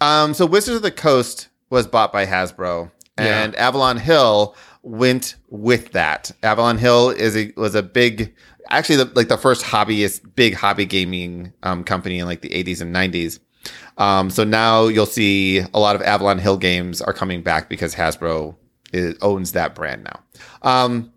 Um, 0.00 0.34
so 0.34 0.44
Wizards 0.44 0.78
of 0.78 0.82
the 0.82 0.90
Coast 0.90 1.48
was 1.70 1.86
bought 1.86 2.12
by 2.12 2.26
Hasbro, 2.26 2.90
and 3.16 3.54
Avalon 3.54 3.98
Hill 3.98 4.56
went 4.82 5.36
with 5.48 5.92
that. 5.92 6.32
Avalon 6.42 6.76
Hill 6.76 7.10
is 7.10 7.36
a 7.36 7.52
was 7.56 7.76
a 7.76 7.84
big, 7.84 8.34
actually, 8.72 8.96
the, 8.96 9.12
like 9.14 9.28
the 9.28 9.38
first 9.38 9.64
hobbyist, 9.64 10.34
big 10.34 10.54
hobby 10.54 10.84
gaming 10.86 11.52
um, 11.62 11.84
company 11.84 12.18
in 12.18 12.26
like 12.26 12.40
the 12.40 12.48
80s 12.48 12.80
and 12.80 12.94
90s. 12.94 13.38
Um, 13.98 14.30
so 14.30 14.44
now 14.44 14.88
you'll 14.88 15.06
see 15.06 15.60
a 15.72 15.78
lot 15.78 15.94
of 15.94 16.02
Avalon 16.02 16.38
Hill 16.38 16.56
games 16.56 17.00
are 17.00 17.12
coming 17.12 17.42
back 17.42 17.68
because 17.68 17.94
Hasbro 17.94 18.56
is, 18.92 19.16
owns 19.22 19.52
that 19.52 19.74
brand 19.74 20.04
now. 20.04 20.20
Um, 20.62 21.12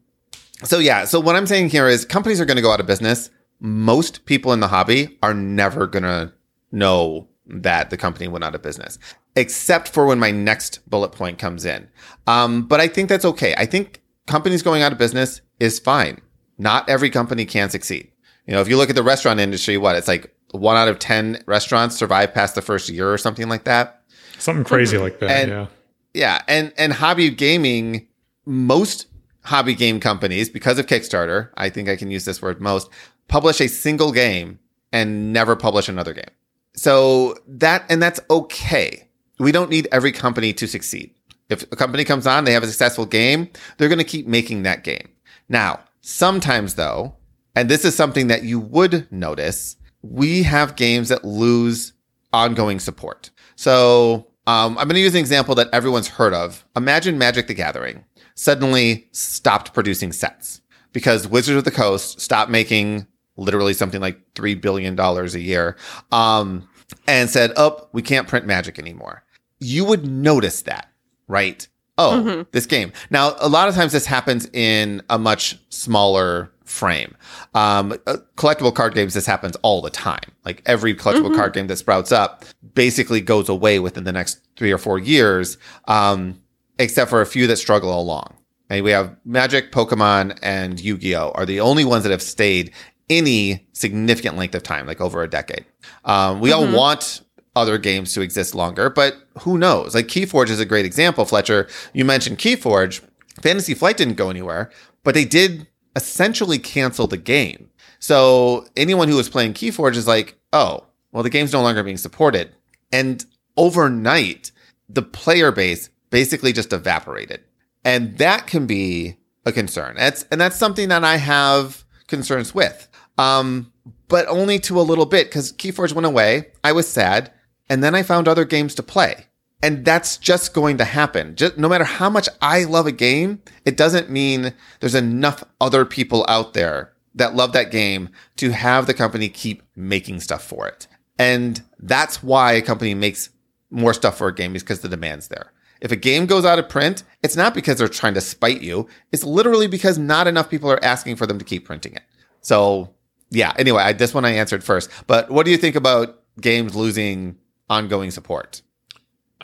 so 0.63 0.79
yeah, 0.79 1.05
so 1.05 1.19
what 1.19 1.35
I'm 1.35 1.47
saying 1.47 1.69
here 1.69 1.87
is 1.87 2.05
companies 2.05 2.39
are 2.39 2.45
going 2.45 2.57
to 2.57 2.61
go 2.61 2.71
out 2.71 2.79
of 2.79 2.85
business. 2.85 3.29
Most 3.59 4.25
people 4.25 4.53
in 4.53 4.59
the 4.59 4.67
hobby 4.67 5.17
are 5.23 5.33
never 5.33 5.87
going 5.87 6.03
to 6.03 6.33
know 6.71 7.27
that 7.47 7.89
the 7.89 7.97
company 7.97 8.27
went 8.27 8.43
out 8.43 8.55
of 8.55 8.61
business, 8.61 8.97
except 9.35 9.87
for 9.87 10.05
when 10.05 10.19
my 10.19 10.31
next 10.31 10.87
bullet 10.89 11.11
point 11.11 11.37
comes 11.37 11.65
in. 11.65 11.87
Um, 12.27 12.67
but 12.67 12.79
I 12.79 12.87
think 12.87 13.09
that's 13.09 13.25
okay. 13.25 13.53
I 13.57 13.65
think 13.65 14.01
companies 14.27 14.63
going 14.63 14.81
out 14.81 14.91
of 14.91 14.97
business 14.97 15.41
is 15.59 15.79
fine. 15.79 16.19
Not 16.57 16.89
every 16.89 17.09
company 17.09 17.45
can 17.45 17.69
succeed. 17.69 18.11
You 18.47 18.53
know, 18.53 18.61
if 18.61 18.67
you 18.67 18.77
look 18.77 18.89
at 18.89 18.95
the 18.95 19.03
restaurant 19.03 19.39
industry, 19.39 19.77
what 19.77 19.95
it's 19.95 20.07
like 20.07 20.33
one 20.51 20.77
out 20.77 20.87
of 20.87 20.99
10 20.99 21.43
restaurants 21.47 21.95
survive 21.95 22.33
past 22.33 22.55
the 22.55 22.61
first 22.61 22.89
year 22.89 23.11
or 23.11 23.17
something 23.17 23.49
like 23.49 23.65
that. 23.65 24.01
Something 24.37 24.63
crazy 24.63 24.97
hmm. 24.97 25.03
like 25.03 25.19
that. 25.19 25.31
And- 25.31 25.49
yeah. 25.49 25.67
Yeah, 26.15 26.41
and 26.47 26.71
and 26.77 26.93
hobby 26.93 27.29
gaming, 27.29 28.07
most 28.45 29.07
hobby 29.43 29.75
game 29.75 29.99
companies, 29.99 30.49
because 30.49 30.79
of 30.79 30.87
Kickstarter, 30.87 31.49
I 31.57 31.69
think 31.69 31.89
I 31.89 31.97
can 31.97 32.09
use 32.09 32.23
this 32.23 32.41
word 32.41 32.61
most, 32.61 32.89
publish 33.27 33.59
a 33.59 33.67
single 33.67 34.13
game 34.13 34.59
and 34.93 35.33
never 35.33 35.57
publish 35.57 35.89
another 35.89 36.13
game. 36.13 36.31
So 36.73 37.35
that 37.47 37.83
and 37.89 38.01
that's 38.01 38.21
okay. 38.29 39.09
We 39.39 39.51
don't 39.51 39.69
need 39.69 39.89
every 39.91 40.13
company 40.13 40.53
to 40.53 40.67
succeed. 40.67 41.13
If 41.49 41.63
a 41.63 41.75
company 41.75 42.05
comes 42.05 42.25
on, 42.25 42.45
they 42.45 42.53
have 42.53 42.63
a 42.63 42.67
successful 42.67 43.05
game, 43.05 43.49
they're 43.77 43.89
going 43.89 43.99
to 43.99 44.05
keep 44.05 44.25
making 44.25 44.63
that 44.63 44.85
game. 44.85 45.09
Now, 45.49 45.81
sometimes 46.05 46.75
though, 46.75 47.15
and 47.55 47.69
this 47.69 47.85
is 47.85 47.95
something 47.95 48.27
that 48.27 48.43
you 48.43 48.59
would 48.59 49.11
notice, 49.11 49.77
we 50.01 50.43
have 50.43 50.75
games 50.75 51.09
that 51.09 51.25
lose 51.25 51.93
ongoing 52.31 52.79
support. 52.79 53.31
So 53.55 54.27
um, 54.47 54.77
I'm 54.77 54.87
going 54.87 54.95
to 54.95 54.99
use 54.99 55.15
an 55.15 55.19
example 55.19 55.55
that 55.55 55.69
everyone's 55.73 56.07
heard 56.07 56.33
of. 56.33 56.65
Imagine 56.75 57.17
Magic 57.17 57.47
the 57.47 57.53
Gathering 57.53 58.05
suddenly 58.35 59.07
stopped 59.11 59.73
producing 59.73 60.11
sets 60.11 60.61
because 60.93 61.27
Wizards 61.27 61.57
of 61.57 61.63
the 61.63 61.71
Coast 61.71 62.21
stopped 62.21 62.51
making 62.51 63.07
literally 63.37 63.73
something 63.73 64.01
like 64.01 64.33
$3 64.35 64.61
billion 64.61 64.99
a 64.99 65.25
year. 65.37 65.75
Um, 66.11 66.67
and 67.07 67.29
said, 67.29 67.51
"Oh, 67.57 67.87
we 67.93 68.01
can't 68.01 68.27
print 68.27 68.45
Magic 68.45 68.77
anymore," 68.79 69.23
you 69.59 69.85
would 69.85 70.05
notice 70.05 70.61
that, 70.63 70.87
right? 71.27 71.67
Oh, 71.97 72.45
this 72.51 72.65
game. 72.65 72.91
Now, 73.09 73.35
a 73.39 73.47
lot 73.47 73.69
of 73.69 73.75
times 73.75 73.91
this 73.93 74.05
happens 74.05 74.49
in 74.53 75.01
a 75.09 75.17
much 75.17 75.57
smaller 75.69 76.51
frame. 76.65 77.15
Um, 77.53 77.93
uh, 78.05 78.17
collectible 78.35 78.73
card 78.73 78.93
games, 78.95 79.13
this 79.13 79.25
happens 79.25 79.55
all 79.57 79.81
the 79.81 79.89
time. 79.89 80.31
Like 80.43 80.61
every 80.65 80.93
collectible 80.95 81.33
card 81.35 81.53
game 81.53 81.67
that 81.67 81.77
sprouts 81.77 82.11
up 82.11 82.43
basically 82.73 83.21
goes 83.21 83.47
away 83.47 83.79
within 83.79 84.03
the 84.03 84.11
next 84.11 84.39
three 84.57 84.71
or 84.71 84.77
four 84.77 84.99
years, 84.99 85.57
um, 85.87 86.41
except 86.79 87.09
for 87.09 87.21
a 87.21 87.25
few 87.25 87.47
that 87.47 87.57
struggle 87.57 87.97
along. 87.97 88.35
And 88.69 88.83
we 88.83 88.91
have 88.91 89.15
Magic, 89.23 89.71
Pokemon, 89.71 90.39
and 90.41 90.79
Yu 90.79 90.97
Gi 90.97 91.15
Oh! 91.15 91.31
are 91.35 91.45
the 91.45 91.59
only 91.61 91.85
ones 91.85 92.03
that 92.03 92.11
have 92.11 92.21
stayed 92.21 92.73
any 93.09 93.67
significant 93.73 94.35
length 94.35 94.55
of 94.55 94.63
time, 94.63 94.87
like 94.87 94.99
over 94.99 95.21
a 95.21 95.29
decade. 95.29 95.65
Um, 96.03 96.39
we 96.39 96.51
all 96.51 96.67
want 96.71 97.21
other 97.55 97.77
games 97.77 98.13
to 98.13 98.21
exist 98.21 98.53
longer, 98.53 98.89
but 98.89 99.17
who 99.39 99.57
knows? 99.57 99.95
Like 99.95 100.07
Keyforge 100.07 100.49
is 100.49 100.59
a 100.59 100.65
great 100.65 100.85
example, 100.85 101.25
Fletcher. 101.25 101.67
You 101.93 102.05
mentioned 102.05 102.37
Keyforge. 102.37 103.01
Fantasy 103.41 103.73
Flight 103.73 103.97
didn't 103.97 104.15
go 104.15 104.29
anywhere, 104.29 104.71
but 105.03 105.13
they 105.13 105.25
did 105.25 105.67
essentially 105.95 106.59
cancel 106.59 107.07
the 107.07 107.17
game. 107.17 107.69
So 107.99 108.67
anyone 108.75 109.07
who 109.07 109.15
was 109.15 109.29
playing 109.29 109.53
Keyforge 109.53 109.95
is 109.95 110.07
like, 110.07 110.37
oh, 110.53 110.85
well, 111.11 111.23
the 111.23 111.29
game's 111.29 111.53
no 111.53 111.61
longer 111.61 111.83
being 111.83 111.97
supported. 111.97 112.53
And 112.91 113.25
overnight, 113.57 114.51
the 114.89 115.01
player 115.01 115.51
base 115.51 115.89
basically 116.09 116.53
just 116.53 116.73
evaporated. 116.73 117.41
And 117.83 118.17
that 118.17 118.47
can 118.47 118.65
be 118.65 119.17
a 119.45 119.51
concern. 119.51 119.95
That's, 119.95 120.25
and 120.31 120.41
that's 120.41 120.57
something 120.57 120.89
that 120.89 121.03
I 121.03 121.17
have 121.17 121.85
concerns 122.07 122.53
with. 122.53 122.87
Um, 123.17 123.71
but 124.07 124.27
only 124.27 124.59
to 124.59 124.79
a 124.79 124.83
little 124.83 125.05
bit 125.05 125.27
because 125.27 125.53
Keyforge 125.53 125.93
went 125.93 126.05
away. 126.05 126.51
I 126.63 126.71
was 126.71 126.87
sad. 126.87 127.31
And 127.69 127.83
then 127.83 127.95
I 127.95 128.03
found 128.03 128.27
other 128.27 128.45
games 128.45 128.75
to 128.75 128.83
play. 128.83 129.25
And 129.61 129.85
that's 129.85 130.17
just 130.17 130.53
going 130.53 130.77
to 130.77 130.85
happen. 130.85 131.35
Just, 131.35 131.57
no 131.57 131.67
matter 131.67 131.85
how 131.85 132.09
much 132.09 132.29
I 132.41 132.65
love 132.65 132.85
a 132.85 132.91
game, 132.91 133.41
it 133.65 133.77
doesn't 133.77 134.09
mean 134.09 134.53
there's 134.79 134.95
enough 134.95 135.43
other 135.59 135.85
people 135.85 136.25
out 136.27 136.53
there 136.53 136.93
that 137.15 137.35
love 137.35 137.53
that 137.53 137.71
game 137.71 138.09
to 138.35 138.51
have 138.51 138.85
the 138.85 138.93
company 138.93 139.29
keep 139.29 139.63
making 139.75 140.19
stuff 140.19 140.43
for 140.43 140.67
it. 140.67 140.87
And 141.17 141.63
that's 141.79 142.21
why 142.21 142.53
a 142.53 142.61
company 142.61 142.93
makes 142.93 143.29
more 143.71 143.93
stuff 143.93 144.17
for 144.17 144.27
a 144.27 144.35
game 144.35 144.55
is 144.55 144.63
because 144.63 144.81
the 144.81 144.89
demand's 144.89 145.29
there. 145.29 145.51
If 145.81 145.91
a 145.91 145.95
game 145.95 146.25
goes 146.25 146.45
out 146.45 146.59
of 146.59 146.69
print, 146.69 147.03
it's 147.23 147.35
not 147.35 147.53
because 147.53 147.77
they're 147.77 147.87
trying 147.87 148.13
to 148.15 148.21
spite 148.21 148.61
you. 148.61 148.87
It's 149.11 149.23
literally 149.23 149.67
because 149.67 149.97
not 149.97 150.27
enough 150.27 150.49
people 150.49 150.69
are 150.69 150.83
asking 150.83 151.15
for 151.15 151.25
them 151.25 151.39
to 151.39 151.45
keep 151.45 151.65
printing 151.65 151.93
it. 151.93 152.03
So 152.41 152.93
yeah, 153.29 153.53
anyway, 153.57 153.83
I, 153.83 153.93
this 153.93 154.13
one 154.13 154.25
I 154.25 154.31
answered 154.31 154.63
first. 154.63 154.89
But 155.07 155.29
what 155.31 155.45
do 155.45 155.51
you 155.51 155.57
think 155.57 155.75
about 155.75 156.21
games 156.39 156.75
losing 156.75 157.37
ongoing 157.69 158.11
support? 158.11 158.61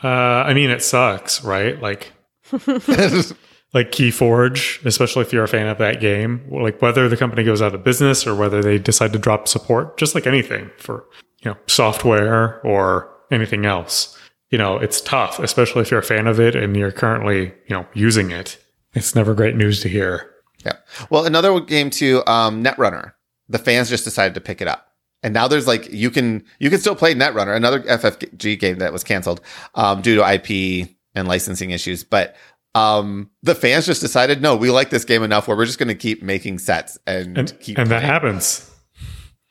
Uh, 0.02 0.08
I 0.08 0.54
mean, 0.54 0.70
it 0.70 0.82
sucks, 0.82 1.44
right? 1.44 1.80
Like, 1.80 2.12
like 2.52 3.92
Keyforge, 3.92 4.84
especially 4.84 5.22
if 5.22 5.32
you're 5.32 5.44
a 5.44 5.48
fan 5.48 5.68
of 5.68 5.78
that 5.78 6.00
game, 6.00 6.46
like 6.50 6.82
whether 6.82 7.08
the 7.08 7.16
company 7.16 7.44
goes 7.44 7.62
out 7.62 7.74
of 7.74 7.84
business 7.84 8.26
or 8.26 8.34
whether 8.34 8.62
they 8.62 8.78
decide 8.78 9.12
to 9.12 9.18
drop 9.18 9.48
support, 9.48 9.96
just 9.96 10.14
like 10.14 10.26
anything 10.26 10.70
for, 10.76 11.04
you 11.42 11.50
know, 11.50 11.56
software 11.66 12.60
or 12.66 13.10
anything 13.30 13.64
else. 13.64 14.18
You 14.50 14.58
know, 14.58 14.76
it's 14.76 15.00
tough, 15.00 15.38
especially 15.38 15.82
if 15.82 15.90
you're 15.90 16.00
a 16.00 16.04
fan 16.04 16.26
of 16.26 16.38
it 16.38 16.54
and 16.54 16.76
you're 16.76 16.92
currently, 16.92 17.46
you 17.66 17.76
know, 17.76 17.86
using 17.94 18.30
it. 18.30 18.58
It's 18.94 19.14
never 19.14 19.34
great 19.34 19.56
news 19.56 19.80
to 19.80 19.88
hear. 19.88 20.30
Yeah. 20.64 20.76
Well, 21.08 21.24
another 21.24 21.58
game 21.60 21.88
too, 21.88 22.22
um, 22.26 22.62
Netrunner. 22.62 23.12
The 23.48 23.58
fans 23.58 23.88
just 23.88 24.04
decided 24.04 24.34
to 24.34 24.40
pick 24.40 24.60
it 24.60 24.68
up. 24.68 24.91
And 25.22 25.32
now 25.32 25.46
there's 25.48 25.66
like 25.66 25.92
you 25.92 26.10
can 26.10 26.44
you 26.58 26.68
can 26.70 26.80
still 26.80 26.96
play 26.96 27.14
Netrunner, 27.14 27.54
another 27.54 27.80
FFG 27.80 28.58
game 28.58 28.78
that 28.78 28.92
was 28.92 29.04
canceled 29.04 29.40
um, 29.74 30.02
due 30.02 30.16
to 30.16 30.34
IP 30.34 30.88
and 31.14 31.28
licensing 31.28 31.70
issues. 31.70 32.02
But 32.02 32.34
um, 32.74 33.30
the 33.42 33.54
fans 33.54 33.86
just 33.86 34.00
decided, 34.00 34.42
no, 34.42 34.56
we 34.56 34.70
like 34.70 34.90
this 34.90 35.04
game 35.04 35.22
enough 35.22 35.46
where 35.46 35.56
we're 35.56 35.66
just 35.66 35.78
going 35.78 35.88
to 35.88 35.94
keep 35.94 36.22
making 36.22 36.58
sets 36.58 36.98
and, 37.06 37.38
And, 37.38 37.60
keep. 37.60 37.78
and 37.78 37.90
that 37.90 38.02
happens. 38.02 38.68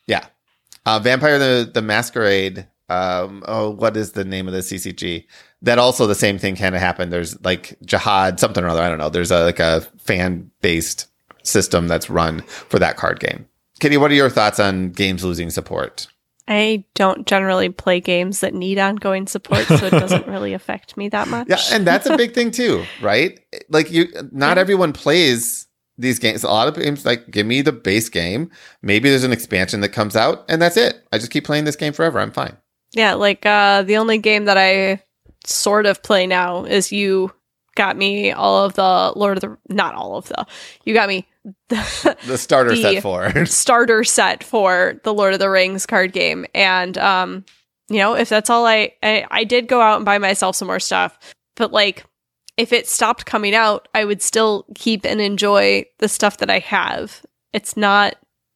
Yeah. 0.08 0.26
Uh, 0.86 1.00
Vampire 1.00 1.38
the 1.40 1.70
the 1.72 1.82
Masquerade. 1.82 2.68
Um, 2.90 3.44
oh, 3.48 3.70
what 3.70 3.96
is 3.96 4.12
the 4.12 4.26
name 4.26 4.48
of 4.48 4.54
the 4.54 4.60
CCG? 4.60 5.26
That 5.62 5.80
also 5.80 6.08
the 6.08 6.16
same 6.16 6.38
thing 6.38 6.58
kind 6.58 6.76
of 6.76 6.82
happened. 6.82 7.14
There's 7.14 7.40
like 7.46 7.80
Jyhad, 7.86 8.40
something 8.40 8.64
or 8.64 8.68
other. 8.68 8.82
I 8.82 8.90
don't 8.90 8.98
know. 8.98 9.10
There's 9.10 9.32
a 9.32 9.46
like 9.46 9.60
a 9.60 9.82
fan 10.00 10.52
based 10.62 11.08
system 11.44 11.88
that's 11.88 12.10
run 12.10 12.42
for 12.42 12.80
that 12.80 12.98
card 12.98 13.20
game. 13.20 13.48
Kitty, 13.82 13.98
what 13.98 14.12
are 14.12 14.16
your 14.16 14.30
thoughts 14.30 14.60
on 14.60 14.92
games 14.92 15.26
losing 15.26 15.50
support? 15.50 16.08
I 16.48 16.86
don't 16.96 17.28
generally 17.28 17.70
play 17.70 18.00
games 18.00 18.40
that 18.40 18.54
need 18.54 18.78
ongoing 18.80 19.28
support, 19.28 19.66
so 19.66 19.76
it 19.88 19.90
doesn't 19.92 20.28
really 20.34 20.54
affect 20.54 20.96
me 20.98 21.10
that 21.10 21.28
much. 21.28 21.50
Yeah, 21.50 21.60
and 21.74 21.86
that's 21.86 22.06
a 22.06 22.16
big 22.16 22.34
thing 22.34 22.52
too, 22.52 22.86
right? 23.02 23.40
Like 23.70 23.92
you, 23.92 24.08
not 24.32 24.56
Yeah. 24.58 24.62
everyone 24.62 24.94
plays 24.94 25.68
these 25.98 26.20
games. 26.20 26.44
A 26.44 26.48
lot 26.48 26.68
of 26.68 26.76
games 26.76 27.06
like 27.06 27.30
give 27.30 27.46
me 27.46 27.62
the 27.62 27.72
base 27.72 28.08
game. 28.10 28.50
Maybe 28.82 29.10
there's 29.10 29.24
an 29.24 29.34
expansion 29.34 29.82
that 29.82 29.90
comes 29.90 30.16
out, 30.16 30.46
and 30.50 30.62
that's 30.62 30.78
it. 30.78 31.04
I 31.12 31.18
just 31.18 31.32
keep 31.32 31.44
playing 31.46 31.66
this 31.66 31.76
game 31.76 31.94
forever. 31.94 32.20
I'm 32.20 32.32
fine. 32.32 32.56
Yeah, 32.94 33.14
like 33.16 33.46
uh 33.46 33.84
the 33.84 33.98
only 33.98 34.18
game 34.20 34.46
that 34.46 34.58
I 34.58 35.02
sort 35.46 35.86
of 35.88 36.04
play 36.04 36.28
now 36.28 36.66
is 36.66 36.92
you 36.92 37.32
got 37.76 37.98
me 37.98 38.32
all 38.32 38.64
of 38.66 38.74
the 38.74 39.14
Lord 39.16 39.38
of 39.38 39.42
the 39.42 39.58
not 39.74 39.96
all 39.96 40.18
of 40.18 40.28
the 40.28 40.46
you 40.86 40.94
got 40.94 41.08
me 41.08 41.26
the 41.70 42.18
The 42.28 42.38
starter 42.38 42.76
The- 42.76 42.82
set 42.82 43.02
for. 43.04 43.46
starter 43.46 44.04
set 44.04 44.44
for 44.44 45.00
the 45.04 45.14
Lord 45.14 45.34
of 45.34 45.40
the 45.40 45.50
Rings 45.50 45.86
card 45.86 46.14
game. 46.14 46.46
And 46.54 46.98
um 46.98 47.46
you 47.90 47.98
know 47.98 48.16
if 48.16 48.30
that's 48.30 48.50
all 48.50 48.66
I, 48.66 48.94
I 49.04 49.26
I 49.32 49.44
did 49.44 49.68
go 49.68 49.82
out 49.82 49.98
and 49.98 50.06
buy 50.06 50.18
myself 50.18 50.56
some 50.56 50.68
more 50.68 50.80
stuff 50.80 51.18
but 51.56 51.72
like 51.72 52.06
if 52.58 52.72
it 52.74 52.88
stopped 52.88 53.26
coming 53.26 53.56
out 53.56 53.88
I 53.94 54.06
would 54.06 54.22
still 54.22 54.66
keep 54.76 55.06
and 55.06 55.20
enjoy 55.20 55.86
the 56.00 56.08
stuff 56.08 56.38
that 56.38 56.50
I 56.50 56.60
have. 56.60 57.26
It's 57.54 57.76
not 57.76 58.16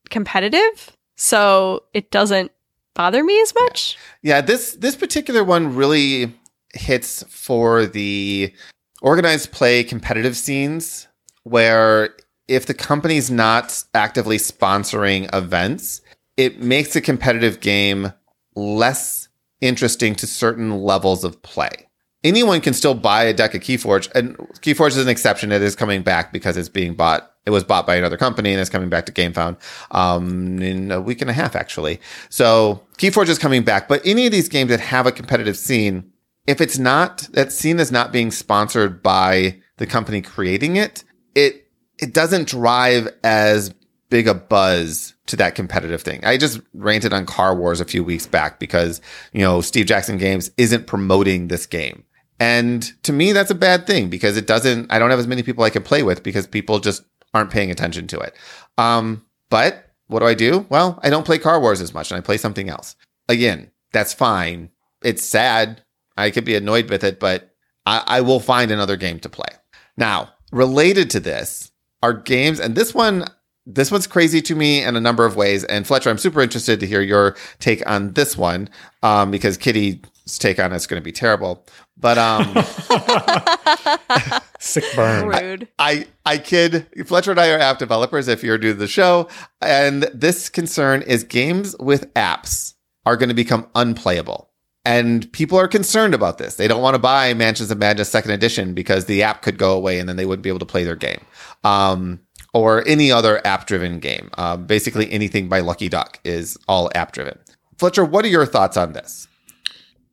competitive 0.10 0.92
so 1.18 1.84
it 1.94 2.12
doesn't 2.12 2.52
bother 2.94 3.24
me 3.24 3.42
as 3.42 3.54
much. 3.56 3.98
Yeah, 4.22 4.42
this 4.42 4.74
this 4.74 4.96
particular 4.96 5.44
one 5.44 5.76
really 5.76 6.34
hits 6.74 7.24
for 7.30 7.86
the 7.86 8.54
organized 9.02 9.52
play 9.52 9.84
competitive 9.84 10.36
scenes 10.38 11.08
where 11.44 12.16
if 12.48 12.66
the 12.66 12.74
company's 12.74 13.32
not 13.32 13.84
actively 13.94 14.38
sponsoring 14.38 15.34
events, 15.34 16.02
it 16.38 16.62
makes 16.62 16.96
a 16.96 17.02
competitive 17.02 17.60
game 17.60 18.14
less 18.56 19.30
interesting 19.62 20.16
to 20.16 20.28
certain 20.28 20.82
levels 20.82 21.24
of 21.24 21.42
play. 21.42 21.88
Anyone 22.24 22.62
can 22.62 22.74
still 22.74 22.96
buy 22.96 23.24
a 23.24 23.34
deck 23.34 23.54
of 23.54 23.62
Keyforge, 23.62 24.12
and 24.16 24.36
Keyforge 24.62 24.90
is 24.90 24.98
an 24.98 25.10
exception. 25.10 25.52
It 25.52 25.62
is 25.62 25.76
coming 25.76 26.02
back 26.02 26.34
because 26.34 26.58
it's 26.58 26.70
being 26.70 26.96
bought. 26.96 27.32
It 27.46 27.52
was 27.52 27.64
bought 27.64 27.86
by 27.86 27.96
another 27.96 28.18
company 28.18 28.52
and 28.52 28.60
it's 28.60 28.72
coming 28.72 28.90
back 28.90 29.06
to 29.06 29.12
GameFound 29.12 29.58
um, 29.92 30.60
in 30.60 30.92
a 30.92 31.00
week 31.00 31.22
and 31.22 31.30
a 31.30 31.34
half, 31.34 31.56
actually. 31.56 32.02
So 32.30 32.84
Keyforge 32.98 33.30
is 33.30 33.38
coming 33.38 33.64
back. 33.64 33.88
But 33.88 34.02
any 34.04 34.26
of 34.26 34.32
these 34.32 34.50
games 34.50 34.70
that 34.70 34.80
have 34.80 35.06
a 35.06 35.12
competitive 35.12 35.56
scene, 35.56 36.12
if 36.48 36.60
it's 36.60 36.80
not 36.80 37.30
that 37.34 37.52
scene 37.52 37.80
is 37.80 37.92
not 37.92 38.12
being 38.12 38.32
sponsored 38.32 39.04
by 39.04 39.62
the 39.78 39.86
company 39.86 40.24
creating 40.24 40.78
it, 40.78 41.04
it 41.36 41.65
it 42.00 42.14
doesn't 42.14 42.48
drive 42.48 43.08
as 43.24 43.74
big 44.10 44.28
a 44.28 44.34
buzz 44.34 45.14
to 45.28 45.36
that 45.38 45.56
competitive 45.56 46.02
thing. 46.02 46.24
I 46.24 46.38
just 46.38 46.60
ranted 46.74 47.14
on 47.14 47.26
Car 47.26 47.56
Wars 47.56 47.82
a 47.82 47.86
few 47.86 48.04
weeks 48.04 48.28
back 48.28 48.60
because, 48.60 49.02
you 49.34 49.42
know, 49.42 49.62
Steve 49.62 49.88
Jackson 49.88 50.18
Games 50.18 50.52
isn't 50.58 50.88
promoting 50.88 51.48
this 51.48 51.66
game. 51.66 52.04
And 52.40 52.84
to 53.04 53.14
me, 53.14 53.32
that's 53.32 53.52
a 53.52 53.56
bad 53.56 53.88
thing 53.88 54.10
because 54.10 54.38
it 54.38 54.46
doesn't, 54.46 54.92
I 54.92 55.00
don't 55.00 55.10
have 55.10 55.20
as 55.20 55.28
many 55.28 55.42
people 55.42 55.64
I 55.64 55.70
can 55.70 55.84
play 55.84 56.04
with 56.04 56.22
because 56.22 56.48
people 56.48 56.80
just 56.80 57.04
aren't 57.34 57.50
paying 57.52 57.72
attention 57.72 58.08
to 58.08 58.20
it. 58.20 58.36
Um, 58.78 59.26
but 59.50 59.92
what 60.08 60.20
do 60.20 60.26
I 60.26 60.34
do? 60.34 60.66
Well, 60.70 61.00
I 61.02 61.10
don't 61.10 61.26
play 61.26 61.40
Car 61.40 61.60
Wars 61.60 61.82
as 61.82 61.94
much 61.94 62.12
and 62.12 62.18
I 62.18 62.22
play 62.22 62.38
something 62.38 62.70
else. 62.70 62.96
Again, 63.28 63.72
that's 63.92 64.14
fine. 64.14 64.70
It's 65.04 65.24
sad. 65.24 65.82
I 66.18 66.32
could 66.32 66.46
be 66.46 66.56
annoyed 66.56 66.90
with 66.90 67.04
it, 67.04 67.20
but 67.20 67.56
I, 67.86 68.04
I 68.06 68.22
will 68.22 68.40
find 68.40 68.72
another 68.72 68.98
game 68.98 69.20
to 69.20 69.30
play. 69.30 69.50
Now, 69.98 70.34
related 70.52 71.10
to 71.12 71.20
this 71.20 71.72
are 72.06 72.14
games, 72.14 72.60
and 72.60 72.76
this 72.76 72.94
one, 72.94 73.26
this 73.66 73.90
one's 73.90 74.06
crazy 74.06 74.40
to 74.44 74.54
me 74.54 74.84
in 74.84 74.96
a 74.96 75.02
number 75.02 75.26
of 75.26 75.36
ways. 75.36 75.64
And 75.64 75.88
Fletcher, 75.88 76.12
I'm 76.12 76.20
super 76.20 76.40
interested 76.40 76.80
to 76.80 76.86
hear 76.86 77.02
your 77.02 77.36
take 77.60 77.82
on 77.90 78.14
this 78.14 78.38
one 78.38 78.70
um, 79.02 79.32
because 79.32 79.58
Kitty's 79.58 79.98
take 80.38 80.60
on 80.60 80.72
it's 80.72 80.86
going 80.86 81.02
to 81.02 81.04
be 81.04 81.12
terrible. 81.12 81.66
But 81.98 82.20
um, 82.20 82.54
Sick 84.60 84.84
burn. 84.96 85.30
rude 85.42 85.68
I 85.80 86.06
I 86.28 86.38
kid. 86.38 86.86
Fletcher 87.08 87.32
and 87.32 87.40
I 87.40 87.50
are 87.50 87.60
app 87.60 87.80
developers. 87.80 88.28
If 88.28 88.44
you're 88.44 88.60
new 88.60 88.74
to 88.74 88.78
the 88.78 88.88
show, 88.88 89.28
and 89.62 90.04
this 90.14 90.50
concern 90.50 91.02
is 91.02 91.24
games 91.24 91.76
with 91.80 92.14
apps 92.14 92.76
are 93.06 93.18
going 93.18 93.30
to 93.30 93.36
become 93.36 93.68
unplayable. 93.74 94.52
And 94.86 95.32
people 95.34 95.58
are 95.58 95.68
concerned 95.68 96.14
about 96.14 96.38
this. 96.38 96.56
They 96.56 96.68
don't 96.68 96.82
want 96.82 96.94
to 96.94 97.00
buy 97.00 97.34
Mansions 97.34 97.72
of 97.72 97.80
Madness 97.80 98.10
Second 98.10 98.32
Edition 98.32 98.74
because 98.74 99.06
the 99.06 99.24
app 99.24 99.42
could 99.42 99.58
go 99.58 99.76
away 99.76 100.00
and 100.00 100.08
then 100.08 100.16
they 100.16 100.26
wouldn't 100.26 100.44
be 100.44 100.50
able 100.50 100.60
to 100.60 100.66
play 100.66 100.84
their 100.84 100.96
game. 100.96 101.22
Um, 101.64 102.20
or 102.54 102.88
any 102.88 103.12
other 103.12 103.46
app 103.46 103.68
driven 103.68 104.00
game. 104.00 104.30
Um, 104.38 104.66
basically, 104.66 105.12
anything 105.12 105.50
by 105.50 105.60
Lucky 105.60 105.90
Duck 105.90 106.20
is 106.24 106.58
all 106.70 106.90
app 106.96 107.12
driven. 107.12 107.38
Fletcher, 107.78 108.06
what 108.06 108.24
are 108.24 108.30
your 108.30 108.46
thoughts 108.46 108.78
on 108.78 108.94
this? 108.94 109.28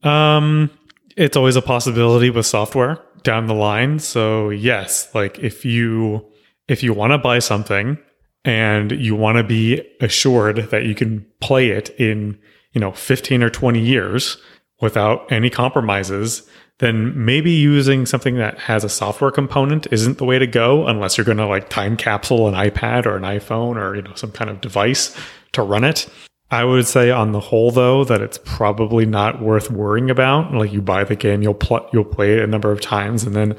Um, 0.03 0.71
it's 1.17 1.37
always 1.37 1.55
a 1.55 1.63
possibility 1.63 2.31
with 2.31 2.47
software 2.47 2.99
down 3.23 3.47
the 3.47 3.55
line. 3.55 3.99
So 3.99 4.51
yes, 4.51 5.15
like 5.15 5.39
if 5.39 5.65
you 5.65 6.27
if 6.67 6.83
you 6.83 6.93
want 6.93 7.13
to 7.13 7.19
buy 7.19 7.39
something 7.39 7.99
and 8.45 8.93
you 8.93 9.15
want 9.15 9.39
to 9.39 9.45
be 9.45 9.83
assured 10.01 10.71
that 10.71 10.85
you 10.85 10.95
can 10.95 11.25
play 11.41 11.71
it 11.71 11.91
in, 11.91 12.39
you 12.73 12.81
know, 12.81 12.93
15 12.93 13.43
or 13.43 13.51
20 13.51 13.79
years 13.79 14.37
without 14.83 15.31
any 15.33 15.49
compromises, 15.49 16.43
then 16.81 17.25
maybe 17.25 17.53
using 17.53 18.05
something 18.05 18.35
that 18.37 18.59
has 18.59 18.85
a 18.85 18.89
software 18.89 19.31
component 19.31 19.87
isn't 19.93 20.19
the 20.19 20.25
way 20.25 20.39
to 20.39 20.47
go 20.47 20.87
unless 20.89 21.17
you're 21.17 21.25
going 21.25 21.39
to 21.39 21.47
like 21.47 21.71
time 21.71 21.97
capsule 21.97 22.49
an 22.49 22.55
iPad 22.55 23.07
or 23.07 23.17
an 23.17 23.23
iPhone 23.23 23.77
or, 23.77 23.95
you 23.95 24.03
know, 24.03 24.15
some 24.15 24.33
kind 24.33 24.51
of 24.51 24.61
device 24.61 25.17
to 25.53 25.63
run 25.63 25.85
it. 25.85 26.09
I 26.51 26.65
would 26.65 26.87
say 26.87 27.11
on 27.11 27.33
the 27.33 27.41
whole 27.41 27.71
though 27.71 28.05
that 28.05 28.21
it's 28.21 28.39
probably 28.45 29.07
not 29.07 29.41
worth 29.41 29.71
worrying 29.71 30.11
about. 30.11 30.53
Like 30.53 30.73
you 30.73 30.83
buy 30.83 31.05
the 31.05 31.17
game, 31.17 31.43
you'll 31.43 31.55
pl- 31.55 31.89
you'll 31.93 32.05
play 32.05 32.35
it 32.35 32.43
a 32.43 32.47
number 32.47 32.73
of 32.73 32.81
times 32.81 33.23
and 33.25 33.35
then 33.35 33.57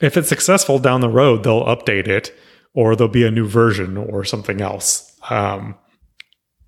if 0.00 0.16
it's 0.16 0.28
successful 0.28 0.78
down 0.78 1.00
the 1.00 1.08
road, 1.08 1.44
they'll 1.44 1.64
update 1.64 2.08
it 2.08 2.34
or 2.74 2.96
there'll 2.96 3.10
be 3.10 3.24
a 3.24 3.30
new 3.30 3.46
version 3.46 3.96
or 3.96 4.24
something 4.24 4.60
else. 4.60 5.16
Um, 5.30 5.76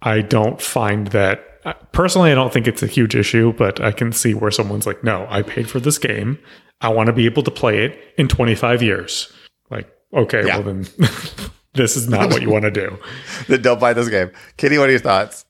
I 0.01 0.21
don't 0.21 0.63
find 0.63 1.09
that 1.09 1.56
personally. 1.93 2.31
I 2.33 2.35
don't 2.35 2.53
think 2.53 2.67
it's 2.67 2.83
a 2.83 2.87
huge 2.87 3.15
issue, 3.15 3.53
but 3.53 3.81
I 3.81 3.93
can 3.93 4.13
see 4.13 4.35
where 4.35 4.51
someone's 4.51 4.87
like, 4.87 5.03
"No, 5.05 5.27
I 5.31 5.43
paid 5.43 5.69
for 5.69 5.81
this 5.81 5.99
game. 5.99 6.39
I 6.81 6.89
want 6.91 7.07
to 7.09 7.13
be 7.13 7.27
able 7.27 7.43
to 7.45 7.51
play 7.51 7.85
it 7.85 7.99
in 8.19 8.29
25 8.29 8.83
years." 8.83 9.33
Like, 9.71 9.89
okay, 10.15 10.47
Yeah. 10.47 10.59
well 10.59 10.75
then, 10.75 10.87
this 11.75 11.97
is 11.97 12.09
not 12.09 12.31
what 12.31 12.43
you 12.43 12.51
want 12.51 12.65
to 12.65 12.71
do. 12.71 12.99
Then 13.49 13.63
don't 13.63 13.81
buy 13.81 13.93
this 13.93 14.09
game. 14.09 14.31
Kitty, 14.57 14.79
what 14.79 14.89
are 14.89 14.93
your 14.93 15.01
thoughts? 15.01 15.45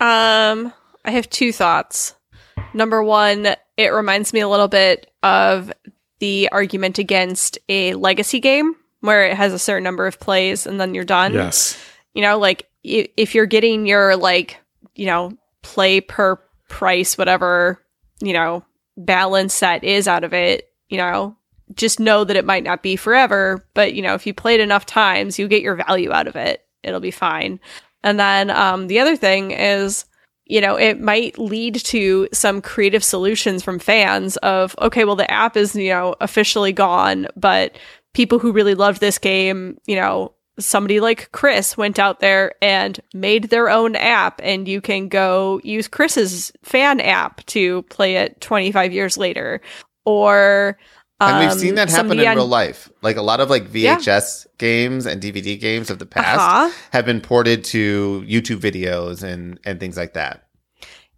Um, 0.00 0.72
I 1.04 1.10
have 1.12 1.28
two 1.30 1.52
thoughts. 1.52 2.14
Number 2.72 3.02
one, 3.02 3.54
it 3.76 3.92
reminds 3.92 4.32
me 4.32 4.40
a 4.40 4.48
little 4.48 4.68
bit 4.68 5.10
of 5.22 5.72
the 6.20 6.48
argument 6.52 6.98
against 6.98 7.58
a 7.68 7.94
legacy 7.94 8.40
game 8.40 8.74
where 9.00 9.26
it 9.26 9.36
has 9.36 9.52
a 9.52 9.58
certain 9.58 9.84
number 9.84 10.06
of 10.06 10.18
plays 10.18 10.66
and 10.66 10.80
then 10.80 10.94
you're 10.94 11.04
done. 11.04 11.34
Yes. 11.34 11.78
You 12.14 12.22
know, 12.22 12.38
like 12.38 12.68
if 12.82 13.34
you're 13.34 13.46
getting 13.46 13.86
your 13.86 14.16
like, 14.16 14.58
you 14.94 15.06
know, 15.06 15.32
play 15.62 16.00
per 16.00 16.36
price, 16.68 17.18
whatever, 17.18 17.80
you 18.20 18.32
know, 18.32 18.64
balance 18.96 19.58
that 19.60 19.84
is 19.84 20.06
out 20.06 20.24
of 20.24 20.32
it, 20.32 20.70
you 20.88 20.98
know, 20.98 21.36
just 21.74 21.98
know 21.98 22.24
that 22.24 22.36
it 22.36 22.44
might 22.44 22.64
not 22.64 22.82
be 22.82 22.96
forever, 22.96 23.66
but 23.74 23.94
you 23.94 24.02
know, 24.02 24.14
if 24.14 24.26
you 24.26 24.34
played 24.34 24.60
enough 24.60 24.86
times, 24.86 25.38
you 25.38 25.48
get 25.48 25.62
your 25.62 25.74
value 25.74 26.12
out 26.12 26.26
of 26.26 26.36
it. 26.36 26.64
It'll 26.82 27.00
be 27.00 27.10
fine. 27.10 27.58
And 28.02 28.20
then 28.20 28.50
um, 28.50 28.86
the 28.88 29.00
other 29.00 29.16
thing 29.16 29.50
is, 29.50 30.04
you 30.44 30.60
know, 30.60 30.76
it 30.76 31.00
might 31.00 31.38
lead 31.38 31.76
to 31.76 32.28
some 32.32 32.60
creative 32.60 33.02
solutions 33.02 33.62
from 33.62 33.78
fans 33.78 34.36
of, 34.38 34.76
okay, 34.78 35.06
well, 35.06 35.16
the 35.16 35.30
app 35.30 35.56
is, 35.56 35.74
you 35.74 35.88
know, 35.88 36.14
officially 36.20 36.72
gone, 36.72 37.26
but 37.34 37.78
people 38.12 38.38
who 38.38 38.52
really 38.52 38.74
loved 38.74 39.00
this 39.00 39.16
game, 39.16 39.78
you 39.86 39.96
know, 39.96 40.33
somebody 40.58 41.00
like 41.00 41.30
Chris 41.32 41.76
went 41.76 41.98
out 41.98 42.20
there 42.20 42.52
and 42.62 43.00
made 43.12 43.44
their 43.44 43.68
own 43.70 43.96
app, 43.96 44.40
and 44.42 44.66
you 44.68 44.80
can 44.80 45.08
go 45.08 45.60
use 45.64 45.88
Chris's 45.88 46.52
fan 46.62 47.00
app 47.00 47.44
to 47.46 47.82
play 47.84 48.16
it 48.16 48.40
25 48.40 48.92
years 48.92 49.16
later. 49.18 49.60
Or, 50.04 50.78
And 51.20 51.40
we've 51.40 51.50
um, 51.52 51.58
seen 51.58 51.74
that 51.76 51.88
happen 51.90 52.18
in 52.18 52.26
on- 52.26 52.36
real 52.36 52.46
life. 52.46 52.90
Like 53.02 53.16
a 53.16 53.22
lot 53.22 53.40
of 53.40 53.48
like 53.50 53.66
Yeah. 53.72 53.96
VHS 53.96 54.46
games 54.58 55.06
and 55.06 55.20
DVD 55.22 55.58
games 55.58 55.90
of 55.90 55.98
the 55.98 56.06
past 56.06 56.40
Uh-huh. 56.40 56.70
have 56.92 57.04
been 57.06 57.20
ported 57.20 57.64
to 57.64 58.24
YouTube 58.28 58.60
videos 58.60 59.22
and 59.22 59.58
and 59.64 59.80
things 59.80 59.96
like 59.96 60.12
that. 60.14 60.43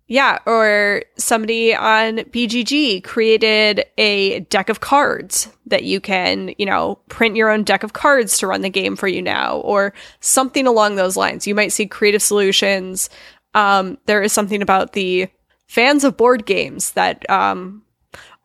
Yeah, 0.08 0.38
or 0.46 1.02
somebody 1.16 1.74
on 1.74 2.18
BGG 2.18 3.02
created 3.02 3.84
a 3.98 4.40
deck 4.40 4.68
of 4.68 4.78
cards 4.78 5.48
that 5.66 5.82
you 5.82 6.00
can, 6.00 6.54
you 6.58 6.66
know, 6.66 7.00
print 7.08 7.34
your 7.34 7.50
own 7.50 7.64
deck 7.64 7.82
of 7.82 7.92
cards 7.92 8.38
to 8.38 8.46
run 8.46 8.60
the 8.60 8.70
game 8.70 8.94
for 8.94 9.08
you 9.08 9.20
now, 9.20 9.56
or 9.58 9.92
something 10.20 10.64
along 10.64 10.94
those 10.94 11.16
lines. 11.16 11.46
You 11.46 11.56
might 11.56 11.72
see 11.72 11.86
creative 11.86 12.22
solutions. 12.22 13.10
Um, 13.54 13.98
there 14.06 14.22
is 14.22 14.32
something 14.32 14.62
about 14.62 14.92
the 14.92 15.28
fans 15.66 16.04
of 16.04 16.16
board 16.16 16.46
games 16.46 16.92
that 16.92 17.28
um, 17.28 17.82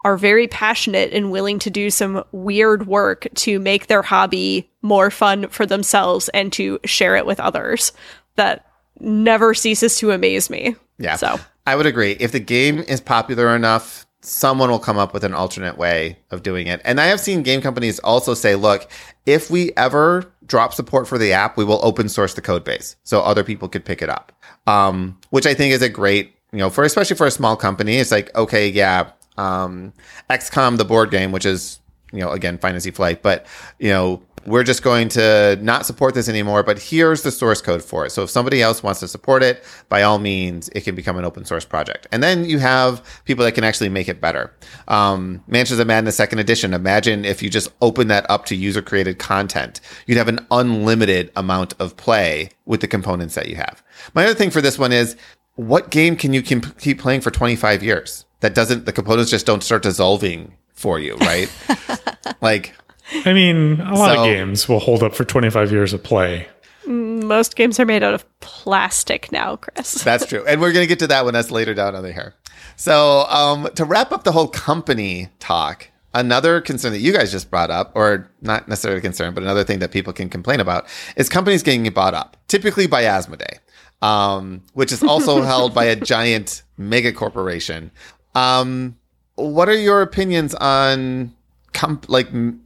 are 0.04 0.18
very 0.18 0.48
passionate 0.48 1.14
and 1.14 1.32
willing 1.32 1.60
to 1.60 1.70
do 1.70 1.92
some 1.92 2.24
weird 2.32 2.88
work 2.88 3.28
to 3.36 3.60
make 3.60 3.86
their 3.86 4.02
hobby 4.02 4.68
more 4.82 5.12
fun 5.12 5.48
for 5.50 5.68
themselves 5.68 6.28
and 6.30 6.52
to 6.54 6.80
share 6.86 7.16
it 7.16 7.28
with 7.28 7.40
others. 7.40 7.92
That 8.36 8.66
never 9.00 9.54
ceases 9.54 9.98
to 9.98 10.10
amaze 10.10 10.50
me. 10.50 10.76
Yeah. 10.98 11.18
So. 11.18 11.40
I 11.66 11.76
would 11.76 11.86
agree. 11.86 12.14
If 12.20 12.32
the 12.32 12.40
game 12.40 12.80
is 12.80 13.00
popular 13.02 13.56
enough, 13.56 14.06
someone 14.22 14.70
will 14.70 14.80
come 14.80 14.98
up 14.98 15.14
with 15.14 15.24
an 15.24 15.34
alternate 15.34 15.78
way 15.78 16.18
of 16.30 16.44
doing 16.44 16.68
it. 16.68 16.82
And 16.86 17.00
I 17.02 17.06
have 17.06 17.20
seen 17.20 17.44
game 17.44 17.62
companies 17.62 18.00
also 18.00 18.34
say, 18.34 18.56
look, 18.56 18.90
if 19.26 19.50
we 19.50 19.72
ever 19.78 20.32
drop 20.46 20.74
support 20.74 21.08
for 21.08 21.18
the 21.18 21.34
app, 21.34 21.58
we 21.58 21.64
will 21.64 21.80
open 21.84 22.10
source 22.10 22.34
the 22.34 22.42
code 22.42 22.64
base 22.64 22.96
so 23.04 23.22
other 23.22 23.44
people 23.44 23.68
could 23.68 23.86
pick 23.86 24.02
it 24.02 24.10
up. 24.10 24.32
Um, 24.68 25.18
which 25.32 25.46
I 25.46 25.54
think 25.54 25.74
is 25.74 25.82
a 25.82 25.90
great, 25.90 26.36
you 26.52 26.60
know, 26.60 26.70
for 26.70 26.84
especially 26.84 27.16
for 27.16 27.26
a 27.26 27.32
small 27.32 27.56
company, 27.56 27.98
it's 27.98 28.12
like, 28.12 28.34
okay, 28.36 28.68
yeah, 28.68 29.12
um, 29.38 29.94
XCOM, 30.30 30.78
the 30.78 30.86
board 30.86 31.10
game, 31.10 31.32
which 31.32 31.46
is, 31.46 31.80
you 32.12 32.20
know, 32.20 32.32
again, 32.32 32.58
Fantasy 32.58 32.92
Flight, 32.92 33.24
but, 33.24 33.48
you 33.80 33.90
know, 33.90 34.22
we're 34.46 34.64
just 34.64 34.84
going 34.84 35.10
to 35.10 35.58
not 35.62 35.86
support 35.86 36.14
this 36.14 36.28
anymore, 36.28 36.64
but 36.64 36.80
here's 36.80 37.24
the 37.24 37.32
source 37.32 37.62
code 37.62 37.84
for 37.84 38.06
it. 38.06 38.12
So 38.12 38.24
if 38.24 38.30
somebody 38.30 38.62
else 38.62 38.82
wants 38.84 39.00
to 39.02 39.08
support 39.08 39.44
it, 39.44 39.64
by 39.90 40.04
all 40.04 40.20
means, 40.20 40.70
it 40.70 40.82
can 40.82 40.96
become 40.96 41.18
an 41.18 41.26
open 41.26 41.46
source 41.46 41.66
project. 41.66 42.08
And 42.12 42.24
then 42.24 42.46
you 42.46 42.60
have 42.60 43.04
people 43.26 43.46
that 43.46 43.54
can 43.54 43.64
actually 43.64 43.90
make 43.90 44.10
it 44.10 44.22
better. 44.22 44.54
Um, 44.88 45.44
Mansions 45.48 45.80
of 45.80 45.88
Madness 45.88 46.16
second 46.16 46.40
edition. 46.40 46.74
Imagine 46.74 47.26
if 47.26 47.42
you 47.42 47.50
just 47.50 47.72
open 47.82 48.08
that 48.08 48.30
up 48.30 48.46
to 48.46 48.56
user 48.56 48.82
created 48.82 49.20
content. 49.20 49.82
You'd 50.06 50.18
have 50.18 50.28
an 50.28 50.46
unlimited 50.52 51.32
amount 51.36 51.74
of 51.80 51.98
play 51.98 52.50
with 52.66 52.82
the 52.82 52.88
components 52.88 53.36
that 53.36 53.48
you 53.48 53.56
have. 53.56 53.84
My 54.14 54.26
other 54.26 54.34
thing 54.34 54.50
for 54.50 54.62
this 54.62 54.80
one 54.80 54.92
is 54.92 55.16
what 55.56 55.92
game 55.92 56.16
can 56.16 56.34
you 56.34 56.42
keep 56.42 56.78
keep 56.80 57.00
playing 57.00 57.22
for 57.22 57.32
25 57.32 57.84
years? 57.84 58.26
That 58.40 58.56
doesn't, 58.56 58.86
the 58.86 58.92
components 58.92 59.30
just 59.30 59.46
don't 59.46 59.64
start 59.64 59.84
dissolving 59.84 60.54
for 60.74 61.00
you, 61.00 61.16
right? 61.18 61.52
like, 62.42 62.74
I 63.26 63.34
mean, 63.34 63.80
a 63.82 63.94
lot 63.96 64.16
So- 64.16 64.22
of 64.22 64.26
games 64.26 64.68
will 64.70 64.80
hold 64.80 65.04
up 65.04 65.14
for 65.16 65.24
25 65.26 65.72
years 65.72 65.94
of 65.94 66.04
play. 66.04 66.48
Most 66.88 67.56
games 67.56 67.80
are 67.80 67.86
made 67.86 68.02
out 68.04 68.14
of 68.16 68.26
plastic 68.40 69.32
now, 69.32 69.56
Chris. 69.58 69.94
That's 70.04 70.26
true. 70.26 70.44
And 70.48 70.60
we're 70.60 70.72
going 70.74 70.84
to 70.84 70.88
get 70.88 71.00
to 71.00 71.08
that 71.08 71.24
one 71.26 71.34
that's 71.34 71.52
later 71.52 71.74
down 71.76 71.96
on 71.96 72.02
the 72.04 72.12
hair. 72.12 72.34
So, 72.76 73.26
um, 73.30 73.70
to 73.76 73.86
wrap 73.86 74.12
up 74.12 74.24
the 74.24 74.32
whole 74.32 74.48
company 74.48 75.30
talk, 75.40 75.88
another 76.16 76.60
concern 76.60 76.92
that 76.94 77.00
you 77.00 77.14
guys 77.14 77.32
just 77.32 77.52
brought 77.52 77.70
up, 77.70 77.92
or 77.94 78.30
not 78.42 78.68
necessarily 78.68 78.98
a 78.98 79.02
concern, 79.02 79.36
but 79.36 79.44
another 79.44 79.64
thing 79.64 79.78
that 79.80 79.92
people 79.92 80.12
can 80.12 80.28
complain 80.28 80.60
about 80.60 80.88
is 81.16 81.30
companies 81.30 81.62
getting 81.62 81.88
bought 81.94 82.16
up, 82.16 82.36
typically 82.48 82.88
by 82.88 83.04
Asmodee, 83.04 83.60
um, 84.02 84.64
which 84.74 84.92
is 84.92 85.04
also 85.04 85.42
held 85.44 85.76
by 85.76 85.86
a 85.86 85.96
giant 85.96 86.64
mega 86.78 87.12
corporation. 87.14 87.92
Um, 88.34 88.98
what 89.36 89.70
are 89.70 89.78
your 89.78 90.02
opinions 90.02 90.56
on 90.56 91.36
comp- 91.74 92.10
like 92.10 92.28
m- 92.28 92.62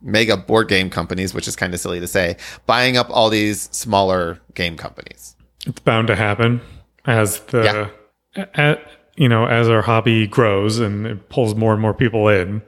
mega 0.00 0.36
board 0.36 0.68
game 0.68 0.90
companies, 0.90 1.34
which 1.34 1.48
is 1.48 1.56
kind 1.56 1.74
of 1.74 1.80
silly 1.80 2.00
to 2.00 2.06
say, 2.06 2.36
buying 2.66 2.96
up 2.96 3.08
all 3.10 3.30
these 3.30 3.62
smaller 3.72 4.38
game 4.54 4.76
companies? 4.76 5.36
It's 5.66 5.80
bound 5.80 6.06
to 6.08 6.16
happen 6.16 6.60
as 7.06 7.40
the, 7.40 7.90
a- 8.54 8.78
you 9.16 9.28
know, 9.28 9.46
as 9.46 9.68
our 9.68 9.82
hobby 9.82 10.26
grows 10.26 10.78
and 10.78 11.06
it 11.06 11.28
pulls 11.28 11.54
more 11.54 11.72
and 11.72 11.82
more 11.82 11.94
people 11.94 12.28
in. 12.28 12.62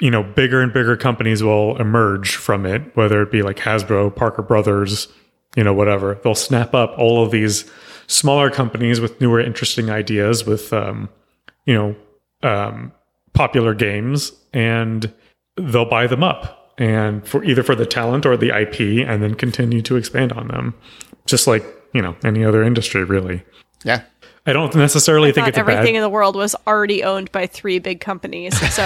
You 0.00 0.10
know, 0.10 0.22
bigger 0.22 0.60
and 0.60 0.72
bigger 0.72 0.96
companies 0.96 1.42
will 1.42 1.76
emerge 1.80 2.34
from 2.36 2.66
it, 2.66 2.94
whether 2.96 3.22
it 3.22 3.30
be 3.30 3.42
like 3.42 3.56
Hasbro, 3.56 4.14
Parker 4.14 4.42
Brothers, 4.42 5.08
you 5.56 5.64
know, 5.64 5.72
whatever. 5.72 6.20
They'll 6.22 6.34
snap 6.34 6.74
up 6.74 6.94
all 6.98 7.24
of 7.24 7.30
these 7.30 7.70
smaller 8.06 8.50
companies 8.50 9.00
with 9.00 9.18
newer, 9.20 9.40
interesting 9.40 9.88
ideas, 9.88 10.44
with, 10.44 10.72
um, 10.72 11.08
you 11.64 11.74
know, 11.74 11.96
um, 12.42 12.92
popular 13.32 13.72
games, 13.72 14.32
and 14.52 15.10
they'll 15.56 15.84
buy 15.88 16.06
them 16.06 16.22
up 16.22 16.72
and 16.78 17.26
for 17.26 17.44
either 17.44 17.62
for 17.62 17.74
the 17.74 17.86
talent 17.86 18.26
or 18.26 18.36
the 18.36 18.48
IP, 18.50 19.06
and 19.08 19.22
then 19.22 19.34
continue 19.34 19.80
to 19.82 19.96
expand 19.96 20.32
on 20.32 20.48
them, 20.48 20.74
just 21.26 21.46
like 21.46 21.64
you 21.92 22.02
know 22.02 22.16
any 22.24 22.44
other 22.44 22.62
industry, 22.64 23.04
really. 23.04 23.42
Yeah. 23.84 24.02
I 24.46 24.52
don't 24.52 24.74
necessarily 24.74 25.30
think 25.32 25.44
Thought 25.44 25.48
it's 25.50 25.56
a 25.58 25.60
everything 25.60 25.94
bad. 25.94 25.94
in 25.96 26.00
the 26.02 26.08
world 26.10 26.36
was 26.36 26.54
already 26.66 27.02
owned 27.02 27.32
by 27.32 27.46
three 27.46 27.78
big 27.78 28.00
companies. 28.00 28.58
So 28.74 28.82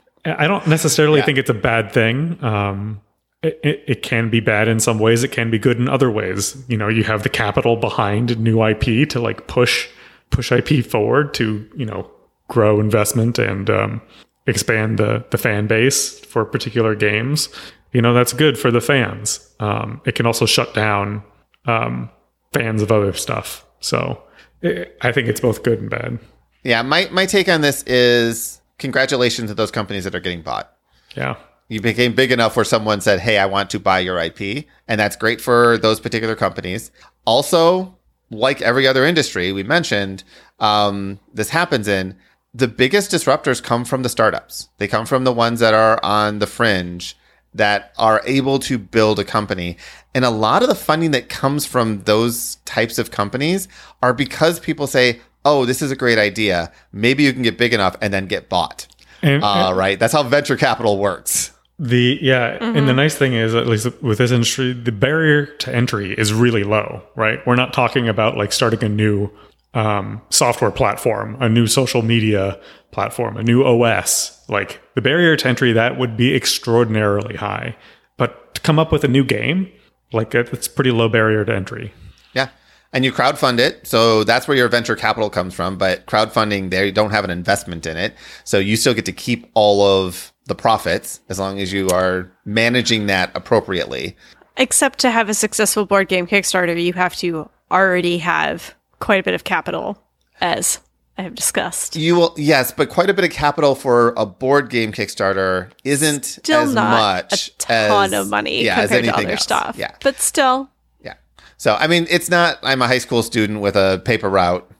I 0.24 0.46
don't 0.46 0.66
necessarily 0.68 1.18
Yeah. 1.20 1.24
think 1.24 1.38
it's 1.38 1.50
a 1.50 1.54
bad 1.54 1.90
thing. 1.90 2.38
Um, 2.44 3.00
it, 3.42 3.58
it, 3.64 3.84
it 3.88 4.02
can 4.02 4.30
be 4.30 4.38
bad 4.38 4.68
in 4.68 4.78
some 4.78 5.00
ways. 5.00 5.24
It 5.24 5.32
can 5.32 5.50
be 5.50 5.58
good 5.58 5.76
in 5.78 5.88
other 5.88 6.08
ways. 6.10 6.56
You 6.68 6.76
know, 6.76 6.86
you 6.88 7.02
have 7.02 7.24
the 7.24 7.28
capital 7.28 7.74
behind 7.76 8.38
new 8.38 8.62
IP 8.64 9.08
to 9.08 9.20
like 9.20 9.48
push 9.48 9.88
push 10.30 10.52
IP 10.52 10.84
forward 10.86 11.34
to 11.34 11.68
you 11.76 11.84
know 11.86 12.08
grow 12.48 12.78
investment 12.78 13.38
and 13.40 13.68
um, 13.70 14.00
expand 14.46 14.98
the 14.98 15.24
the 15.30 15.38
fan 15.38 15.66
base 15.66 16.18
for 16.20 16.44
particular 16.44 16.94
games. 16.94 17.48
You 17.92 18.00
know, 18.00 18.14
that's 18.14 18.32
good 18.32 18.58
for 18.58 18.70
the 18.70 18.80
fans. 18.80 19.48
Um, 19.60 20.00
it 20.06 20.14
can 20.14 20.26
also 20.26 20.46
shut 20.46 20.72
down 20.74 21.22
um, 21.66 22.10
fans 22.52 22.80
of 22.82 22.90
other 22.90 23.12
stuff. 23.12 23.66
So 23.80 24.22
I 24.62 24.86
I 25.02 25.12
think 25.12 25.28
it's 25.28 25.40
both 25.40 25.62
good 25.62 25.80
and 25.80 25.90
bad. 25.90 26.18
Yeah, 26.62 26.82
my, 26.82 27.08
my 27.10 27.26
take 27.26 27.48
on 27.48 27.60
this 27.60 27.82
is 27.84 28.60
congratulations 28.78 29.50
to 29.50 29.54
those 29.54 29.70
companies 29.70 30.04
that 30.04 30.14
are 30.14 30.20
getting 30.20 30.42
bought. 30.42 30.72
Yeah. 31.16 31.36
You 31.68 31.80
became 31.80 32.14
big 32.14 32.30
enough 32.32 32.56
where 32.56 32.64
someone 32.64 33.00
said, 33.00 33.20
Hey, 33.20 33.38
I 33.38 33.46
want 33.46 33.70
to 33.70 33.80
buy 33.80 34.00
your 34.00 34.18
IP. 34.18 34.66
And 34.88 35.00
that's 35.00 35.16
great 35.16 35.40
for 35.40 35.78
those 35.78 36.00
particular 36.00 36.36
companies. 36.36 36.90
Also, 37.24 37.96
like 38.30 38.62
every 38.62 38.86
other 38.86 39.04
industry 39.04 39.52
we 39.52 39.62
mentioned, 39.62 40.24
um, 40.60 41.18
this 41.32 41.48
happens 41.48 41.88
in 41.88 42.16
the 42.54 42.68
biggest 42.68 43.10
disruptors 43.10 43.62
come 43.62 43.84
from 43.84 44.02
the 44.02 44.08
startups. 44.08 44.68
They 44.78 44.88
come 44.88 45.06
from 45.06 45.24
the 45.24 45.32
ones 45.32 45.60
that 45.60 45.74
are 45.74 45.98
on 46.04 46.38
the 46.38 46.46
fringe 46.46 47.16
that 47.54 47.92
are 47.98 48.22
able 48.24 48.58
to 48.60 48.78
build 48.78 49.18
a 49.18 49.24
company. 49.24 49.76
And 50.14 50.24
a 50.24 50.30
lot 50.30 50.62
of 50.62 50.68
the 50.68 50.74
funding 50.74 51.10
that 51.12 51.28
comes 51.28 51.66
from 51.66 52.02
those 52.02 52.56
types 52.64 52.98
of 52.98 53.10
companies 53.10 53.68
are 54.02 54.14
because 54.14 54.60
people 54.60 54.86
say, 54.86 55.20
Oh, 55.44 55.64
this 55.64 55.82
is 55.82 55.90
a 55.90 55.96
great 55.96 56.18
idea. 56.18 56.70
Maybe 56.92 57.24
you 57.24 57.32
can 57.32 57.42
get 57.42 57.58
big 57.58 57.74
enough 57.74 57.96
and 58.00 58.14
then 58.14 58.26
get 58.26 58.48
bought. 58.48 58.86
And, 59.22 59.42
Uh, 59.42 59.72
right. 59.74 59.98
That's 59.98 60.12
how 60.12 60.22
venture 60.22 60.56
capital 60.56 60.98
works. 60.98 61.50
The 61.78 62.18
yeah, 62.22 62.58
and 62.60 62.86
the 62.88 62.92
nice 62.92 63.16
thing 63.16 63.32
is, 63.32 63.56
at 63.56 63.66
least 63.66 63.88
with 64.02 64.18
this 64.18 64.30
industry, 64.30 64.72
the 64.72 64.92
barrier 64.92 65.46
to 65.46 65.74
entry 65.74 66.12
is 66.12 66.32
really 66.32 66.62
low, 66.62 67.02
right? 67.16 67.44
We're 67.44 67.56
not 67.56 67.72
talking 67.72 68.08
about 68.08 68.36
like 68.36 68.52
starting 68.52 68.84
a 68.84 68.88
new 68.88 69.30
um, 69.74 70.20
software 70.30 70.70
platform, 70.70 71.36
a 71.40 71.48
new 71.48 71.66
social 71.66 72.02
media 72.02 72.60
platform, 72.90 73.36
a 73.36 73.42
new 73.42 73.64
OS. 73.64 74.38
Like 74.48 74.80
the 74.94 75.00
barrier 75.00 75.36
to 75.36 75.48
entry 75.48 75.72
that 75.72 75.98
would 75.98 76.16
be 76.16 76.34
extraordinarily 76.34 77.36
high, 77.36 77.76
but 78.16 78.54
to 78.54 78.60
come 78.60 78.78
up 78.78 78.92
with 78.92 79.04
a 79.04 79.08
new 79.08 79.24
game, 79.24 79.70
like 80.12 80.34
it's 80.34 80.68
pretty 80.68 80.90
low 80.90 81.08
barrier 81.08 81.44
to 81.44 81.54
entry. 81.54 81.92
Yeah. 82.34 82.48
And 82.92 83.04
you 83.04 83.12
crowdfund 83.12 83.58
it. 83.58 83.86
So 83.86 84.24
that's 84.24 84.46
where 84.46 84.56
your 84.56 84.68
venture 84.68 84.94
capital 84.94 85.30
comes 85.30 85.54
from. 85.54 85.78
But 85.78 86.04
crowdfunding, 86.06 86.70
they 86.70 86.90
don't 86.90 87.10
have 87.10 87.24
an 87.24 87.30
investment 87.30 87.86
in 87.86 87.96
it. 87.96 88.14
So 88.44 88.58
you 88.58 88.76
still 88.76 88.92
get 88.92 89.06
to 89.06 89.12
keep 89.12 89.50
all 89.54 89.80
of 89.82 90.32
the 90.46 90.54
profits 90.54 91.20
as 91.30 91.38
long 91.38 91.58
as 91.60 91.72
you 91.72 91.88
are 91.88 92.30
managing 92.44 93.06
that 93.06 93.30
appropriately. 93.34 94.16
Except 94.58 94.98
to 94.98 95.10
have 95.10 95.30
a 95.30 95.34
successful 95.34 95.86
board 95.86 96.08
game 96.08 96.26
Kickstarter, 96.26 96.82
you 96.82 96.92
have 96.92 97.16
to 97.16 97.48
already 97.70 98.18
have 98.18 98.74
quite 99.02 99.18
a 99.18 99.22
bit 99.22 99.34
of 99.34 99.42
capital, 99.44 100.00
as 100.40 100.78
I 101.18 101.22
have 101.22 101.34
discussed. 101.34 101.96
You 101.96 102.14
will, 102.14 102.34
yes, 102.36 102.72
but 102.72 102.88
quite 102.88 103.10
a 103.10 103.14
bit 103.14 103.24
of 103.24 103.32
capital 103.32 103.74
for 103.74 104.14
a 104.16 104.24
board 104.24 104.70
game 104.70 104.92
Kickstarter 104.92 105.70
isn't 105.84 106.24
Still 106.24 106.60
as 106.62 106.74
not 106.74 107.24
much 107.30 107.48
a 107.48 107.52
ton 107.58 108.14
as, 108.14 108.20
of 108.20 108.30
money 108.30 108.64
yeah, 108.64 108.80
as 108.80 108.90
compared 108.90 109.04
to 109.06 109.16
other 109.16 109.30
else. 109.32 109.42
stuff. 109.42 109.76
Yeah. 109.76 109.94
But 110.00 110.20
still, 110.20 110.70
Yeah. 111.02 111.14
So, 111.56 111.74
I 111.74 111.88
mean, 111.88 112.06
it's 112.08 112.30
not, 112.30 112.58
I'm 112.62 112.80
a 112.80 112.86
high 112.86 112.98
school 112.98 113.22
student 113.22 113.60
with 113.60 113.74
a 113.76 114.00
paper 114.04 114.30
route 114.30 114.70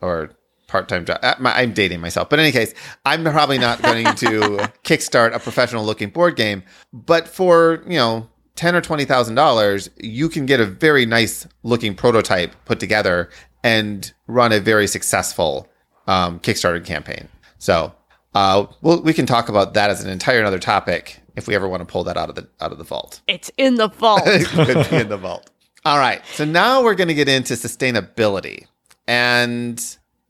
or 0.00 0.30
part 0.68 0.88
time 0.88 1.04
job. 1.04 1.18
Uh, 1.22 1.34
I'm 1.42 1.72
dating 1.72 2.00
myself. 2.00 2.28
But 2.30 2.38
in 2.38 2.44
any 2.44 2.52
case, 2.52 2.74
I'm 3.04 3.24
probably 3.24 3.58
not 3.58 3.82
going 3.82 4.04
to 4.06 4.28
kickstart 4.84 5.34
a 5.34 5.38
professional 5.38 5.84
looking 5.84 6.10
board 6.10 6.36
game. 6.36 6.62
But 6.92 7.28
for, 7.28 7.82
you 7.86 7.96
know, 7.96 8.28
ten 8.56 8.74
or 8.74 8.80
twenty 8.80 9.04
thousand 9.04 9.34
dollars, 9.34 9.90
you 9.98 10.28
can 10.28 10.46
get 10.46 10.60
a 10.60 10.66
very 10.66 11.06
nice 11.06 11.46
looking 11.62 11.94
prototype 11.94 12.54
put 12.64 12.80
together 12.80 13.30
and 13.64 14.12
run 14.28 14.52
a 14.52 14.60
very 14.60 14.86
successful 14.86 15.68
um, 16.06 16.38
Kickstarter 16.38 16.84
campaign. 16.84 17.28
So, 17.58 17.92
uh, 18.34 18.66
well, 18.82 19.02
we 19.02 19.12
can 19.12 19.26
talk 19.26 19.48
about 19.48 19.74
that 19.74 19.90
as 19.90 20.04
an 20.04 20.10
entire 20.10 20.38
another 20.38 20.58
topic 20.60 21.20
if 21.34 21.48
we 21.48 21.54
ever 21.56 21.66
want 21.66 21.80
to 21.80 21.86
pull 21.86 22.04
that 22.04 22.16
out 22.16 22.28
of 22.28 22.36
the 22.36 22.46
out 22.60 22.70
of 22.70 22.78
the 22.78 22.84
vault 22.84 23.20
it's 23.26 23.50
in 23.56 23.74
the 23.76 23.88
vault. 23.88 24.22
It 24.26 24.46
could 24.46 24.90
be 24.90 24.96
in 24.96 25.08
the 25.08 25.16
vault. 25.16 25.50
All 25.84 25.98
right. 25.98 26.24
So 26.34 26.44
now 26.44 26.82
we're 26.82 26.94
going 26.94 27.08
to 27.08 27.14
get 27.14 27.28
into 27.28 27.54
sustainability. 27.54 28.66
And 29.06 29.82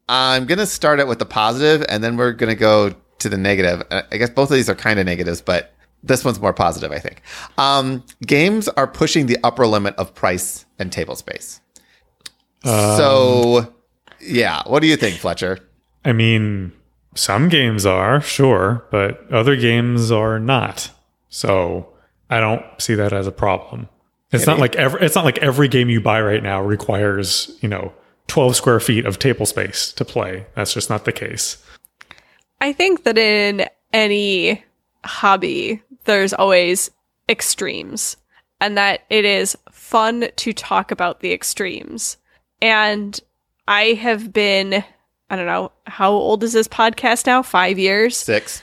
I'm 0.08 0.46
going 0.46 0.58
to 0.58 0.66
start 0.66 0.98
it 0.98 1.06
with 1.06 1.20
the 1.20 1.26
positive 1.26 1.84
and 1.88 2.02
then 2.02 2.16
we're 2.16 2.32
going 2.32 2.50
to 2.50 2.58
go 2.58 2.94
to 3.20 3.28
the 3.28 3.36
negative. 3.36 3.82
Uh, 3.90 4.02
I 4.10 4.16
guess 4.16 4.30
both 4.30 4.50
of 4.50 4.56
these 4.56 4.68
are 4.68 4.74
kind 4.74 4.98
of 4.98 5.06
negatives, 5.06 5.40
but 5.40 5.72
this 6.02 6.24
one's 6.24 6.40
more 6.40 6.52
positive, 6.52 6.90
I 6.90 6.98
think. 6.98 7.22
Um, 7.56 8.04
games 8.26 8.68
are 8.68 8.86
pushing 8.86 9.26
the 9.26 9.38
upper 9.44 9.66
limit 9.66 9.94
of 9.96 10.14
price 10.14 10.66
and 10.78 10.90
table 10.90 11.14
space. 11.14 11.60
So, 12.64 13.58
um, 13.58 13.74
yeah. 14.20 14.62
What 14.66 14.80
do 14.80 14.88
you 14.88 14.96
think, 14.96 15.18
Fletcher? 15.18 15.58
I 16.04 16.12
mean, 16.12 16.72
some 17.14 17.48
games 17.48 17.86
are 17.86 18.20
sure, 18.20 18.86
but 18.90 19.30
other 19.30 19.56
games 19.56 20.10
are 20.10 20.38
not. 20.38 20.90
So 21.28 21.88
I 22.30 22.40
don't 22.40 22.64
see 22.78 22.94
that 22.94 23.12
as 23.12 23.26
a 23.26 23.32
problem. 23.32 23.88
It's 24.32 24.46
not 24.46 24.58
like 24.58 24.74
every 24.74 25.00
it's 25.00 25.14
not 25.14 25.24
like 25.24 25.38
every 25.38 25.68
game 25.68 25.88
you 25.88 26.00
buy 26.00 26.20
right 26.20 26.42
now 26.42 26.60
requires 26.60 27.56
you 27.60 27.68
know 27.68 27.92
twelve 28.26 28.56
square 28.56 28.80
feet 28.80 29.06
of 29.06 29.18
table 29.18 29.46
space 29.46 29.92
to 29.92 30.04
play. 30.04 30.46
That's 30.56 30.74
just 30.74 30.90
not 30.90 31.04
the 31.04 31.12
case. 31.12 31.64
I 32.60 32.72
think 32.72 33.04
that 33.04 33.16
in 33.16 33.66
any 33.92 34.64
hobby, 35.04 35.82
there's 36.04 36.32
always 36.32 36.90
extremes, 37.28 38.16
and 38.60 38.76
that 38.76 39.04
it 39.08 39.24
is 39.24 39.56
fun 39.70 40.28
to 40.34 40.52
talk 40.52 40.90
about 40.90 41.20
the 41.20 41.32
extremes. 41.32 42.16
And 42.64 43.20
I 43.68 43.92
have 43.92 44.32
been, 44.32 44.82
I 45.28 45.36
don't 45.36 45.44
know, 45.44 45.70
how 45.84 46.12
old 46.12 46.42
is 46.42 46.54
this 46.54 46.66
podcast 46.66 47.26
now? 47.26 47.42
Five 47.42 47.78
years? 47.78 48.16
Six. 48.16 48.62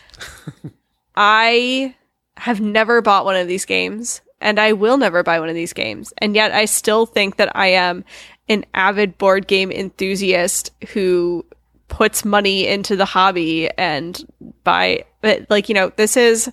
I 1.16 1.94
have 2.36 2.60
never 2.60 3.04
bought 3.04 3.26
one 3.26 3.36
of 3.36 3.48
these 3.48 3.64
games 3.64 4.22
and 4.40 4.60
I 4.60 4.74
will 4.74 4.98
never 4.98 5.22
buy 5.22 5.40
one 5.40 5.50
of 5.50 5.56
these 5.56 5.72
games. 5.72 6.14
And 6.18 6.34
yet 6.34 6.52
I 6.52 6.66
still 6.66 7.06
think 7.06 7.36
that 7.36 7.56
I 7.56 7.68
am 7.68 8.04
an 8.50 8.66
avid 8.74 9.20
board 9.20 9.46
game 9.46 9.72
enthusiast 9.72 10.72
who 10.94 11.46
puts 11.88 12.26
money 12.26 12.68
into 12.68 12.96
the 12.96 13.06
hobby 13.06 13.70
and 13.78 14.26
buy 14.64 15.06
like 15.50 15.70
you 15.70 15.76
know 15.76 15.92
this 15.98 16.18
is 16.18 16.52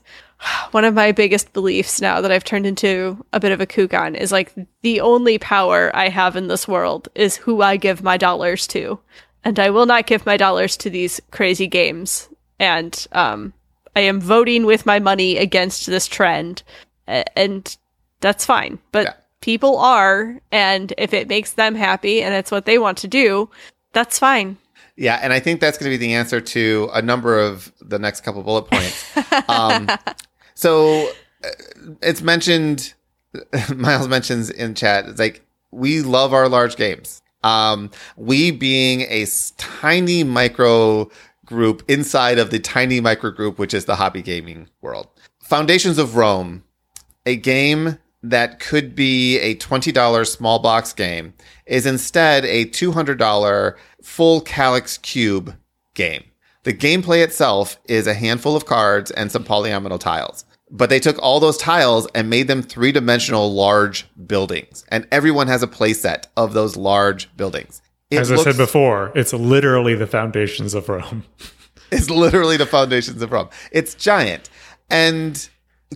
one 0.70 0.84
of 0.84 0.95
my 0.95 1.12
biggest 1.12 1.53
beliefs 1.53 2.01
now 2.01 2.20
that 2.20 2.30
I've 2.32 2.45
turned 2.45 2.66
into 2.66 3.24
a 3.32 3.41
bit 3.41 3.53
of 3.53 3.61
a 3.61 3.66
kook 3.66 3.93
on 3.95 4.14
is 4.14 4.30
like 4.32 4.53
the 4.82 5.01
only 5.01 5.39
power 5.39 5.95
I 5.95 6.09
have 6.09 6.36
in 6.36 6.49
this 6.49 6.68
world 6.68 7.09
is 7.14 7.36
who 7.36 7.62
I 7.62 7.76
give 7.76 8.03
my 8.03 8.16
dollars 8.16 8.66
to. 8.68 8.99
And 9.45 9.59
I 9.59 9.70
will 9.70 9.86
not 9.86 10.07
give 10.07 10.26
my 10.26 10.36
dollars 10.36 10.76
to 10.78 10.91
these 10.91 11.20
crazy 11.30 11.66
games. 11.66 12.28
And 12.59 13.07
um 13.12 13.53
I 13.97 14.01
am 14.03 14.20
voting 14.20 14.64
with 14.64 14.86
my 14.86 15.01
money 15.01 15.39
against 15.39 15.86
this 15.86 16.07
trend, 16.07 16.62
and 17.09 17.76
that's 18.20 18.45
fine. 18.45 18.78
But 18.93 19.05
Yeah. 19.07 19.14
people 19.41 19.76
are, 19.78 20.41
and 20.53 20.93
if 20.99 21.12
it 21.12 21.26
makes 21.26 21.53
them 21.53 21.74
happy 21.74 22.22
and 22.22 22.32
it's 22.32 22.53
what 22.53 22.64
they 22.64 22.78
want 22.78 22.99
to 22.99 23.09
do, 23.09 23.51
that's 23.93 24.16
fine. 24.18 24.57
Yeah, 24.95 25.18
and 25.20 25.32
I 25.32 25.41
think 25.41 25.61
that's 25.61 25.78
going 25.78 25.91
to 25.91 25.99
be 25.99 26.07
the 26.07 26.14
answer 26.14 26.41
to 26.41 26.91
a 26.93 27.03
number 27.03 27.41
of 27.41 27.72
the 27.80 27.99
next 27.99 28.20
couple 28.20 28.43
bullet 28.45 28.66
points. 28.66 29.05
Um, 29.49 29.89
so 30.59 31.09
uh, 31.45 31.51
it's 32.03 32.21
mentioned, 32.21 32.95
Miles 33.77 34.09
mentions 34.09 34.51
in 34.51 34.75
chat, 34.75 35.07
it's 35.07 35.21
like 35.21 35.47
we 35.71 36.03
love 36.03 36.35
our 36.35 36.49
large 36.49 36.75
games. 36.75 37.23
Um, 37.45 37.93
we 38.17 38.51
being 38.51 39.03
a 39.03 39.25
tiny 39.57 40.25
micro 40.25 41.09
group 41.47 41.85
inside 41.87 42.41
of 42.41 42.51
the 42.51 42.59
tiny 42.59 43.01
micro 43.01 43.31
group, 43.31 43.57
which 43.61 43.73
is 43.73 43.85
the 43.85 43.95
hobby 43.95 44.21
gaming 44.21 44.69
world. 44.81 45.07
Foundations 45.39 45.97
of 45.97 46.17
Rome, 46.17 46.65
a 47.25 47.37
game 47.37 47.97
that 48.25 48.59
could 48.59 48.97
be 48.97 49.39
a 49.39 49.55
$20 49.55 50.27
small 50.27 50.59
box 50.59 50.93
game, 50.93 51.35
is 51.67 51.87
instead 51.87 52.45
a 52.45 52.65
$200 52.65 53.77
full 54.03 54.43
Kallax 54.43 55.01
cube 55.03 55.55
game. 55.95 56.25
The 56.69 56.75
gameplay 56.75 57.25
itself 57.25 57.79
is 57.87 58.07
a 58.07 58.13
handful 58.13 58.55
of 58.55 58.67
cards 58.67 59.11
and 59.13 59.33
some 59.33 59.43
polyomino 59.43 59.99
tiles. 59.99 60.45
But 60.71 60.91
they 60.91 61.01
took 61.01 61.19
all 61.23 61.41
those 61.41 61.57
tiles 61.57 62.07
and 62.14 62.29
made 62.29 62.49
them 62.49 62.62
three 62.62 62.93
dimensional 62.93 63.53
large 63.53 64.07
buildings. 64.27 64.85
And 64.89 65.09
everyone 65.11 65.47
has 65.49 65.62
a 65.62 65.66
playset 65.66 66.27
of 66.37 66.53
those 66.53 66.77
large 66.77 67.35
buildings. 67.37 67.81
It 68.11 68.19
As 68.19 68.33
I 68.33 68.37
said 68.37 68.57
before, 68.57 69.12
it's 69.14 69.33
literally 69.33 69.95
the 69.95 70.07
foundations 70.07 70.75
of 70.75 70.89
Rome. 70.89 71.25
it's 71.91 72.11
literally 72.11 72.57
the 72.57 72.66
foundations 72.66 73.21
of 73.23 73.33
Rome. 73.33 73.49
It's 73.71 73.95
giant. 73.95 74.49
And 74.91 75.49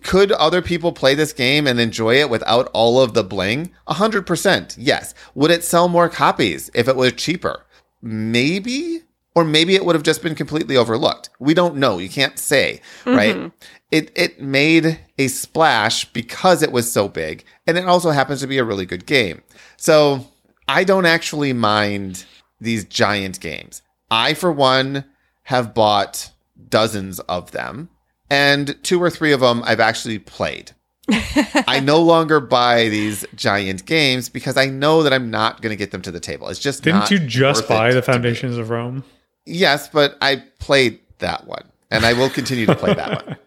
could 0.03 0.33
other 0.33 0.63
people 0.63 0.93
play 0.93 1.15
this 1.15 1.33
game 1.33 1.67
and 1.67 1.79
enjoy 1.79 2.17
it 2.17 2.31
without 2.31 2.71
all 2.73 3.01
of 3.01 3.15
the 3.15 3.25
bling? 3.25 3.73
A 3.87 3.95
hundred 3.95 4.27
percent. 4.27 4.77
Yes. 4.79 5.15
Would 5.35 5.51
it 5.51 5.65
sell 5.65 5.89
more 5.89 6.09
copies 6.09 6.71
if 6.75 6.89
it 6.89 6.97
was 6.97 7.13
cheaper? 7.13 7.65
Maybe. 8.01 9.03
Or 9.35 9.45
maybe 9.45 9.75
it 9.75 9.85
would 9.85 9.95
have 9.95 10.03
just 10.03 10.23
been 10.23 10.35
completely 10.35 10.77
overlooked. 10.77 11.31
We 11.39 11.55
don't 11.55 11.77
know. 11.77 11.99
You 11.99 12.11
can't 12.11 12.39
say, 12.39 12.81
mm-hmm. 13.05 13.17
right? 13.17 13.53
It 13.91 14.13
it 14.15 14.41
made 14.41 15.01
a 15.19 15.29
splash 15.29 16.05
because 16.13 16.63
it 16.63 16.73
was 16.73 16.91
so 16.91 17.09
big, 17.09 17.45
and 17.67 17.79
it 17.79 17.87
also 17.87 18.11
happens 18.11 18.41
to 18.41 18.47
be 18.47 18.59
a 18.59 18.65
really 18.65 18.87
good 18.87 19.07
game. 19.07 19.43
So 19.77 20.27
I 20.69 20.85
don't 20.85 21.07
actually 21.07 21.53
mind 21.53 22.25
these 22.61 22.85
giant 22.85 23.41
games. 23.41 23.83
I, 24.11 24.35
for 24.35 24.53
one, 24.53 25.05
have 25.45 25.75
bought 25.75 26.31
dozens 26.69 27.19
of 27.21 27.53
them, 27.53 27.89
and 28.31 28.77
two 28.83 29.03
or 29.03 29.11
three 29.11 29.33
of 29.33 29.41
them 29.41 29.63
I've 29.65 29.81
actually 29.81 30.19
played. 30.19 30.73
I 31.09 31.81
no 31.83 32.01
longer 32.03 32.41
buy 32.41 32.89
these 32.89 33.27
giant 33.35 33.87
games 33.87 34.29
because 34.29 34.57
I 34.57 34.67
know 34.67 35.03
that 35.03 35.13
I'm 35.13 35.31
not 35.31 35.61
going 35.61 35.71
to 35.71 35.77
get 35.77 35.91
them 35.91 36.03
to 36.03 36.11
the 36.11 36.21
table. 36.21 36.49
It's 36.49 36.61
just 36.61 36.85
Didn't 36.85 37.01
not 37.01 37.11
you 37.11 37.19
just 37.19 37.63
worth 37.63 37.69
buy 37.69 37.93
the. 37.93 38.03
Foundations 38.03 38.57
of 38.57 38.71
Rome? 38.71 39.05
Yes, 39.45 39.89
but 39.89 40.17
I 40.21 40.43
played 40.59 41.01
that 41.19 41.47
one, 41.47 41.65
and 41.91 42.05
I 42.05 42.13
will 42.13 42.31
continue 42.31 42.67
to 42.67 42.75
play 42.75 42.95
that 42.95 43.27
one. 43.27 43.37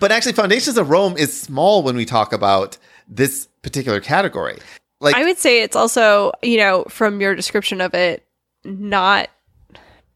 But 0.00 0.12
actually, 0.12 0.32
Foundations 0.32 0.78
of 0.78 0.88
Rome 0.88 1.14
is 1.18 1.38
small 1.38 1.82
when 1.82 1.94
we 1.94 2.06
talk 2.06 2.32
about 2.32 2.78
this 3.06 3.48
particular 3.60 4.00
category. 4.00 4.58
Like, 5.00 5.14
I 5.14 5.24
would 5.24 5.36
say 5.36 5.62
it's 5.62 5.76
also, 5.76 6.32
you 6.42 6.56
know, 6.56 6.84
from 6.88 7.20
your 7.20 7.34
description 7.34 7.82
of 7.82 7.92
it, 7.92 8.24
not 8.64 9.28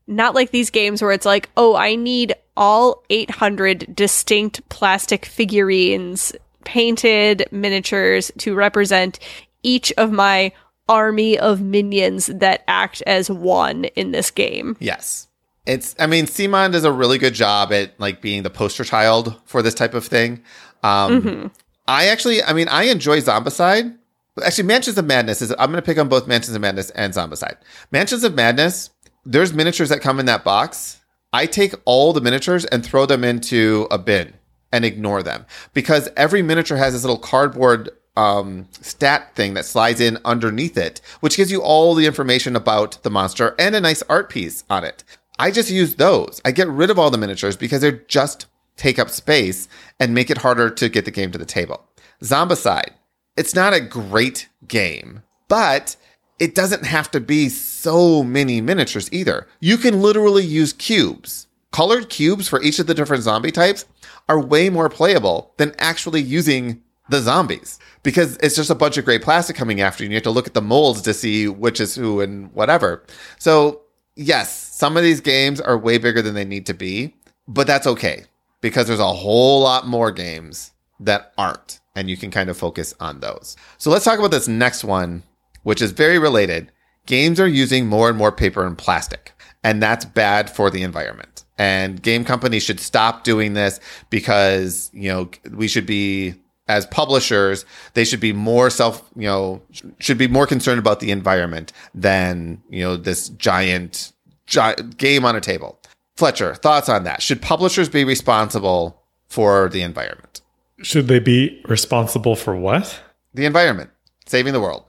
not 0.06 0.34
like 0.34 0.50
these 0.50 0.70
games 0.70 1.02
where 1.02 1.12
it's 1.12 1.26
like, 1.26 1.50
oh, 1.56 1.76
I 1.76 1.94
need 1.94 2.34
all 2.56 3.04
800 3.10 3.94
distinct 3.94 4.66
plastic 4.70 5.26
figurines, 5.26 6.32
painted 6.64 7.46
miniatures 7.50 8.32
to 8.38 8.54
represent 8.54 9.18
each 9.62 9.92
of 9.98 10.10
my 10.10 10.52
army 10.88 11.38
of 11.38 11.60
minions 11.60 12.26
that 12.26 12.64
act 12.68 13.02
as 13.06 13.30
one 13.30 13.84
in 13.84 14.12
this 14.12 14.30
game. 14.30 14.76
Yes. 14.80 15.28
It's 15.66 15.94
I 15.98 16.06
mean, 16.06 16.26
CMON 16.26 16.72
does 16.72 16.84
a 16.84 16.92
really 16.92 17.18
good 17.18 17.34
job 17.34 17.72
at 17.72 17.98
like 18.00 18.22
being 18.22 18.42
the 18.42 18.50
poster 18.50 18.84
child 18.84 19.38
for 19.44 19.62
this 19.62 19.74
type 19.74 19.94
of 19.94 20.06
thing. 20.06 20.42
Um 20.82 21.50
I 21.86 22.06
actually 22.06 22.42
I 22.42 22.52
mean 22.52 22.68
I 22.68 22.84
enjoy 22.84 23.20
Zombicide. 23.20 23.96
Actually, 24.44 24.64
Mansions 24.64 24.96
of 24.96 25.04
Madness 25.04 25.42
is 25.42 25.50
I'm 25.52 25.70
gonna 25.70 25.82
pick 25.82 25.98
on 25.98 26.08
both 26.08 26.26
Mansions 26.26 26.54
of 26.54 26.62
Madness 26.62 26.90
and 26.90 27.12
Zombicide. 27.12 27.56
Mansions 27.90 28.24
of 28.24 28.34
Madness, 28.34 28.90
there's 29.24 29.52
miniatures 29.52 29.88
that 29.88 30.00
come 30.00 30.20
in 30.20 30.26
that 30.26 30.44
box. 30.44 31.00
I 31.32 31.46
take 31.46 31.74
all 31.84 32.12
the 32.12 32.20
miniatures 32.20 32.64
and 32.64 32.84
throw 32.84 33.04
them 33.04 33.24
into 33.24 33.86
a 33.90 33.98
bin 33.98 34.32
and 34.72 34.84
ignore 34.84 35.22
them 35.22 35.44
because 35.74 36.08
every 36.16 36.42
miniature 36.42 36.76
has 36.76 36.92
this 36.92 37.02
little 37.02 37.18
cardboard 37.18 37.90
um, 38.18 38.66
stat 38.72 39.34
thing 39.36 39.54
that 39.54 39.64
slides 39.64 40.00
in 40.00 40.18
underneath 40.24 40.76
it, 40.76 41.00
which 41.20 41.36
gives 41.36 41.52
you 41.52 41.62
all 41.62 41.94
the 41.94 42.04
information 42.04 42.56
about 42.56 43.00
the 43.04 43.10
monster 43.10 43.54
and 43.60 43.76
a 43.76 43.80
nice 43.80 44.02
art 44.08 44.28
piece 44.28 44.64
on 44.68 44.82
it. 44.82 45.04
I 45.38 45.52
just 45.52 45.70
use 45.70 45.94
those. 45.94 46.40
I 46.44 46.50
get 46.50 46.66
rid 46.66 46.90
of 46.90 46.98
all 46.98 47.10
the 47.10 47.18
miniatures 47.18 47.56
because 47.56 47.82
they 47.82 48.00
just 48.08 48.46
take 48.76 48.98
up 48.98 49.08
space 49.08 49.68
and 50.00 50.14
make 50.14 50.30
it 50.30 50.38
harder 50.38 50.68
to 50.68 50.88
get 50.88 51.04
the 51.04 51.12
game 51.12 51.30
to 51.30 51.38
the 51.38 51.46
table. 51.46 51.84
Zombicide. 52.20 52.90
It's 53.36 53.54
not 53.54 53.72
a 53.72 53.80
great 53.80 54.48
game, 54.66 55.22
but 55.46 55.94
it 56.40 56.56
doesn't 56.56 56.86
have 56.86 57.12
to 57.12 57.20
be 57.20 57.48
so 57.48 58.24
many 58.24 58.60
miniatures 58.60 59.12
either. 59.12 59.46
You 59.60 59.76
can 59.76 60.02
literally 60.02 60.44
use 60.44 60.72
cubes. 60.72 61.46
Colored 61.70 62.08
cubes 62.08 62.48
for 62.48 62.60
each 62.62 62.80
of 62.80 62.88
the 62.88 62.94
different 62.94 63.22
zombie 63.22 63.52
types 63.52 63.84
are 64.28 64.40
way 64.40 64.70
more 64.70 64.88
playable 64.88 65.54
than 65.56 65.74
actually 65.78 66.20
using 66.20 66.82
the 67.08 67.20
zombies 67.20 67.78
because 68.02 68.36
it's 68.38 68.56
just 68.56 68.70
a 68.70 68.74
bunch 68.74 68.96
of 68.96 69.04
gray 69.04 69.18
plastic 69.18 69.56
coming 69.56 69.80
after 69.80 70.02
you 70.02 70.06
and 70.06 70.12
you 70.12 70.16
have 70.16 70.22
to 70.22 70.30
look 70.30 70.46
at 70.46 70.54
the 70.54 70.62
molds 70.62 71.02
to 71.02 71.14
see 71.14 71.48
which 71.48 71.80
is 71.80 71.94
who 71.94 72.20
and 72.20 72.52
whatever. 72.52 73.04
So, 73.38 73.82
yes, 74.16 74.52
some 74.74 74.96
of 74.96 75.02
these 75.02 75.20
games 75.20 75.60
are 75.60 75.76
way 75.76 75.98
bigger 75.98 76.22
than 76.22 76.34
they 76.34 76.44
need 76.44 76.66
to 76.66 76.74
be, 76.74 77.14
but 77.46 77.66
that's 77.66 77.86
okay 77.86 78.24
because 78.60 78.86
there's 78.86 78.98
a 79.00 79.12
whole 79.12 79.62
lot 79.62 79.86
more 79.86 80.12
games 80.12 80.72
that 81.00 81.32
aren't 81.38 81.80
and 81.94 82.08
you 82.08 82.16
can 82.16 82.30
kind 82.30 82.50
of 82.50 82.56
focus 82.56 82.94
on 83.00 83.20
those. 83.20 83.56
So, 83.78 83.90
let's 83.90 84.04
talk 84.04 84.18
about 84.18 84.30
this 84.30 84.48
next 84.48 84.84
one, 84.84 85.22
which 85.62 85.82
is 85.82 85.92
very 85.92 86.18
related. 86.18 86.70
Games 87.06 87.40
are 87.40 87.48
using 87.48 87.86
more 87.86 88.10
and 88.10 88.18
more 88.18 88.30
paper 88.30 88.66
and 88.66 88.76
plastic, 88.76 89.32
and 89.64 89.82
that's 89.82 90.04
bad 90.04 90.50
for 90.50 90.70
the 90.70 90.82
environment. 90.82 91.44
And 91.56 92.00
game 92.00 92.24
companies 92.24 92.62
should 92.62 92.78
stop 92.78 93.24
doing 93.24 93.54
this 93.54 93.80
because, 94.10 94.90
you 94.92 95.08
know, 95.08 95.30
we 95.50 95.66
should 95.66 95.86
be 95.86 96.36
as 96.68 96.86
publishers, 96.86 97.64
they 97.94 98.04
should 98.04 98.20
be 98.20 98.32
more 98.32 98.70
self, 98.70 99.02
you 99.16 99.26
know, 99.26 99.62
should 99.98 100.18
be 100.18 100.28
more 100.28 100.46
concerned 100.46 100.78
about 100.78 101.00
the 101.00 101.10
environment 101.10 101.72
than, 101.94 102.62
you 102.68 102.84
know, 102.84 102.96
this 102.96 103.30
giant, 103.30 104.12
giant 104.46 104.98
game 104.98 105.24
on 105.24 105.34
a 105.34 105.40
table. 105.40 105.78
Fletcher, 106.16 106.54
thoughts 106.54 106.88
on 106.88 107.04
that? 107.04 107.22
Should 107.22 107.40
publishers 107.40 107.88
be 107.88 108.04
responsible 108.04 109.02
for 109.28 109.68
the 109.68 109.82
environment? 109.82 110.40
Should 110.82 111.08
they 111.08 111.18
be 111.18 111.60
responsible 111.66 112.36
for 112.36 112.54
what? 112.54 113.00
The 113.34 113.46
environment, 113.46 113.90
saving 114.26 114.52
the 114.52 114.60
world. 114.60 114.84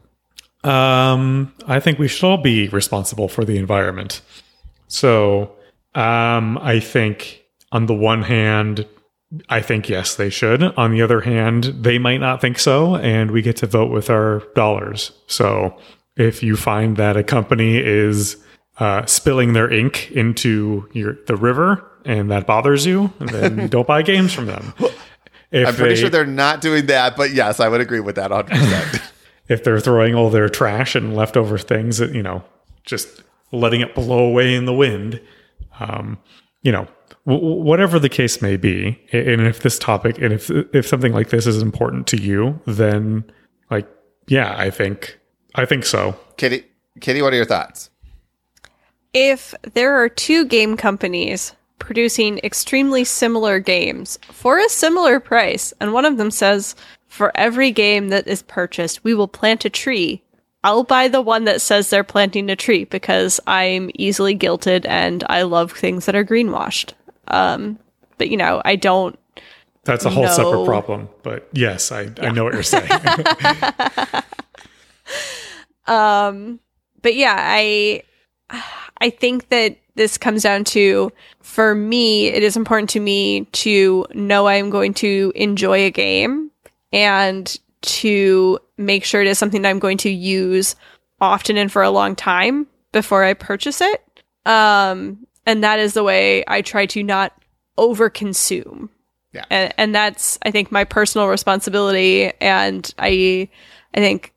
Um, 0.64 1.54
I 1.66 1.80
think 1.80 2.00
we 2.00 2.08
should 2.08 2.28
all 2.28 2.38
be 2.38 2.68
responsible 2.70 3.30
for 3.30 3.46
the 3.46 3.58
environment. 3.58 4.22
So, 4.88 5.56
um, 5.96 6.58
I 6.58 6.80
think 6.80 7.44
on 7.72 7.86
the 7.86 7.94
one 7.94 8.24
hand, 8.24 8.86
I 9.48 9.62
think 9.62 9.90
yes, 9.90 10.16
they 10.16 10.30
should. 10.30 10.64
On 10.64 10.92
the 10.92 11.02
other 11.02 11.22
hand, 11.22 11.66
they 11.66 12.00
might 12.00 12.20
not 12.20 12.42
think 12.42 12.58
so, 12.58 12.96
and 12.96 13.32
we 13.32 13.42
get 13.42 13.58
to 13.58 13.68
vote 13.68 13.92
with 13.92 14.10
our 14.10 14.40
dollars. 14.56 15.12
So, 15.28 15.78
if 16.16 16.42
you 16.42 16.56
find 16.56 16.98
that 16.98 17.16
a 17.16 17.24
company 17.24 17.78
is 17.78 18.38
uh, 18.80 19.06
spilling 19.06 19.54
their 19.54 19.72
ink 19.72 20.12
into 20.12 20.90
your 20.94 21.18
the 21.28 21.36
river 21.36 21.86
and 22.06 22.32
that 22.32 22.48
bothers 22.48 22.86
you, 22.86 23.14
then 23.20 23.68
don't 23.70 23.88
buy 23.88 24.02
games 24.02 24.34
from 24.34 24.48
them. 24.48 24.74
If 25.52 25.68
I'm 25.68 25.76
pretty 25.76 25.96
they- 25.96 26.02
sure 26.02 26.10
they're 26.10 26.26
not 26.26 26.62
doing 26.62 26.88
that, 26.88 27.16
but 27.16 27.32
yes, 27.32 27.60
I 27.60 27.68
would 27.70 27.82
agree 27.82 28.00
with 28.00 28.16
that 28.16 28.32
100%. 28.32 29.12
if 29.48 29.64
they're 29.64 29.80
throwing 29.80 30.16
all 30.16 30.30
their 30.30 30.48
trash 30.50 30.96
and 30.96 31.16
leftover 31.16 31.58
things 31.58 31.98
that 31.98 32.14
you 32.14 32.24
know 32.24 32.44
just 32.84 33.24
letting 33.52 33.82
it 33.82 33.94
blow 33.96 34.20
away 34.26 34.54
in 34.56 34.66
the 34.66 34.74
wind 34.74 35.20
um, 35.80 36.18
you 36.62 36.72
know 36.72 36.88
w- 37.26 37.42
w- 37.42 37.64
whatever 37.64 38.00
the 38.00 38.10
case 38.10 38.42
may 38.42 38.58
be 38.58 39.00
and 39.12 39.42
if 39.42 39.62
this 39.62 39.80
topic 39.80 40.18
and 40.20 40.34
if 40.34 40.50
if 40.74 40.88
something 40.88 41.14
like 41.14 41.30
this 41.30 41.48
is 41.48 41.62
important 41.62 42.08
to 42.08 42.18
you 42.18 42.60
then 42.66 43.24
like 43.72 43.88
yeah 44.28 44.56
i 44.58 44.70
think 44.70 45.20
i 45.56 45.66
think 45.66 45.86
so 45.86 46.18
Kitty, 46.40 46.64
Kitty, 47.02 47.22
what 47.22 47.34
are 47.34 47.36
your 47.36 47.46
thoughts? 47.46 47.90
If 49.14 49.54
there 49.74 49.94
are 49.96 50.08
two 50.08 50.46
game 50.46 50.78
companies 50.78 51.54
producing 51.80 52.40
extremely 52.40 53.04
similar 53.04 53.60
games 53.60 54.18
for 54.32 54.58
a 54.58 54.70
similar 54.70 55.20
price, 55.20 55.74
and 55.82 55.92
one 55.92 56.06
of 56.06 56.16
them 56.16 56.32
says, 56.32 56.76
for 57.08 57.36
every 57.36 57.72
game 57.72 58.08
that 58.10 58.26
is 58.26 58.42
purchased, 58.44 59.04
we 59.04 59.14
will 59.14 59.28
plant 59.28 59.66
a 59.66 59.70
tree. 59.70 60.24
I'll 60.64 60.84
buy 60.84 61.08
the 61.08 61.22
one 61.22 61.46
that 61.46 61.62
says 61.62 61.90
they're 61.90 62.04
planting 62.04 62.50
a 62.50 62.56
tree 62.56 62.84
because 62.84 63.40
I'm 63.48 63.90
easily 63.96 64.36
guilted 64.38 64.86
and 64.88 65.24
I 65.30 65.44
love 65.44 65.72
things 65.72 66.06
that 66.06 66.16
are 66.16 66.26
greenwashed. 66.26 66.94
Um, 67.28 67.80
but 68.18 68.30
you 68.30 68.38
know, 68.38 68.62
I 68.66 68.76
don't 68.76 69.18
that's 69.86 70.04
a 70.06 70.10
whole 70.10 70.24
No. 70.24 70.30
separate 70.30 70.66
problem 70.66 71.08
but 71.24 71.48
yes 71.54 71.92
i, 71.92 72.10
I 72.20 72.30
know 72.32 72.44
what 72.44 72.54
you're 72.54 72.64
saying 72.64 72.90
um, 75.88 76.60
but 77.02 77.16
yeah, 77.16 77.36
I 77.38 78.04
I 79.02 79.10
think 79.10 79.50
that 79.50 79.78
this 79.96 80.18
comes 80.18 80.44
down 80.44 80.64
to 80.66 81.12
for 81.42 81.74
me, 81.76 82.28
it 82.28 82.44
is 82.44 82.56
important 82.56 82.90
to 82.92 83.00
me 83.00 83.46
to 83.46 84.06
know 84.14 84.48
I'm 84.48 84.70
going 84.70 84.94
to 84.96 85.32
enjoy 85.36 85.86
a 85.86 85.92
game 85.92 86.52
and 86.92 87.58
to 87.82 88.60
make 88.78 89.04
sure 89.04 89.22
it 89.22 89.28
is 89.28 89.40
something 89.40 89.62
that 89.62 89.70
I'm 89.70 89.80
going 89.80 89.98
to 90.00 90.10
use 90.10 90.76
often 91.22 91.58
and 91.58 91.72
for 91.72 91.82
a 91.82 91.90
long 91.90 92.16
time 92.16 92.68
before 92.92 93.24
I 93.24 93.34
purchase 93.34 93.82
it. 93.82 94.04
Um, 94.46 95.28
and 95.46 95.64
that 95.64 95.80
is 95.80 95.94
the 95.94 96.04
way 96.04 96.44
I 96.48 96.62
try 96.62 96.86
to 96.88 97.04
not 97.04 97.34
overconsume. 97.78 98.90
Yeah. 99.34 99.46
And, 99.50 99.74
and 99.78 99.96
that's, 99.96 100.40
I 100.44 100.52
think, 100.52 100.72
my 100.72 100.84
personal 100.84 101.28
responsibility. 101.28 102.32
And 102.42 102.92
I, 102.98 103.50
I 103.94 104.00
think, 104.00 104.34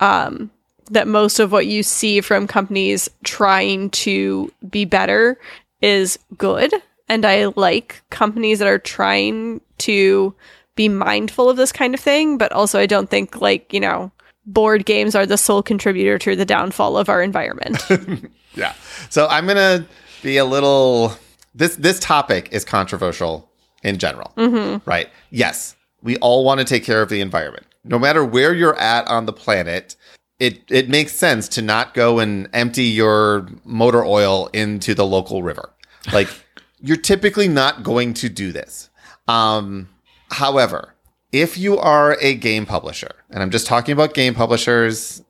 um, 0.00 0.50
that 0.90 1.08
most 1.08 1.38
of 1.38 1.52
what 1.52 1.66
you 1.66 1.82
see 1.82 2.20
from 2.20 2.46
companies 2.46 3.08
trying 3.24 3.88
to 3.90 4.52
be 4.68 4.84
better 4.84 5.38
is 5.80 6.18
good. 6.36 6.74
And 7.08 7.24
I 7.24 7.46
like 7.56 8.02
companies 8.10 8.58
that 8.58 8.68
are 8.68 8.78
trying 8.78 9.60
to 9.78 10.34
be 10.74 10.88
mindful 10.88 11.48
of 11.48 11.56
this 11.56 11.72
kind 11.72 11.94
of 11.94 12.00
thing, 12.00 12.38
but 12.38 12.52
also 12.52 12.78
I 12.78 12.86
don't 12.86 13.10
think 13.10 13.40
like, 13.40 13.72
you 13.72 13.80
know, 13.80 14.10
board 14.46 14.86
games 14.86 15.14
are 15.14 15.26
the 15.26 15.38
sole 15.38 15.62
contributor 15.62 16.18
to 16.18 16.34
the 16.34 16.44
downfall 16.44 16.96
of 16.96 17.08
our 17.08 17.22
environment. 17.22 17.82
Yeah. 18.54 18.74
So 19.08 19.26
I'm 19.28 19.46
gonna 19.46 19.86
be 20.22 20.36
a 20.36 20.44
little. 20.44 21.14
This 21.54 21.76
this 21.76 21.98
topic 21.98 22.48
is 22.52 22.64
controversial 22.64 23.50
in 23.82 23.98
general, 23.98 24.32
right? 24.86 25.08
Yes, 25.30 25.74
we 26.02 26.16
all 26.18 26.44
want 26.44 26.60
to 26.60 26.64
take 26.64 26.84
care 26.84 27.02
of 27.02 27.08
the 27.08 27.20
environment, 27.20 27.66
no 27.84 27.98
matter 27.98 28.24
where 28.24 28.54
you're 28.54 28.78
at 28.78 29.06
on 29.08 29.26
the 29.26 29.32
planet. 29.32 29.96
It 30.38 30.62
it 30.68 30.88
makes 30.88 31.12
sense 31.12 31.48
to 31.48 31.62
not 31.62 31.94
go 31.94 32.18
and 32.18 32.48
empty 32.52 32.84
your 32.84 33.46
motor 33.64 34.04
oil 34.04 34.48
into 34.52 34.92
the 34.94 35.06
local 35.06 35.42
river. 35.42 35.70
Like 36.12 36.28
you're 36.80 36.96
typically 36.96 37.48
not 37.48 37.82
going 37.82 38.12
to 38.14 38.28
do 38.28 38.50
this. 38.50 38.90
Um, 39.28 39.88
however, 40.32 40.94
if 41.30 41.56
you 41.56 41.78
are 41.78 42.16
a 42.20 42.34
game 42.34 42.66
publisher, 42.66 43.10
and 43.30 43.42
I'm 43.42 43.50
just 43.50 43.66
talking 43.66 43.92
about 43.92 44.14
game 44.14 44.34
publishers, 44.34 45.22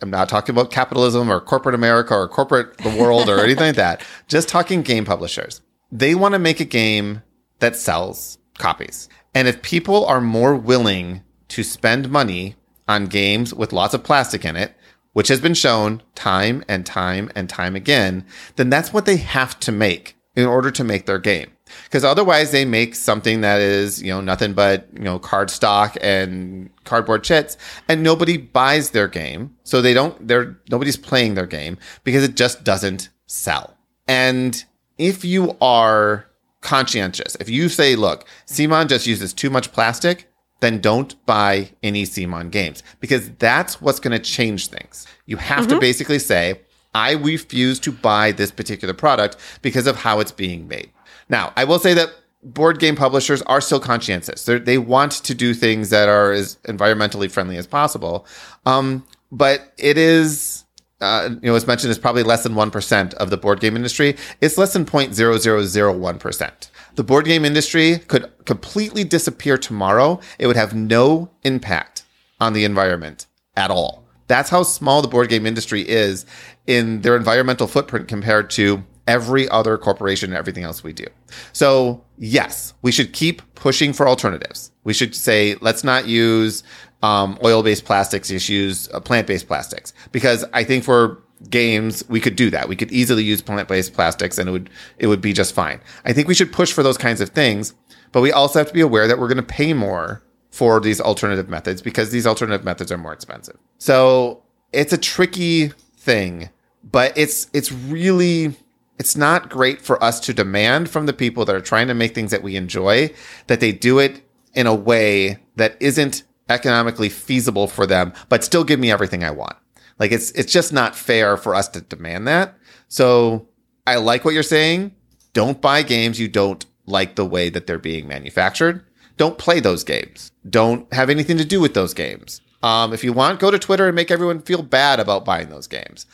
I'm 0.00 0.10
not 0.10 0.28
talking 0.28 0.54
about 0.54 0.70
capitalism 0.70 1.30
or 1.30 1.40
corporate 1.40 1.74
America 1.74 2.14
or 2.14 2.28
corporate 2.28 2.78
the 2.78 2.96
world 2.96 3.28
or 3.28 3.40
anything 3.40 3.66
like 3.66 3.76
that. 3.76 4.04
Just 4.28 4.48
talking 4.48 4.82
game 4.82 5.04
publishers. 5.04 5.60
They 5.92 6.14
want 6.14 6.32
to 6.32 6.38
make 6.38 6.60
a 6.60 6.64
game 6.64 7.22
that 7.58 7.76
sells 7.76 8.38
copies. 8.58 9.08
And 9.34 9.46
if 9.46 9.62
people 9.62 10.06
are 10.06 10.20
more 10.20 10.56
willing 10.56 11.22
to 11.48 11.62
spend 11.62 12.10
money 12.10 12.56
on 12.88 13.06
games 13.06 13.52
with 13.52 13.72
lots 13.72 13.92
of 13.92 14.02
plastic 14.02 14.44
in 14.44 14.56
it, 14.56 14.74
which 15.12 15.28
has 15.28 15.40
been 15.40 15.54
shown 15.54 16.02
time 16.14 16.64
and 16.68 16.86
time 16.86 17.30
and 17.34 17.48
time 17.48 17.76
again, 17.76 18.24
then 18.56 18.70
that's 18.70 18.92
what 18.92 19.06
they 19.06 19.16
have 19.16 19.58
to 19.60 19.72
make 19.72 20.16
in 20.36 20.46
order 20.46 20.70
to 20.70 20.84
make 20.84 21.06
their 21.06 21.18
game. 21.18 21.50
Because 21.84 22.04
otherwise 22.04 22.50
they 22.50 22.64
make 22.64 22.94
something 22.94 23.40
that 23.40 23.60
is, 23.60 24.02
you 24.02 24.08
know, 24.08 24.20
nothing 24.20 24.52
but, 24.52 24.88
you 24.92 25.02
know, 25.02 25.18
cardstock 25.18 25.96
and 26.00 26.70
cardboard 26.84 27.24
chits 27.24 27.56
and 27.88 28.02
nobody 28.02 28.36
buys 28.36 28.90
their 28.90 29.08
game. 29.08 29.54
So 29.64 29.82
they 29.82 29.94
don't, 29.94 30.26
they're, 30.26 30.58
nobody's 30.70 30.96
playing 30.96 31.34
their 31.34 31.46
game 31.46 31.78
because 32.04 32.24
it 32.24 32.36
just 32.36 32.64
doesn't 32.64 33.08
sell. 33.26 33.76
And 34.08 34.62
if 34.98 35.24
you 35.24 35.56
are 35.60 36.26
conscientious, 36.60 37.36
if 37.36 37.48
you 37.48 37.68
say, 37.68 37.96
look, 37.96 38.26
CMON 38.46 38.88
just 38.88 39.06
uses 39.06 39.32
too 39.32 39.50
much 39.50 39.72
plastic, 39.72 40.26
then 40.60 40.80
don't 40.80 41.14
buy 41.26 41.70
any 41.82 42.04
CMON 42.04 42.50
games 42.50 42.82
because 43.00 43.30
that's 43.32 43.80
what's 43.80 43.98
going 43.98 44.12
to 44.12 44.18
change 44.18 44.68
things. 44.68 45.06
You 45.26 45.38
have 45.38 45.66
to 45.68 45.74
mm-hmm. 45.74 45.80
basically 45.80 46.18
say, 46.18 46.60
I 46.94 47.12
refuse 47.12 47.78
to 47.80 47.92
buy 47.92 48.32
this 48.32 48.50
particular 48.50 48.94
product 48.94 49.36
because 49.62 49.86
of 49.86 49.96
how 49.96 50.20
it's 50.20 50.32
being 50.32 50.68
made. 50.68 50.90
Now, 51.30 51.52
I 51.56 51.64
will 51.64 51.78
say 51.78 51.94
that 51.94 52.10
board 52.42 52.78
game 52.78 52.96
publishers 52.96 53.40
are 53.42 53.60
still 53.60 53.80
conscientious. 53.80 54.44
They're, 54.44 54.58
they 54.58 54.78
want 54.78 55.12
to 55.12 55.34
do 55.34 55.54
things 55.54 55.90
that 55.90 56.08
are 56.08 56.32
as 56.32 56.56
environmentally 56.64 57.30
friendly 57.30 57.56
as 57.56 57.66
possible. 57.66 58.26
Um, 58.66 59.06
but 59.30 59.72
it 59.78 59.96
is, 59.96 60.64
uh, 61.00 61.30
you 61.30 61.50
know, 61.50 61.54
as 61.54 61.66
mentioned, 61.66 61.90
it's 61.90 62.00
probably 62.00 62.24
less 62.24 62.42
than 62.42 62.54
1% 62.54 63.14
of 63.14 63.30
the 63.30 63.36
board 63.36 63.60
game 63.60 63.76
industry. 63.76 64.16
It's 64.40 64.58
less 64.58 64.72
than 64.72 64.84
0.0001%. 64.84 66.70
The 66.96 67.04
board 67.04 67.24
game 67.24 67.44
industry 67.44 67.98
could 68.08 68.30
completely 68.44 69.04
disappear 69.04 69.56
tomorrow. 69.56 70.20
It 70.38 70.46
would 70.48 70.56
have 70.56 70.74
no 70.74 71.30
impact 71.44 72.04
on 72.40 72.54
the 72.54 72.64
environment 72.64 73.26
at 73.56 73.70
all. 73.70 74.04
That's 74.26 74.50
how 74.50 74.62
small 74.62 75.02
the 75.02 75.08
board 75.08 75.28
game 75.28 75.46
industry 75.46 75.82
is 75.88 76.26
in 76.66 77.02
their 77.02 77.16
environmental 77.16 77.66
footprint 77.66 78.08
compared 78.08 78.50
to 78.50 78.84
every 79.10 79.48
other 79.48 79.76
corporation 79.76 80.30
and 80.30 80.38
everything 80.38 80.62
else 80.62 80.84
we 80.84 80.92
do. 80.92 81.06
So, 81.52 82.04
yes, 82.16 82.74
we 82.82 82.92
should 82.92 83.12
keep 83.12 83.42
pushing 83.56 83.92
for 83.92 84.06
alternatives. 84.06 84.70
We 84.84 84.94
should 84.94 85.16
say, 85.16 85.56
let's 85.60 85.82
not 85.82 86.06
use 86.06 86.62
um, 87.02 87.36
oil 87.42 87.64
based 87.64 87.84
plastics, 87.84 88.28
just 88.28 88.48
use 88.48 88.88
uh, 88.94 89.00
plant 89.00 89.26
based 89.26 89.48
plastics. 89.48 89.92
Because 90.12 90.44
I 90.52 90.62
think 90.62 90.84
for 90.84 91.20
games, 91.48 92.04
we 92.08 92.20
could 92.20 92.36
do 92.36 92.50
that. 92.50 92.68
We 92.68 92.76
could 92.76 92.92
easily 92.92 93.24
use 93.24 93.42
plant 93.42 93.66
based 93.66 93.94
plastics 93.94 94.38
and 94.38 94.48
it 94.48 94.52
would, 94.52 94.70
it 94.98 95.08
would 95.08 95.20
be 95.20 95.32
just 95.32 95.54
fine. 95.54 95.80
I 96.04 96.12
think 96.12 96.28
we 96.28 96.34
should 96.34 96.52
push 96.52 96.72
for 96.72 96.84
those 96.84 96.98
kinds 96.98 97.20
of 97.20 97.30
things, 97.30 97.74
but 98.12 98.20
we 98.20 98.30
also 98.30 98.60
have 98.60 98.68
to 98.68 98.74
be 98.74 98.80
aware 98.80 99.08
that 99.08 99.18
we're 99.18 99.28
going 99.28 99.38
to 99.38 99.42
pay 99.42 99.72
more 99.72 100.22
for 100.50 100.78
these 100.78 101.00
alternative 101.00 101.48
methods 101.48 101.82
because 101.82 102.10
these 102.12 102.26
alternative 102.28 102.64
methods 102.64 102.92
are 102.92 102.98
more 102.98 103.12
expensive. 103.12 103.56
So 103.78 104.42
it's 104.72 104.92
a 104.92 104.98
tricky 104.98 105.72
thing, 105.96 106.50
but 106.84 107.16
it's, 107.16 107.48
it's 107.52 107.72
really, 107.72 108.54
it's 109.00 109.16
not 109.16 109.48
great 109.48 109.80
for 109.80 110.02
us 110.04 110.20
to 110.20 110.34
demand 110.34 110.90
from 110.90 111.06
the 111.06 111.14
people 111.14 111.46
that 111.46 111.56
are 111.56 111.60
trying 111.62 111.88
to 111.88 111.94
make 111.94 112.14
things 112.14 112.30
that 112.32 112.42
we 112.42 112.54
enjoy 112.54 113.10
that 113.46 113.58
they 113.58 113.72
do 113.72 113.98
it 113.98 114.20
in 114.52 114.66
a 114.66 114.74
way 114.74 115.38
that 115.56 115.74
isn't 115.80 116.22
economically 116.50 117.08
feasible 117.08 117.66
for 117.66 117.86
them, 117.86 118.12
but 118.28 118.44
still 118.44 118.62
give 118.62 118.78
me 118.78 118.90
everything 118.90 119.24
I 119.24 119.30
want. 119.30 119.56
Like 119.98 120.12
it's 120.12 120.32
it's 120.32 120.52
just 120.52 120.70
not 120.70 120.94
fair 120.94 121.38
for 121.38 121.54
us 121.54 121.66
to 121.68 121.80
demand 121.80 122.28
that. 122.28 122.58
So 122.88 123.48
I 123.86 123.96
like 123.96 124.26
what 124.26 124.34
you're 124.34 124.42
saying. 124.42 124.94
Don't 125.32 125.62
buy 125.62 125.82
games 125.82 126.20
you 126.20 126.28
don't 126.28 126.66
like 126.84 127.14
the 127.14 127.24
way 127.24 127.48
that 127.48 127.66
they're 127.66 127.78
being 127.78 128.06
manufactured. 128.06 128.84
Don't 129.16 129.38
play 129.38 129.60
those 129.60 129.82
games. 129.82 130.30
Don't 130.46 130.92
have 130.92 131.08
anything 131.08 131.38
to 131.38 131.44
do 131.46 131.58
with 131.58 131.72
those 131.72 131.94
games. 131.94 132.42
Um, 132.62 132.92
if 132.92 133.02
you 133.02 133.12
want, 133.12 133.40
go 133.40 133.50
to 133.50 133.58
Twitter 133.58 133.86
and 133.86 133.96
make 133.96 134.10
everyone 134.10 134.42
feel 134.42 134.62
bad 134.62 135.00
about 135.00 135.24
buying 135.24 135.48
those 135.48 135.66
games. 135.66 136.06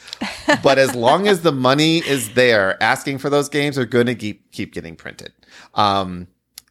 But 0.63 0.79
as 0.79 0.95
long 0.95 1.27
as 1.27 1.43
the 1.43 1.53
money 1.53 1.99
is 1.99 2.35
there, 2.35 2.81
asking 2.81 3.19
for 3.19 3.29
those 3.29 3.49
games 3.49 3.77
are 3.77 3.85
going 3.85 4.07
to 4.07 4.15
keep 4.15 4.53
keep 4.53 4.73
getting 4.73 4.95
printed. 4.95 5.33
Um, 5.75 6.29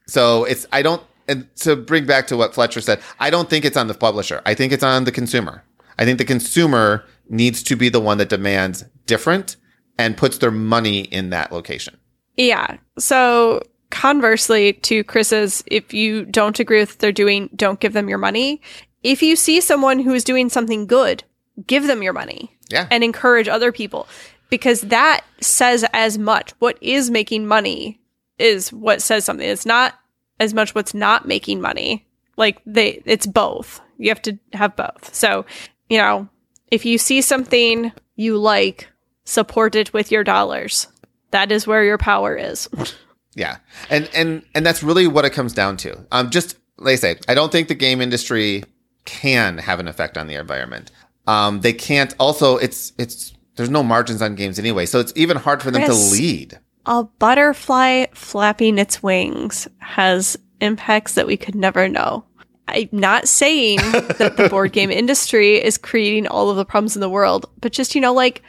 so 0.07 0.45
it's 0.45 0.65
I 0.71 0.81
don't 0.81 1.03
and 1.27 1.53
to 1.57 1.75
bring 1.75 2.05
back 2.05 2.27
to 2.27 2.37
what 2.37 2.53
Fletcher 2.53 2.81
said, 2.81 3.01
I 3.19 3.29
don't 3.29 3.49
think 3.49 3.65
it's 3.65 3.77
on 3.77 3.87
the 3.87 3.93
publisher. 3.93 4.41
I 4.45 4.53
think 4.53 4.71
it's 4.71 4.83
on 4.83 5.03
the 5.03 5.11
consumer. 5.11 5.63
I 5.97 6.05
think 6.05 6.19
the 6.19 6.25
consumer 6.25 7.03
needs 7.29 7.63
to 7.63 7.75
be 7.75 7.89
the 7.89 7.99
one 7.99 8.17
that 8.19 8.29
demands 8.29 8.85
different 9.05 9.55
and 9.97 10.17
puts 10.17 10.37
their 10.37 10.51
money 10.51 11.01
in 11.01 11.29
that 11.31 11.51
location. 11.51 11.97
Yeah. 12.37 12.77
So 12.99 13.61
conversely 13.89 14.73
to 14.73 15.03
Chris's, 15.03 15.63
if 15.67 15.93
you 15.93 16.25
don't 16.25 16.59
agree 16.59 16.79
with 16.79 16.91
what 16.91 16.99
they're 16.99 17.11
doing, 17.11 17.49
don't 17.55 17.79
give 17.79 17.93
them 17.93 18.09
your 18.09 18.17
money. 18.17 18.61
If 19.05 19.21
you 19.21 19.35
see 19.35 19.61
someone 19.61 19.99
who 19.99 20.13
is 20.13 20.23
doing 20.23 20.49
something 20.49 20.87
good, 20.87 21.23
give 21.67 21.85
them 21.85 22.01
your 22.01 22.13
money. 22.13 22.57
Yeah. 22.69 22.87
And 22.89 23.03
encourage 23.03 23.47
other 23.47 23.71
people 23.71 24.07
because 24.49 24.81
that 24.81 25.21
says 25.39 25.85
as 25.93 26.17
much. 26.17 26.51
What 26.57 26.77
is 26.81 27.11
making 27.11 27.45
money 27.45 28.01
is 28.39 28.73
what 28.73 29.03
says 29.03 29.23
something. 29.23 29.47
It's 29.47 29.65
not 29.65 29.93
as 30.39 30.55
much 30.55 30.73
what's 30.73 30.95
not 30.95 31.27
making 31.27 31.61
money. 31.61 32.07
Like 32.35 32.59
they, 32.65 33.03
it's 33.05 33.27
both. 33.27 33.79
You 33.99 34.09
have 34.09 34.23
to 34.23 34.39
have 34.53 34.75
both. 34.75 35.13
So, 35.13 35.45
you 35.87 35.99
know, 35.99 36.27
if 36.71 36.83
you 36.83 36.97
see 36.97 37.21
something 37.21 37.91
you 38.15 38.37
like, 38.39 38.89
support 39.23 39.75
it 39.75 39.93
with 39.93 40.11
your 40.11 40.23
dollars. 40.23 40.87
That 41.29 41.51
is 41.51 41.67
where 41.67 41.83
your 41.83 41.97
power 41.97 42.35
is. 42.35 42.69
Yeah. 43.37 43.57
And 43.89 44.09
and 44.15 44.43
and 44.55 44.65
that's 44.65 44.81
really 44.81 45.07
what 45.07 45.25
it 45.25 45.31
comes 45.31 45.51
down 45.51 45.75
to. 45.77 46.05
Um 46.09 46.29
just 46.29 46.57
like 46.77 46.93
I 46.93 46.95
say, 46.95 47.19
I 47.27 47.33
don't 47.33 47.51
think 47.51 47.67
the 47.67 47.75
game 47.75 47.99
industry 47.99 48.63
can 49.05 49.57
have 49.59 49.79
an 49.79 49.87
effect 49.87 50.17
on 50.17 50.27
the 50.27 50.35
environment. 50.35 50.91
Um 51.27 51.61
they 51.61 51.73
can't 51.73 52.13
also 52.19 52.57
it's 52.57 52.93
it's 52.97 53.33
there's 53.55 53.69
no 53.69 53.83
margins 53.83 54.21
on 54.21 54.35
games 54.35 54.59
anyway. 54.59 54.85
So 54.85 54.99
it's 54.99 55.13
even 55.15 55.37
hard 55.37 55.63
for 55.63 55.71
them 55.71 55.83
Chris. 55.83 56.09
to 56.09 56.11
lead. 56.21 56.59
A 56.85 57.03
butterfly 57.03 58.05
flapping 58.13 58.77
its 58.77 59.01
wings 59.01 59.67
has 59.79 60.37
impacts 60.61 61.13
that 61.15 61.25
we 61.27 61.37
could 61.37 61.55
never 61.55 61.87
know. 61.87 62.25
I'm 62.67 62.89
not 62.91 63.27
saying 63.27 63.77
that 64.17 64.35
the 64.37 64.49
board 64.49 64.71
game 64.71 64.91
industry 64.91 65.55
is 65.63 65.77
creating 65.77 66.27
all 66.27 66.49
of 66.49 66.57
the 66.57 66.65
problems 66.65 66.95
in 66.95 66.99
the 66.99 67.09
world, 67.09 67.49
but 67.61 67.71
just, 67.71 67.95
you 67.95 68.01
know, 68.01 68.13
like 68.13 68.41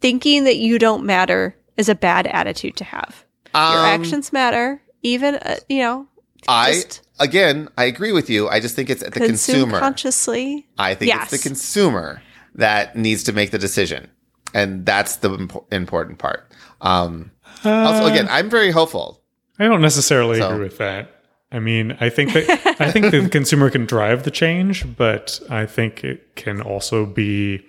thinking 0.00 0.44
that 0.44 0.56
you 0.56 0.78
don't 0.78 1.04
matter 1.04 1.56
is 1.76 1.88
a 1.88 1.94
bad 1.94 2.26
attitude 2.26 2.76
to 2.76 2.84
have. 2.84 3.24
Your 3.54 3.62
Um, 3.62 3.84
actions 4.00 4.32
matter, 4.32 4.80
even, 5.02 5.36
uh, 5.36 5.56
you 5.68 5.78
know, 5.78 6.06
I 6.48 6.72
just 6.74 7.05
again, 7.18 7.68
I 7.76 7.84
agree 7.84 8.12
with 8.12 8.28
you. 8.30 8.48
I 8.48 8.60
just 8.60 8.74
think 8.76 8.90
it's 8.90 9.02
the 9.02 9.10
consume 9.10 9.28
consumer. 9.28 9.78
consciously. 9.78 10.66
I 10.78 10.94
think 10.94 11.08
Yes. 11.08 11.32
it's 11.32 11.42
the 11.42 11.48
consumer 11.48 12.22
that 12.54 12.96
needs 12.96 13.22
to 13.24 13.32
make 13.32 13.50
the 13.50 13.58
decision. 13.58 14.08
And 14.54 14.86
that's 14.86 15.16
the 15.16 15.30
impo- 15.30 15.64
important 15.72 16.18
part. 16.18 16.50
Um, 16.80 17.30
also, 17.64 18.06
again, 18.06 18.26
I'm 18.30 18.48
very 18.48 18.70
hopeful. 18.70 19.22
I 19.58 19.64
don't 19.66 19.80
necessarily 19.82 20.38
So- 20.38 20.50
agree 20.50 20.64
with 20.64 20.78
that. 20.78 21.10
I 21.52 21.60
mean, 21.60 21.96
I 22.00 22.08
think 22.08 22.32
that 22.32 22.76
I 22.80 22.90
think 22.90 23.10
the 23.12 23.28
consumer 23.32 23.70
can 23.70 23.86
drive 23.86 24.24
the 24.24 24.30
change, 24.32 24.84
but 24.96 25.40
I 25.48 25.64
think 25.64 26.02
it 26.02 26.34
can 26.34 26.60
also 26.60 27.06
be, 27.06 27.64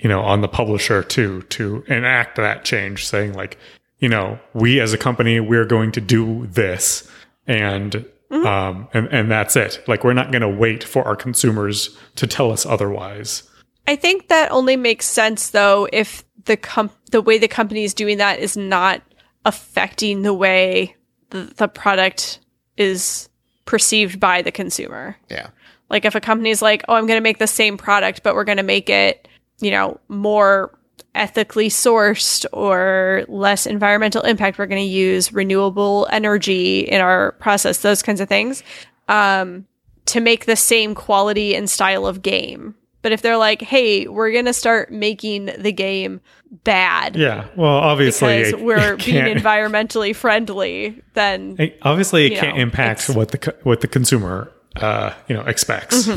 you 0.00 0.08
know, 0.08 0.20
on 0.20 0.40
the 0.40 0.48
publisher 0.48 1.02
too 1.02 1.42
to 1.50 1.84
enact 1.86 2.36
that 2.36 2.64
change, 2.64 3.06
saying 3.06 3.34
like, 3.34 3.56
you 4.00 4.08
know, 4.08 4.38
we 4.52 4.80
as 4.80 4.92
a 4.92 4.98
company 4.98 5.38
we're 5.38 5.64
going 5.64 5.92
to 5.92 6.00
do 6.00 6.48
this, 6.50 7.08
and 7.46 8.04
um, 8.32 8.88
and 8.94 9.08
and 9.08 9.30
that's 9.30 9.56
it. 9.56 9.82
Like, 9.86 10.04
we're 10.04 10.14
not 10.14 10.32
going 10.32 10.42
to 10.42 10.48
wait 10.48 10.82
for 10.82 11.04
our 11.04 11.16
consumers 11.16 11.96
to 12.16 12.26
tell 12.26 12.50
us 12.50 12.64
otherwise. 12.64 13.42
I 13.86 13.96
think 13.96 14.28
that 14.28 14.50
only 14.52 14.76
makes 14.76 15.06
sense 15.06 15.50
though 15.50 15.88
if 15.92 16.24
the 16.44 16.56
com- 16.56 16.90
the 17.10 17.20
way 17.20 17.38
the 17.38 17.48
company 17.48 17.84
is 17.84 17.94
doing 17.94 18.18
that 18.18 18.38
is 18.38 18.56
not 18.56 19.02
affecting 19.44 20.22
the 20.22 20.34
way 20.34 20.96
the, 21.30 21.52
the 21.56 21.68
product 21.68 22.38
is 22.76 23.28
perceived 23.64 24.20
by 24.20 24.42
the 24.42 24.52
consumer. 24.52 25.16
Yeah. 25.28 25.48
Like 25.90 26.04
if 26.04 26.14
a 26.14 26.20
company's 26.20 26.62
like, 26.62 26.84
"Oh, 26.88 26.94
I'm 26.94 27.06
going 27.06 27.18
to 27.18 27.22
make 27.22 27.38
the 27.38 27.46
same 27.46 27.76
product, 27.76 28.22
but 28.22 28.34
we're 28.34 28.44
going 28.44 28.56
to 28.56 28.62
make 28.62 28.88
it, 28.88 29.28
you 29.60 29.70
know, 29.70 30.00
more 30.08 30.72
ethically 31.14 31.68
sourced 31.68 32.44
or 32.52 33.24
less 33.28 33.66
environmental 33.66 34.22
impact. 34.22 34.58
We're 34.58 34.66
going 34.66 34.82
to 34.82 34.88
use 34.88 35.32
renewable 35.32 36.08
energy 36.10 36.80
in 36.80 37.00
our 37.00 37.32
process, 37.32 37.78
those 37.78 38.02
kinds 38.02 38.20
of 38.20 38.28
things." 38.28 38.62
Um 39.08 39.66
to 40.06 40.20
make 40.20 40.46
the 40.46 40.56
same 40.56 40.94
quality 40.96 41.54
and 41.54 41.70
style 41.70 42.06
of 42.06 42.22
game. 42.22 42.74
But 43.02 43.12
if 43.12 43.22
they're 43.22 43.36
like, 43.36 43.62
"Hey, 43.62 44.06
we're 44.08 44.32
going 44.32 44.44
to 44.46 44.52
start 44.52 44.90
making 44.92 45.46
the 45.58 45.70
game 45.72 46.20
bad 46.64 47.16
Yeah. 47.16 47.46
Well, 47.56 47.68
obviously, 47.70 48.38
because 48.38 48.52
it- 48.54 48.60
we're 48.62 48.94
it 48.94 49.04
being 49.04 49.24
environmentally 49.36 50.14
friendly," 50.14 51.00
then 51.14 51.56
it- 51.58 51.78
obviously 51.82 52.26
it 52.32 52.38
can't 52.38 52.56
know, 52.56 52.62
impact 52.62 53.08
what 53.10 53.30
the 53.30 53.54
what 53.64 53.80
the 53.80 53.88
consumer 53.88 54.50
uh, 54.76 55.12
you 55.28 55.34
know 55.36 55.42
expects. 55.42 56.08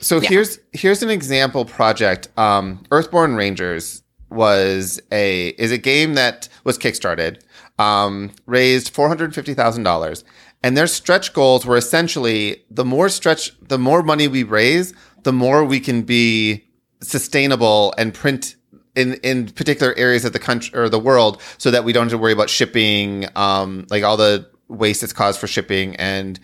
So 0.00 0.20
here's 0.20 0.58
here's 0.72 1.02
an 1.02 1.10
example 1.10 1.64
project. 1.64 2.28
Um, 2.38 2.84
Earthborne 2.90 3.36
Rangers 3.36 4.02
was 4.30 5.00
a 5.10 5.48
is 5.50 5.72
a 5.72 5.78
game 5.78 6.14
that 6.14 6.48
was 6.64 6.78
kickstarted. 6.78 7.40
um, 7.78 8.32
raised 8.46 8.94
four 8.94 9.08
hundred 9.08 9.34
fifty 9.34 9.54
thousand 9.54 9.84
dollars, 9.84 10.24
and 10.62 10.76
their 10.76 10.86
stretch 10.86 11.32
goals 11.32 11.64
were 11.64 11.76
essentially 11.76 12.64
the 12.70 12.84
more 12.84 13.08
stretch, 13.08 13.52
the 13.60 13.78
more 13.78 14.02
money 14.02 14.28
we 14.28 14.42
raise, 14.42 14.92
the 15.22 15.32
more 15.32 15.64
we 15.64 15.80
can 15.80 16.02
be 16.02 16.64
sustainable 17.00 17.94
and 17.96 18.12
print 18.12 18.56
in 18.94 19.14
in 19.22 19.48
particular 19.48 19.94
areas 19.96 20.24
of 20.24 20.32
the 20.32 20.38
country 20.38 20.76
or 20.78 20.88
the 20.88 20.98
world, 20.98 21.40
so 21.58 21.70
that 21.70 21.84
we 21.84 21.92
don't 21.92 22.04
have 22.04 22.12
to 22.12 22.18
worry 22.18 22.32
about 22.32 22.50
shipping, 22.50 23.26
um, 23.36 23.86
like 23.90 24.02
all 24.02 24.16
the 24.16 24.48
waste 24.68 25.02
it's 25.02 25.12
caused 25.12 25.40
for 25.40 25.46
shipping, 25.46 25.96
and 25.96 26.40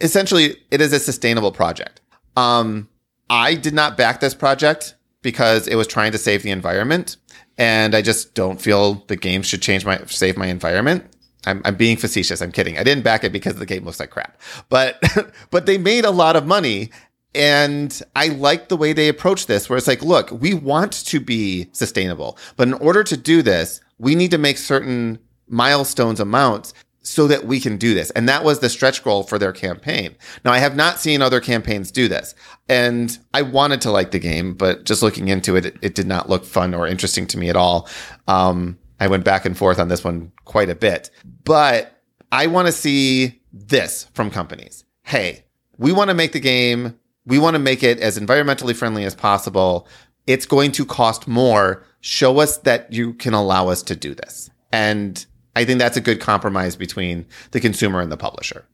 essentially, 0.00 0.56
it 0.70 0.80
is 0.80 0.92
a 0.92 1.00
sustainable 1.00 1.50
project. 1.50 2.00
Um, 2.36 2.88
I 3.30 3.54
did 3.54 3.74
not 3.74 3.96
back 3.96 4.20
this 4.20 4.34
project 4.34 4.94
because 5.22 5.66
it 5.66 5.76
was 5.76 5.86
trying 5.86 6.12
to 6.12 6.18
save 6.18 6.42
the 6.42 6.50
environment, 6.50 7.16
and 7.58 7.94
I 7.94 8.02
just 8.02 8.34
don't 8.34 8.60
feel 8.60 9.04
the 9.06 9.16
game 9.16 9.42
should 9.42 9.62
change 9.62 9.84
my 9.84 10.04
save 10.06 10.36
my 10.36 10.46
environment. 10.46 11.04
I'm, 11.46 11.60
I'm 11.64 11.76
being 11.76 11.96
facetious. 11.96 12.40
I'm 12.40 12.52
kidding. 12.52 12.78
I 12.78 12.82
didn't 12.82 13.04
back 13.04 13.22
it 13.22 13.32
because 13.32 13.56
the 13.56 13.66
game 13.66 13.84
looks 13.84 14.00
like 14.00 14.10
crap, 14.10 14.40
but 14.68 15.02
but 15.50 15.66
they 15.66 15.78
made 15.78 16.04
a 16.04 16.10
lot 16.10 16.36
of 16.36 16.46
money, 16.46 16.90
and 17.34 18.00
I 18.16 18.28
like 18.28 18.68
the 18.68 18.76
way 18.76 18.92
they 18.92 19.08
approach 19.08 19.46
this, 19.46 19.68
where 19.68 19.76
it's 19.76 19.86
like, 19.86 20.02
look, 20.02 20.30
we 20.30 20.54
want 20.54 20.92
to 21.06 21.20
be 21.20 21.68
sustainable, 21.72 22.38
but 22.56 22.68
in 22.68 22.74
order 22.74 23.04
to 23.04 23.16
do 23.16 23.42
this, 23.42 23.80
we 23.98 24.14
need 24.14 24.30
to 24.30 24.38
make 24.38 24.58
certain 24.58 25.18
milestones 25.48 26.20
amounts 26.20 26.72
so 27.04 27.28
that 27.28 27.46
we 27.46 27.60
can 27.60 27.76
do 27.76 27.94
this. 27.94 28.10
And 28.10 28.28
that 28.28 28.44
was 28.44 28.58
the 28.58 28.70
stretch 28.70 29.04
goal 29.04 29.22
for 29.22 29.38
their 29.38 29.52
campaign. 29.52 30.16
Now, 30.44 30.52
I 30.52 30.58
have 30.58 30.74
not 30.74 30.98
seen 30.98 31.20
other 31.20 31.38
campaigns 31.38 31.92
do 31.92 32.08
this. 32.08 32.34
And 32.68 33.16
I 33.34 33.42
wanted 33.42 33.82
to 33.82 33.90
like 33.90 34.10
the 34.10 34.18
game, 34.18 34.54
but 34.54 34.84
just 34.84 35.02
looking 35.02 35.28
into 35.28 35.54
it, 35.54 35.66
it, 35.66 35.76
it 35.82 35.94
did 35.94 36.06
not 36.06 36.30
look 36.30 36.46
fun 36.46 36.74
or 36.74 36.86
interesting 36.86 37.26
to 37.28 37.38
me 37.38 37.50
at 37.50 37.56
all. 37.56 37.88
Um, 38.26 38.78
I 38.98 39.06
went 39.06 39.24
back 39.24 39.44
and 39.44 39.56
forth 39.56 39.78
on 39.78 39.88
this 39.88 40.02
one 40.02 40.32
quite 40.46 40.70
a 40.70 40.74
bit. 40.74 41.10
But 41.44 42.00
I 42.32 42.46
want 42.46 42.66
to 42.66 42.72
see 42.72 43.42
this 43.52 44.08
from 44.14 44.30
companies. 44.30 44.84
Hey, 45.02 45.44
we 45.76 45.92
want 45.92 46.08
to 46.08 46.14
make 46.14 46.32
the 46.32 46.40
game. 46.40 46.98
We 47.26 47.38
want 47.38 47.54
to 47.54 47.60
make 47.60 47.82
it 47.82 48.00
as 48.00 48.18
environmentally 48.18 48.74
friendly 48.74 49.04
as 49.04 49.14
possible. 49.14 49.86
It's 50.26 50.46
going 50.46 50.72
to 50.72 50.86
cost 50.86 51.28
more. 51.28 51.84
Show 52.00 52.38
us 52.38 52.56
that 52.58 52.90
you 52.92 53.12
can 53.12 53.34
allow 53.34 53.68
us 53.68 53.82
to 53.84 53.94
do 53.94 54.14
this. 54.14 54.48
And 54.72 55.24
I 55.56 55.64
think 55.64 55.78
that's 55.78 55.96
a 55.96 56.00
good 56.00 56.20
compromise 56.20 56.76
between 56.76 57.26
the 57.52 57.60
consumer 57.60 58.00
and 58.00 58.10
the 58.10 58.16
publisher. 58.16 58.64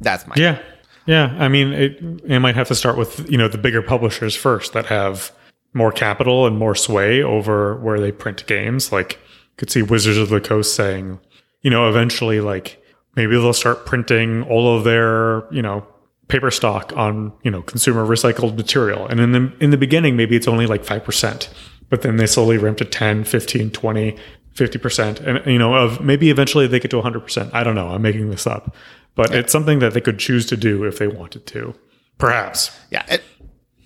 That's 0.00 0.26
my 0.26 0.34
yeah, 0.36 0.60
yeah. 1.06 1.34
I 1.38 1.48
mean, 1.48 1.72
it, 1.72 2.02
it 2.26 2.40
might 2.40 2.54
have 2.54 2.68
to 2.68 2.74
start 2.74 2.96
with 2.96 3.30
you 3.30 3.38
know 3.38 3.48
the 3.48 3.58
bigger 3.58 3.82
publishers 3.82 4.34
first 4.36 4.72
that 4.72 4.86
have 4.86 5.32
more 5.72 5.92
capital 5.92 6.46
and 6.46 6.58
more 6.58 6.74
sway 6.74 7.22
over 7.22 7.76
where 7.76 8.00
they 8.00 8.12
print 8.12 8.46
games. 8.46 8.92
Like, 8.92 9.14
you 9.14 9.56
could 9.56 9.70
see 9.70 9.82
Wizards 9.82 10.18
of 10.18 10.30
the 10.30 10.40
Coast 10.40 10.74
saying, 10.74 11.20
you 11.62 11.70
know, 11.70 11.88
eventually, 11.88 12.40
like 12.40 12.82
maybe 13.16 13.32
they'll 13.32 13.52
start 13.52 13.86
printing 13.86 14.42
all 14.44 14.76
of 14.76 14.84
their 14.84 15.52
you 15.52 15.62
know 15.62 15.84
paper 16.28 16.50
stock 16.50 16.92
on 16.96 17.32
you 17.42 17.50
know 17.50 17.62
consumer 17.62 18.04
recycled 18.04 18.56
material 18.56 19.06
and 19.06 19.18
in 19.20 19.32
the 19.32 19.52
in 19.60 19.70
the 19.70 19.76
beginning 19.76 20.16
maybe 20.16 20.36
it's 20.36 20.48
only 20.48 20.66
like 20.66 20.84
5% 20.84 21.48
but 21.88 22.02
then 22.02 22.16
they 22.16 22.26
slowly 22.26 22.58
ramp 22.58 22.78
to 22.78 22.84
10 22.84 23.24
15 23.24 23.70
20 23.70 24.16
50% 24.56 25.20
and 25.20 25.46
you 25.46 25.58
know 25.58 25.74
of 25.74 26.00
maybe 26.00 26.30
eventually 26.30 26.66
they 26.66 26.80
get 26.80 26.90
to 26.90 26.96
100% 26.96 27.50
i 27.52 27.62
don't 27.62 27.74
know. 27.74 27.88
I'm 27.88 28.02
making 28.02 28.30
this 28.30 28.46
up. 28.46 28.74
But 29.14 29.30
yeah. 29.30 29.38
it's 29.38 29.52
something 29.52 29.78
that 29.78 29.94
they 29.94 30.00
could 30.00 30.18
choose 30.18 30.46
to 30.46 30.56
do 30.56 30.84
if 30.84 30.98
they 30.98 31.08
wanted 31.08 31.46
to. 31.46 31.74
Perhaps. 32.18 32.76
Yeah 32.90 33.04
it, 33.08 33.22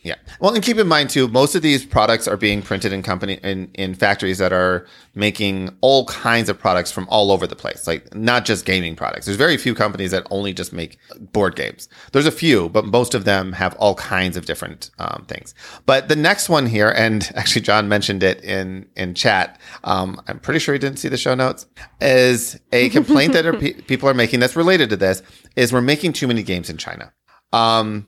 yeah. 0.02 0.14
Well, 0.40 0.54
and 0.54 0.64
keep 0.64 0.78
in 0.78 0.88
mind 0.88 1.10
too, 1.10 1.28
most 1.28 1.54
of 1.54 1.60
these 1.60 1.84
products 1.84 2.26
are 2.26 2.38
being 2.38 2.62
printed 2.62 2.90
in 2.90 3.02
company 3.02 3.34
in, 3.42 3.70
in 3.74 3.94
factories 3.94 4.38
that 4.38 4.50
are 4.50 4.86
making 5.14 5.76
all 5.82 6.06
kinds 6.06 6.48
of 6.48 6.58
products 6.58 6.90
from 6.90 7.06
all 7.10 7.30
over 7.30 7.46
the 7.46 7.54
place. 7.54 7.86
Like 7.86 8.14
not 8.14 8.46
just 8.46 8.64
gaming 8.64 8.96
products. 8.96 9.26
There's 9.26 9.36
very 9.36 9.58
few 9.58 9.74
companies 9.74 10.12
that 10.12 10.26
only 10.30 10.54
just 10.54 10.72
make 10.72 10.96
board 11.32 11.54
games. 11.54 11.86
There's 12.12 12.24
a 12.24 12.32
few, 12.32 12.70
but 12.70 12.86
most 12.86 13.14
of 13.14 13.24
them 13.24 13.52
have 13.52 13.74
all 13.76 13.94
kinds 13.94 14.38
of 14.38 14.46
different 14.46 14.90
um, 14.98 15.26
things. 15.28 15.54
But 15.84 16.08
the 16.08 16.16
next 16.16 16.48
one 16.48 16.64
here, 16.64 16.90
and 16.90 17.30
actually 17.36 17.62
John 17.62 17.86
mentioned 17.86 18.22
it 18.22 18.42
in 18.42 18.88
in 18.96 19.12
chat. 19.14 19.60
Um, 19.84 20.18
I'm 20.28 20.38
pretty 20.38 20.60
sure 20.60 20.72
he 20.72 20.78
didn't 20.78 20.98
see 20.98 21.08
the 21.08 21.18
show 21.18 21.34
notes. 21.34 21.66
Is 22.00 22.58
a 22.72 22.88
complaint 22.90 23.34
that 23.34 23.44
are 23.44 23.52
pe- 23.52 23.74
people 23.82 24.08
are 24.08 24.14
making 24.14 24.40
that's 24.40 24.56
related 24.56 24.88
to 24.90 24.96
this 24.96 25.22
is 25.56 25.74
we're 25.74 25.82
making 25.82 26.14
too 26.14 26.26
many 26.26 26.42
games 26.42 26.70
in 26.70 26.78
China. 26.78 27.12
Um, 27.52 28.06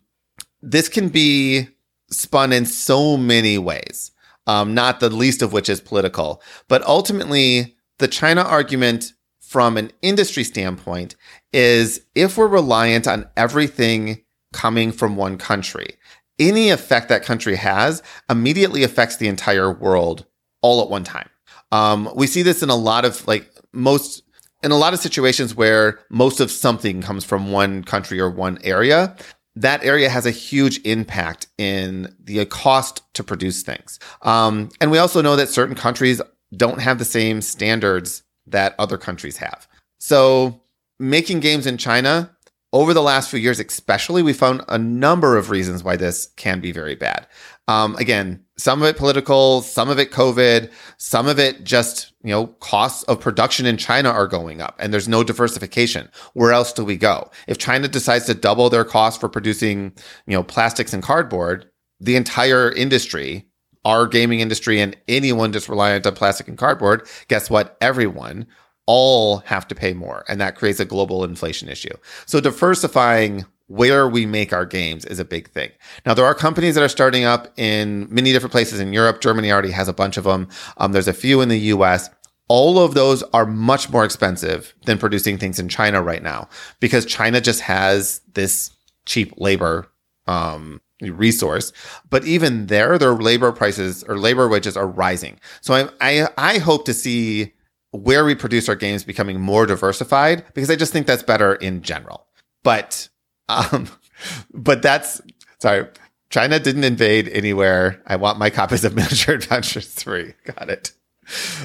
this 0.63 0.89
can 0.89 1.09
be 1.09 1.69
spun 2.13 2.53
in 2.53 2.67
so 2.67 3.17
many 3.17 3.59
ways, 3.59 4.13
um, 4.47 4.75
not 4.75 5.01
the 5.01 5.11
least 5.11 5.43
of 5.43 5.53
which 5.53 5.69
is 5.69 5.81
political. 5.81 6.43
But 6.69 6.83
ultimately, 6.87 7.77
the 7.99 8.09
China 8.09 8.43
argument 8.43 9.13
from 9.41 9.77
an 9.77 9.93
industry 10.03 10.45
standpoint 10.45 11.15
is 11.53 12.01
if 12.15 12.37
we're 12.37 12.47
reliant 12.47 13.07
on 13.07 13.29
everything 13.37 14.23
coming 14.53 14.93
from 14.93 15.17
one 15.17 15.39
country, 15.39 15.97
any 16.39 16.71
effect 16.71 17.09
that 17.09 17.25
country 17.25 17.57
has 17.57 18.03
immediately 18.31 18.83
affects 18.83 19.17
the 19.17 19.29
entire 19.29 19.71
world 19.71 20.25
all 20.63 20.83
at 20.83 20.89
one 20.89 21.05
time. 21.05 21.29
Um, 21.71 22.11
we 22.15 22.27
see 22.27 22.43
this 22.43 22.63
in 22.63 22.71
a 22.71 22.77
lot 22.77 23.05
of 23.05 23.27
like 23.27 23.51
most 23.73 24.23
in 24.63 24.71
a 24.71 24.77
lot 24.77 24.95
of 24.95 25.01
situations 25.01 25.55
where 25.55 25.99
most 26.09 26.41
of 26.41 26.51
something 26.51 27.03
comes 27.03 27.25
from 27.25 27.51
one 27.51 27.83
country 27.83 28.21
or 28.21 28.31
one 28.31 28.59
area 28.63 29.17
that 29.57 29.85
area 29.85 30.09
has 30.09 30.27
a 30.27 30.31
huge 30.31 30.81
impact 30.85 31.47
in 31.59 32.15
the 32.23 32.45
cost 32.47 33.03
to 33.15 33.25
produce 33.25 33.63
things. 33.63 33.99
Um, 34.23 34.71
and 34.81 34.91
we 34.91 34.99
also 34.99 35.21
know 35.21 35.37
that 35.37 35.49
certain 35.49 35.75
countries 35.75 36.23
don't 36.57 36.81
have 36.81 36.99
the 36.99 37.05
same 37.05 37.43
standards 37.43 38.23
that 38.47 38.75
other 38.79 38.99
countries 38.99 39.37
have. 39.39 39.69
So 39.99 40.63
making 40.99 41.41
games 41.41 41.67
in 41.67 41.77
China 41.77 42.35
over 42.73 42.95
the 42.95 43.03
last 43.03 43.31
few 43.31 43.39
years, 43.39 43.61
especially, 43.61 44.23
we 44.23 44.33
found 44.33 44.63
a 44.69 44.79
number 44.79 45.37
of 45.37 45.51
reasons 45.51 45.85
why 45.85 45.97
this 45.97 46.29
can 46.37 46.61
be 46.61 46.73
very 46.73 46.95
bad. 46.95 47.27
Um, 47.69 47.95
again, 47.97 48.45
some 48.57 48.83
of 48.83 48.89
it 48.89 48.97
political, 48.97 49.63
some 49.63 49.89
of 49.89 49.99
it 49.99 50.11
COVID, 50.11 50.71
some 50.97 51.29
of 51.29 51.39
it 51.39 51.65
just, 51.65 52.13
you 52.25 52.31
know, 52.31 52.47
costs 52.47 53.03
of 53.05 53.21
production 53.21 53.67
in 53.67 53.77
China 53.77 54.09
are 54.09 54.27
going 54.27 54.61
up 54.61 54.75
and 54.79 54.93
there's 54.93 55.09
no 55.09 55.23
diversification. 55.23 56.09
Where 56.33 56.53
else 56.53 56.73
do 56.73 56.85
we 56.85 56.97
go? 56.97 57.31
If 57.47 57.59
China 57.59 57.89
decides 57.89 58.27
to 58.27 58.35
double 58.35 58.69
their 58.69 58.85
cost 58.85 59.21
for 59.21 59.29
producing, 59.29 59.93
you 60.27 60.35
know, 60.35 60.43
plastics 60.43 60.93
and 60.93 61.03
cardboard, 61.03 61.71
the 62.01 62.17
entire 62.17 62.73
industry, 62.73 63.47
our 63.85 64.07
gaming 64.07 64.41
industry 64.41 64.81
and 64.81 64.97
anyone 65.07 65.53
just 65.53 65.69
reliant 65.69 66.07
on 66.07 66.15
plastic 66.15 66.49
and 66.49 66.59
cardboard, 66.59 67.07
guess 67.29 67.49
what? 67.49 67.77
Everyone 67.81 68.47
all 68.95 69.39
have 69.47 69.67
to 69.67 69.75
pay 69.75 69.95
more. 69.95 70.23
And 70.29 70.39
that 70.43 70.55
creates 70.55 70.79
a 70.79 70.85
global 70.85 71.25
inflation 71.25 71.71
issue. 71.71 71.97
So 72.27 72.43
diversifying 72.43 73.47
where 73.69 74.07
we 74.07 74.27
make 74.27 74.53
our 74.53 74.67
games 74.67 75.07
is 75.07 75.19
a 75.19 75.25
big 75.25 75.49
thing. 75.49 75.71
Now, 76.05 76.13
there 76.13 76.27
are 76.27 76.35
companies 76.35 76.75
that 76.75 76.85
are 76.85 76.91
starting 76.91 77.25
up 77.25 77.51
in 77.57 78.07
many 78.11 78.31
different 78.31 78.53
places 78.53 78.81
in 78.81 78.93
Europe. 78.93 79.23
Germany 79.23 79.51
already 79.51 79.71
has 79.71 79.89
a 79.89 79.95
bunch 79.95 80.19
of 80.19 80.25
them. 80.25 80.47
Um, 80.77 80.93
there's 80.93 81.09
a 81.09 81.15
few 81.15 81.41
in 81.41 81.49
the 81.49 81.59
US. 81.75 82.11
All 82.49 82.79
of 82.79 82.93
those 82.93 83.23
are 83.33 83.47
much 83.47 83.89
more 83.89 84.05
expensive 84.05 84.75
than 84.85 84.99
producing 84.99 85.39
things 85.39 85.59
in 85.59 85.71
China 85.71 86.03
right 86.03 86.23
now 86.23 86.51
because 86.81 87.07
China 87.07 87.41
just 87.41 87.63
has 87.63 88.21
this 88.35 88.73
cheap 89.07 89.33
labor 89.39 89.89
um, 90.27 90.83
resource. 91.01 91.73
But 92.11 92.27
even 92.27 92.67
there, 92.67 92.99
their 92.99 93.15
labor 93.15 93.53
prices 93.53 94.05
or 94.05 94.19
labor 94.19 94.49
wages 94.49 94.77
are 94.77 94.87
rising. 94.87 95.41
So 95.63 95.73
I, 95.73 95.89
I, 96.03 96.29
I 96.37 96.59
hope 96.59 96.85
to 96.85 96.93
see 96.93 97.55
where 97.93 98.25
we 98.25 98.35
produce 98.35 98.69
our 98.69 98.75
games 98.75 99.05
becoming 99.05 99.41
more 99.41 99.67
diversified 99.67 100.45
because 100.55 100.71
I 100.71 100.77
just 100.77 100.93
think 100.93 101.07
that's 101.07 101.23
better 101.23 101.55
in 101.55 101.83
general. 101.83 102.27
But 102.63 103.09
um, 103.49 103.89
but 104.53 104.83
that's 104.83 105.21
sorry. 105.59 105.87
China 106.31 106.59
didn't 106.59 106.85
invade 106.85 107.29
anywhere. 107.29 108.03
I 108.07 108.17
want 108.17 108.39
my 108.39 108.51
copies 108.51 108.85
of 108.85 108.95
Miniature 108.97 109.35
Adventures 109.35 109.87
3. 109.87 110.33
Got 110.45 110.71
it. 110.71 110.93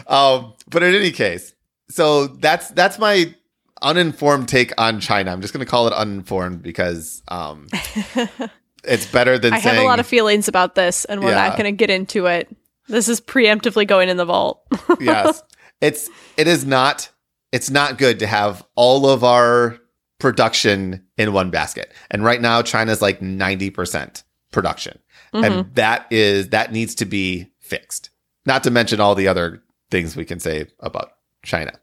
Um, 0.08 0.54
but 0.70 0.84
in 0.84 0.94
any 0.94 1.12
case, 1.12 1.54
so 1.90 2.28
that's 2.28 2.70
that's 2.72 3.00
my 3.00 3.34
uninformed 3.82 4.50
take 4.50 4.74
on 4.78 5.00
China. 5.00 5.32
I'm 5.32 5.42
just 5.42 5.54
going 5.54 5.66
to 5.66 5.70
call 5.70 5.88
it 5.88 5.94
uninformed 5.94 6.62
because 6.62 7.24
um, 7.30 7.68
it's 8.84 9.06
better 9.06 9.38
than 9.38 9.54
I 9.54 9.60
saying, 9.60 9.76
have 9.76 9.84
a 9.84 9.88
lot 9.88 10.00
of 10.00 10.08
feelings 10.08 10.48
about 10.48 10.76
this, 10.76 11.06
and 11.06 11.22
we're 11.22 11.30
yeah. 11.30 11.48
not 11.48 11.58
going 11.58 11.72
to 11.72 11.78
get 11.78 11.90
into 11.90 12.26
it. 12.26 12.54
This 12.88 13.08
is 13.08 13.20
preemptively 13.22 13.88
going 13.88 14.10
in 14.10 14.18
the 14.18 14.26
vault. 14.26 14.62
yes, 15.00 15.42
it's 15.82 16.10
it 16.38 16.48
is 16.48 16.66
not 16.66 17.10
it's 17.52 17.70
not 17.70 17.98
good 17.98 18.20
to 18.20 18.28
have 18.28 18.66
all 18.76 19.08
of 19.10 19.24
our 19.24 19.80
production 20.20 21.06
in 21.18 21.34
one 21.34 21.50
basket. 21.50 21.94
And 22.12 22.24
right 22.24 22.42
now, 22.42 22.62
China's 22.62 23.02
like 23.02 23.20
90% 23.20 24.24
production. 24.52 25.00
Mm-hmm. 25.34 25.44
And 25.44 25.76
that 25.76 26.08
is, 26.12 26.50
that 26.50 26.72
needs 26.72 26.96
to 26.96 27.06
be 27.06 27.52
fixed. 27.60 28.10
Not 28.46 28.64
to 28.64 28.72
mention 28.72 29.00
all 29.00 29.16
the 29.16 29.28
other 29.28 29.62
things 29.92 30.16
we 30.16 30.26
can 30.26 30.40
say 30.40 30.68
about 30.80 31.12
China. 31.44 31.74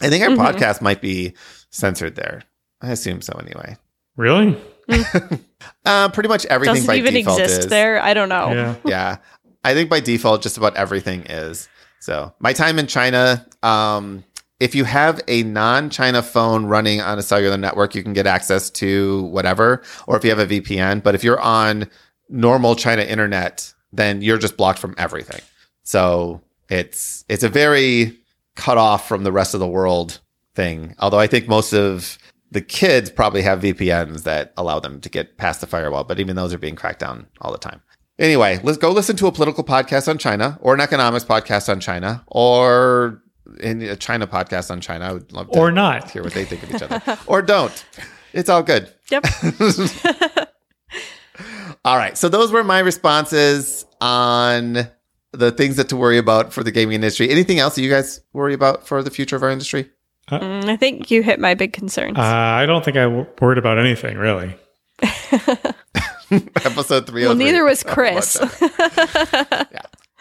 I 0.00 0.08
think 0.08 0.22
our 0.24 0.30
mm-hmm. 0.30 0.40
podcast 0.40 0.80
might 0.80 1.00
be 1.00 1.34
censored 1.70 2.16
there. 2.16 2.42
I 2.80 2.92
assume 2.92 3.22
so 3.22 3.32
anyway. 3.34 3.76
Really? 4.16 4.56
uh, 5.84 6.08
pretty 6.10 6.28
much 6.28 6.46
everything 6.46 6.76
Does 6.76 6.84
it 6.84 6.88
by 6.88 6.96
even 6.96 7.14
default 7.14 7.40
exist 7.40 7.60
is. 7.60 7.66
there? 7.66 8.00
I 8.02 8.14
don't 8.14 8.28
know. 8.28 8.52
Yeah. 8.52 8.74
yeah. 8.84 9.16
I 9.64 9.74
think 9.74 9.90
by 9.90 10.00
default, 10.00 10.42
just 10.42 10.56
about 10.56 10.76
everything 10.76 11.22
is. 11.22 11.68
So 12.00 12.32
my 12.38 12.52
time 12.52 12.78
in 12.78 12.86
China, 12.86 13.46
um, 13.62 14.24
if 14.60 14.74
you 14.74 14.84
have 14.84 15.20
a 15.28 15.42
non-China 15.44 16.22
phone 16.22 16.66
running 16.66 17.00
on 17.00 17.18
a 17.18 17.22
cellular 17.22 17.56
network, 17.56 17.94
you 17.94 18.02
can 18.02 18.12
get 18.12 18.26
access 18.26 18.70
to 18.70 19.24
whatever, 19.24 19.82
or 20.06 20.16
if 20.16 20.24
you 20.24 20.30
have 20.30 20.38
a 20.38 20.46
VPN. 20.46 21.02
But 21.02 21.14
if 21.14 21.22
you're 21.22 21.40
on 21.40 21.88
normal 22.28 22.74
China 22.74 23.02
internet, 23.02 23.72
then 23.92 24.20
you're 24.22 24.38
just 24.38 24.56
blocked 24.56 24.78
from 24.78 24.94
everything. 24.98 25.40
So 25.84 26.42
it's 26.68 27.24
it's 27.28 27.42
a 27.42 27.48
very 27.48 28.18
cut 28.56 28.78
off 28.78 29.08
from 29.08 29.22
the 29.24 29.32
rest 29.32 29.54
of 29.54 29.60
the 29.60 29.68
world 29.68 30.20
thing. 30.54 30.94
Although 30.98 31.20
I 31.20 31.28
think 31.28 31.48
most 31.48 31.72
of 31.72 32.18
the 32.50 32.60
kids 32.60 33.10
probably 33.10 33.42
have 33.42 33.60
VPNs 33.60 34.24
that 34.24 34.52
allow 34.56 34.80
them 34.80 35.00
to 35.02 35.08
get 35.08 35.36
past 35.36 35.60
the 35.60 35.66
firewall, 35.66 36.04
but 36.04 36.18
even 36.18 36.36
those 36.36 36.52
are 36.52 36.58
being 36.58 36.76
cracked 36.76 37.00
down 37.00 37.26
all 37.40 37.52
the 37.52 37.58
time. 37.58 37.80
Anyway, 38.18 38.58
let's 38.64 38.78
go 38.78 38.90
listen 38.90 39.16
to 39.16 39.26
a 39.28 39.32
political 39.32 39.62
podcast 39.64 40.08
on 40.08 40.18
China 40.18 40.58
or 40.60 40.74
an 40.74 40.80
economics 40.80 41.24
podcast 41.24 41.68
on 41.68 41.78
China 41.80 42.24
or 42.26 43.22
in 43.60 43.80
a 43.82 43.96
China 43.96 44.26
podcast 44.26 44.70
on 44.70 44.80
China. 44.80 45.04
I 45.06 45.12
would 45.12 45.32
love 45.32 45.50
to 45.52 45.58
Or 45.58 45.70
not. 45.70 46.10
hear 46.10 46.22
what 46.24 46.34
they 46.34 46.44
think 46.44 46.62
of 46.64 46.74
each 46.74 46.82
other. 46.82 47.18
or 47.26 47.42
don't. 47.42 47.84
It's 48.32 48.48
all 48.50 48.62
good. 48.62 48.92
Yep. 49.10 49.24
All 51.84 51.96
right. 51.96 52.18
So 52.18 52.28
those 52.28 52.50
were 52.52 52.64
my 52.64 52.80
responses 52.80 53.86
on 54.00 54.88
the 55.32 55.52
things 55.52 55.76
that 55.76 55.88
to 55.90 55.96
worry 55.96 56.18
about 56.18 56.52
for 56.52 56.62
the 56.64 56.70
gaming 56.72 56.96
industry. 56.96 57.30
Anything 57.30 57.58
else 57.60 57.76
that 57.76 57.82
you 57.82 57.88
guys 57.90 58.20
worry 58.32 58.52
about 58.54 58.86
for 58.86 59.02
the 59.02 59.10
future 59.10 59.36
of 59.36 59.42
our 59.42 59.50
industry? 59.50 59.88
Mm, 60.30 60.64
I 60.68 60.76
think 60.76 61.10
you 61.10 61.22
hit 61.22 61.38
my 61.38 61.54
big 61.54 61.72
concerns. 61.72 62.18
Uh, 62.18 62.22
I 62.22 62.66
don't 62.66 62.84
think 62.84 62.96
I 62.96 63.04
w- 63.04 63.26
worried 63.40 63.58
about 63.58 63.78
anything 63.78 64.18
really. 64.18 64.54
Episode 66.56 67.04
oh 67.04 67.06
three. 67.06 67.24
well, 67.24 67.34
neither 67.34 67.64
was 67.64 67.82
Chris. 67.82 68.36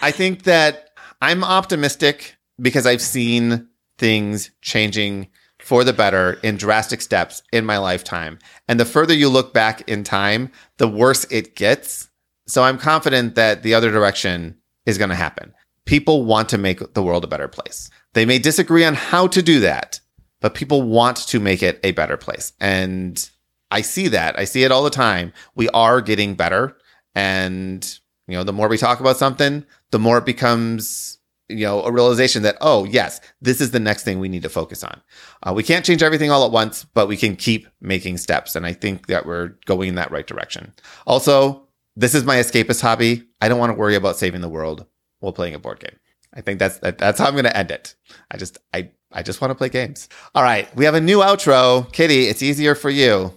I 0.01 0.11
think 0.11 0.43
that 0.43 0.91
I'm 1.21 1.43
optimistic 1.43 2.37
because 2.61 2.85
I've 2.85 3.01
seen 3.01 3.67
things 3.97 4.51
changing 4.61 5.27
for 5.59 5.83
the 5.83 5.93
better 5.93 6.33
in 6.43 6.55
drastic 6.55 7.01
steps 7.01 7.41
in 7.51 7.65
my 7.65 7.77
lifetime. 7.77 8.39
And 8.67 8.79
the 8.79 8.85
further 8.85 9.13
you 9.13 9.27
look 9.27 9.53
back 9.53 9.87
in 9.89 10.03
time, 10.03 10.51
the 10.77 10.87
worse 10.87 11.25
it 11.25 11.55
gets. 11.55 12.09
So 12.47 12.63
I'm 12.63 12.77
confident 12.77 13.35
that 13.35 13.63
the 13.63 13.73
other 13.73 13.91
direction 13.91 14.57
is 14.85 14.97
going 14.97 15.09
to 15.09 15.15
happen. 15.15 15.53
People 15.85 16.25
want 16.25 16.49
to 16.49 16.57
make 16.57 16.93
the 16.93 17.03
world 17.03 17.23
a 17.23 17.27
better 17.27 17.47
place. 17.47 17.89
They 18.13 18.25
may 18.25 18.39
disagree 18.39 18.85
on 18.85 18.93
how 18.93 19.27
to 19.27 19.41
do 19.41 19.59
that, 19.61 19.99
but 20.41 20.53
people 20.53 20.83
want 20.83 21.17
to 21.17 21.39
make 21.39 21.63
it 21.63 21.79
a 21.83 21.91
better 21.91 22.17
place. 22.17 22.53
And 22.59 23.29
I 23.71 23.81
see 23.81 24.07
that. 24.09 24.39
I 24.39 24.45
see 24.45 24.63
it 24.63 24.71
all 24.71 24.83
the 24.83 24.89
time. 24.89 25.33
We 25.55 25.69
are 25.69 26.01
getting 26.01 26.35
better. 26.35 26.77
And, 27.15 27.99
you 28.27 28.37
know, 28.37 28.43
the 28.43 28.53
more 28.53 28.67
we 28.67 28.77
talk 28.77 28.99
about 28.99 29.17
something, 29.17 29.65
the 29.91 29.99
more 29.99 30.19
it 30.19 30.25
becomes, 30.25 31.17
you 31.49 31.65
know, 31.65 31.83
a 31.83 31.91
realization 31.91 32.43
that, 32.43 32.57
oh, 32.61 32.85
yes, 32.85 33.19
this 33.41 33.59
is 33.59 33.71
the 33.71 33.79
next 33.79 34.03
thing 34.03 34.19
we 34.19 34.29
need 34.29 34.43
to 34.43 34.49
focus 34.49 34.83
on. 34.83 35.01
Uh, 35.43 35.53
we 35.53 35.63
can't 35.63 35.85
change 35.85 36.03
everything 36.03 36.31
all 36.31 36.45
at 36.45 36.51
once, 36.51 36.85
but 36.93 37.07
we 37.07 37.17
can 37.17 37.35
keep 37.35 37.67
making 37.81 38.17
steps. 38.17 38.55
And 38.55 38.65
I 38.65 38.73
think 38.73 39.07
that 39.07 39.25
we're 39.25 39.55
going 39.65 39.89
in 39.89 39.95
that 39.95 40.11
right 40.11 40.27
direction. 40.27 40.73
Also, 41.05 41.67
this 41.95 42.13
is 42.13 42.23
my 42.23 42.35
escapist 42.35 42.81
hobby. 42.81 43.23
I 43.41 43.49
don't 43.49 43.59
want 43.59 43.71
to 43.71 43.77
worry 43.77 43.95
about 43.95 44.17
saving 44.17 44.41
the 44.41 44.49
world 44.49 44.85
while 45.19 45.33
playing 45.33 45.55
a 45.55 45.59
board 45.59 45.79
game. 45.79 45.97
I 46.33 46.41
think 46.41 46.59
that's 46.59 46.77
that, 46.79 46.99
that's 46.99 47.19
how 47.19 47.25
I'm 47.25 47.33
going 47.33 47.45
to 47.45 47.57
end 47.57 47.71
it. 47.71 47.95
I 48.29 48.37
just 48.37 48.59
I 48.73 48.91
I 49.11 49.23
just 49.23 49.41
want 49.41 49.51
to 49.51 49.55
play 49.55 49.69
games. 49.69 50.09
All 50.35 50.43
right, 50.43 50.73
we 50.75 50.85
have 50.85 50.93
a 50.93 51.01
new 51.01 51.19
outro. 51.19 51.91
Kitty, 51.91 52.27
it's 52.27 52.43
easier 52.43 52.75
for 52.75 52.89
you. 52.91 53.33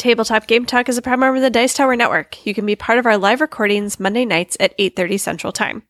Tabletop 0.00 0.46
Game 0.46 0.64
Talk 0.64 0.88
is 0.88 0.96
a 0.96 1.02
proud 1.02 1.20
member 1.20 1.36
of 1.36 1.42
the 1.42 1.50
Dice 1.50 1.74
Tower 1.74 1.94
Network. 1.94 2.46
You 2.46 2.54
can 2.54 2.64
be 2.64 2.74
part 2.74 2.98
of 2.98 3.04
our 3.04 3.18
live 3.18 3.42
recordings 3.42 4.00
Monday 4.00 4.24
nights 4.24 4.56
at 4.58 4.72
8:30 4.78 5.18
Central 5.18 5.52
Time. 5.52 5.82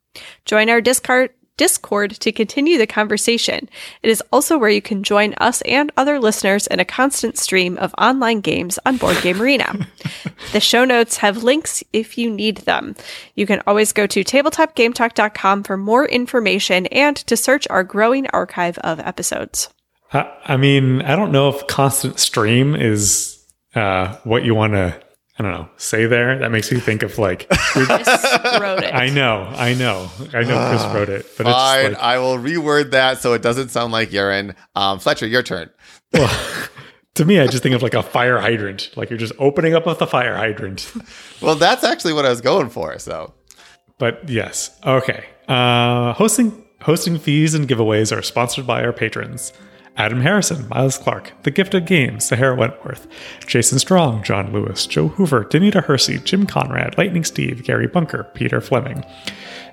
Join 0.45 0.69
our 0.69 0.81
Discord 0.81 1.31
Discord 1.57 2.11
to 2.19 2.33
continue 2.33 2.77
the 2.77 2.89
conversation. 2.89 3.69
It 4.03 4.11
is 4.11 4.21
also 4.33 4.59
where 4.59 4.69
you 4.69 4.83
can 4.83 5.05
join 5.05 5.35
us 5.35 5.61
and 5.63 5.93
other 5.97 6.19
listeners 6.19 6.67
in 6.67 6.81
a 6.81 6.85
constant 6.85 7.39
stream 7.39 7.79
of 7.79 7.95
online 7.99 8.41
games 8.41 8.81
on 8.85 8.97
Board 8.97 9.23
Game 9.23 9.41
Arena. 9.41 9.87
the 10.53 10.59
show 10.59 10.85
notes 10.85 11.19
have 11.19 11.45
links 11.45 11.85
if 11.93 12.19
you 12.19 12.31
need 12.31 12.57
them. 12.59 12.97
You 13.37 13.47
can 13.47 13.63
always 13.65 13.93
go 13.93 14.09
to 14.09 14.25
tabletopgametalk.com 14.25 15.63
for 15.63 15.77
more 15.77 16.05
information 16.07 16.87
and 16.87 17.17
to 17.17 17.37
search 17.37 17.69
our 17.71 17.85
growing 17.85 18.27
archive 18.29 18.77
of 18.79 18.99
episodes. 18.99 19.69
I, 20.13 20.29
I 20.47 20.57
mean, 20.57 21.03
I 21.03 21.15
don't 21.15 21.31
know 21.31 21.49
if 21.49 21.69
constant 21.69 22.19
stream 22.19 22.75
is 22.75 23.40
uh, 23.75 24.17
what 24.25 24.45
you 24.45 24.55
want 24.55 24.73
to. 24.75 25.01
I 25.39 25.43
don't 25.43 25.53
know. 25.53 25.71
Say 25.79 26.05
there. 26.05 26.39
That 26.39 26.51
makes 26.51 26.71
me 26.71 26.81
think 26.81 27.03
of 27.03 27.17
like. 27.19 27.49
Chris 27.51 27.89
wrote 27.89 28.83
it. 28.83 28.95
I 28.95 29.09
know. 29.09 29.45
I 29.57 29.73
know. 29.73 30.11
I 30.35 30.43
know. 30.43 30.69
Chris 30.69 30.85
wrote 30.95 31.09
it, 31.09 31.27
but 31.39 31.45
Fine, 31.45 31.91
just 31.91 31.93
like, 31.95 32.03
I 32.03 32.19
will 32.19 32.37
reword 32.37 32.91
that 32.91 33.23
so 33.23 33.33
it 33.33 33.41
doesn't 33.41 33.71
sound 33.71 33.91
like 33.91 34.13
urine. 34.13 34.55
Um, 34.75 34.99
Fletcher, 34.99 35.27
your 35.27 35.43
turn. 35.43 35.71
well, 36.13 36.31
to 37.15 37.25
me, 37.25 37.41
I 37.41 37.47
just 37.47 37.63
think 37.63 37.75
of 37.75 37.81
like 37.83 37.95
a 37.95 38.03
fire 38.03 38.39
hydrant. 38.39 38.91
Like 38.97 39.09
you're 39.09 39.19
just 39.19 39.33
opening 39.39 39.75
up 39.75 39.87
with 39.87 40.03
a 40.03 40.07
fire 40.07 40.37
hydrant. 40.37 40.93
Well, 41.41 41.55
that's 41.55 41.85
actually 41.85 42.13
what 42.13 42.27
I 42.27 42.29
was 42.29 42.43
going 42.43 42.69
for. 42.69 42.99
So 42.99 43.33
But 43.97 44.29
yes, 44.29 44.79
okay. 44.85 45.25
Uh, 45.49 46.13
hosting 46.13 46.67
hosting 46.83 47.19
fees 47.19 47.55
and 47.55 47.67
giveaways 47.67 48.15
are 48.15 48.21
sponsored 48.21 48.67
by 48.67 48.85
our 48.85 48.93
patrons: 48.93 49.55
Adam 49.97 50.21
Harrison, 50.21 50.69
Miles 50.69 50.97
Clark, 50.97 51.33
The 51.43 51.51
Gifted 51.51 51.87
Games, 51.87 52.25
Sahara 52.25 52.57
Wentworth, 52.57 53.07
Jason 53.47 53.79
Strong, 53.79 54.23
John 54.23 54.53
Lewis, 54.53 54.87
Joe 54.87 55.09
Hoover, 55.09 55.45
Danita 55.45 55.85
Hersey, 55.85 56.19
Jim 56.19 56.47
Conrad, 56.47 56.97
Lightning 56.97 57.25
Steve, 57.25 57.65
Gary 57.65 57.87
Bunker, 57.87 58.25
Peter 58.35 58.61
Fleming, 58.61 59.05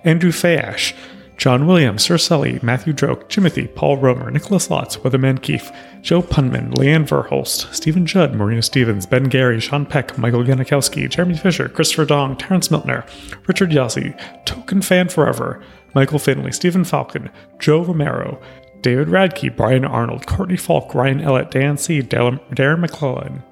Andrew 0.04 0.32
Fayash, 0.32 0.94
John 1.38 1.68
Williams, 1.68 2.04
Sir 2.04 2.18
Sully, 2.18 2.60
Matthew 2.64 2.94
Droke, 2.94 3.30
Timothy, 3.30 3.68
Paul 3.68 3.98
Romer, 3.98 4.32
Nicholas 4.32 4.70
Lotz, 4.70 4.98
Weatherman 4.98 5.40
Keefe, 5.40 5.72
Joe 6.02 6.24
Punman, 6.24 6.74
Leanne 6.74 7.08
Verholst, 7.08 7.72
Stephen 7.74 8.08
Judd, 8.08 8.34
Marina 8.34 8.64
Stevens, 8.64 9.06
Ben 9.06 9.26
Gary, 9.26 9.60
Sean 9.60 9.86
Peck, 9.86 10.18
Michael 10.18 10.44
Janikowski, 10.44 11.08
Jeremy 11.08 11.38
Fisher, 11.38 11.70
Christopher 11.70 12.06
Dong, 12.06 12.36
Terrence 12.38 12.70
Miltner, 12.72 13.06
Richard 13.48 13.70
Yossi, 13.70 14.20
Token 14.46 14.82
Fan 14.82 15.10
Forever, 15.10 15.62
Michael 15.94 16.20
Finley, 16.20 16.52
Stephen 16.52 16.84
Falcon, 16.84 17.30
Joe 17.60 17.84
Romero, 17.84 18.42
David 18.82 19.08
Radke, 19.08 19.56
Brian 19.56 19.86
Arnold, 19.86 20.28
Courtney 20.28 20.58
Falk, 20.58 20.94
Ryan 20.94 21.20
Ellett, 21.20 21.52
Dan 21.52 21.78
C., 21.78 22.02
Darren 22.02 22.80
McClellan, 22.80 23.44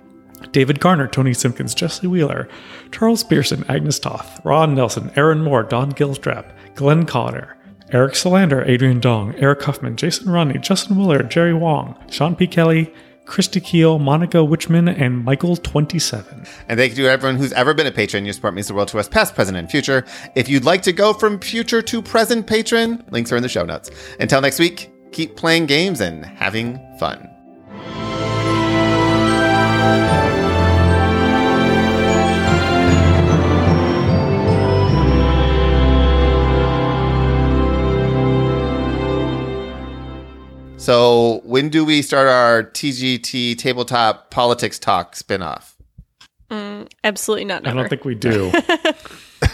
David 0.51 0.79
Garner, 0.79 1.07
Tony 1.07 1.33
Simpkins, 1.33 1.73
Jesse 1.73 2.07
Wheeler, 2.07 2.47
Charles 2.91 3.23
Pearson, 3.23 3.65
Agnes 3.67 3.99
Toth, 3.99 4.39
Ron 4.43 4.75
Nelson, 4.75 5.11
Aaron 5.15 5.43
Moore, 5.43 5.63
Don 5.63 5.91
Gilstrap, 5.91 6.51
Glenn 6.75 7.05
Connor, 7.05 7.57
Eric 7.91 8.15
Solander, 8.15 8.63
Adrian 8.63 8.99
Dong, 8.99 9.35
Eric 9.35 9.63
Huffman, 9.63 9.95
Jason 9.95 10.29
Rodney, 10.29 10.59
Justin 10.59 10.97
Willard, 10.97 11.29
Jerry 11.29 11.53
Wong, 11.53 11.97
Sean 12.09 12.35
P. 12.35 12.47
Kelly, 12.47 12.93
Christy 13.25 13.59
Keel, 13.59 13.99
Monica 13.99 14.37
Wichman, 14.37 14.87
and 14.87 15.25
Michael27. 15.25 16.47
And 16.69 16.79
thank 16.79 16.95
you 16.95 17.03
to 17.03 17.11
everyone 17.11 17.37
who's 17.37 17.53
ever 17.53 17.73
been 17.73 17.87
a 17.87 17.91
patron. 17.91 18.23
Your 18.23 18.33
support 18.33 18.53
means 18.53 18.67
the 18.67 18.75
world 18.75 18.87
to 18.89 18.99
us, 18.99 19.07
past, 19.07 19.33
present, 19.35 19.57
and 19.57 19.69
future. 19.69 20.05
If 20.35 20.47
you'd 20.47 20.63
like 20.63 20.83
to 20.83 20.93
go 20.93 21.11
from 21.11 21.39
future 21.39 21.81
to 21.81 22.01
present 22.01 22.45
patron, 22.45 23.03
links 23.09 23.31
are 23.31 23.37
in 23.37 23.43
the 23.43 23.49
show 23.49 23.65
notes. 23.65 23.89
Until 24.19 24.41
next 24.41 24.59
week, 24.59 24.91
keep 25.15 25.37
playing 25.37 25.65
games 25.65 26.01
and 26.01 26.25
having 26.25 26.77
fun. 26.99 27.29
So, 40.77 41.41
when 41.45 41.69
do 41.69 41.83
we 41.85 42.01
start 42.01 42.27
our 42.27 42.63
TGT 42.63 43.57
tabletop 43.57 44.29
politics 44.29 44.77
talk 44.77 45.15
spinoff? 45.15 45.75
Mm, 46.51 46.91
absolutely 47.03 47.45
not. 47.45 47.65
I 47.65 47.73
don't 47.73 47.89
think 47.89 48.03
we 48.03 48.15
do. 48.15 48.51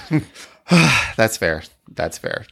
That's 1.16 1.38
fair. 1.38 1.64
That's 1.94 2.18
fair. 2.18 2.46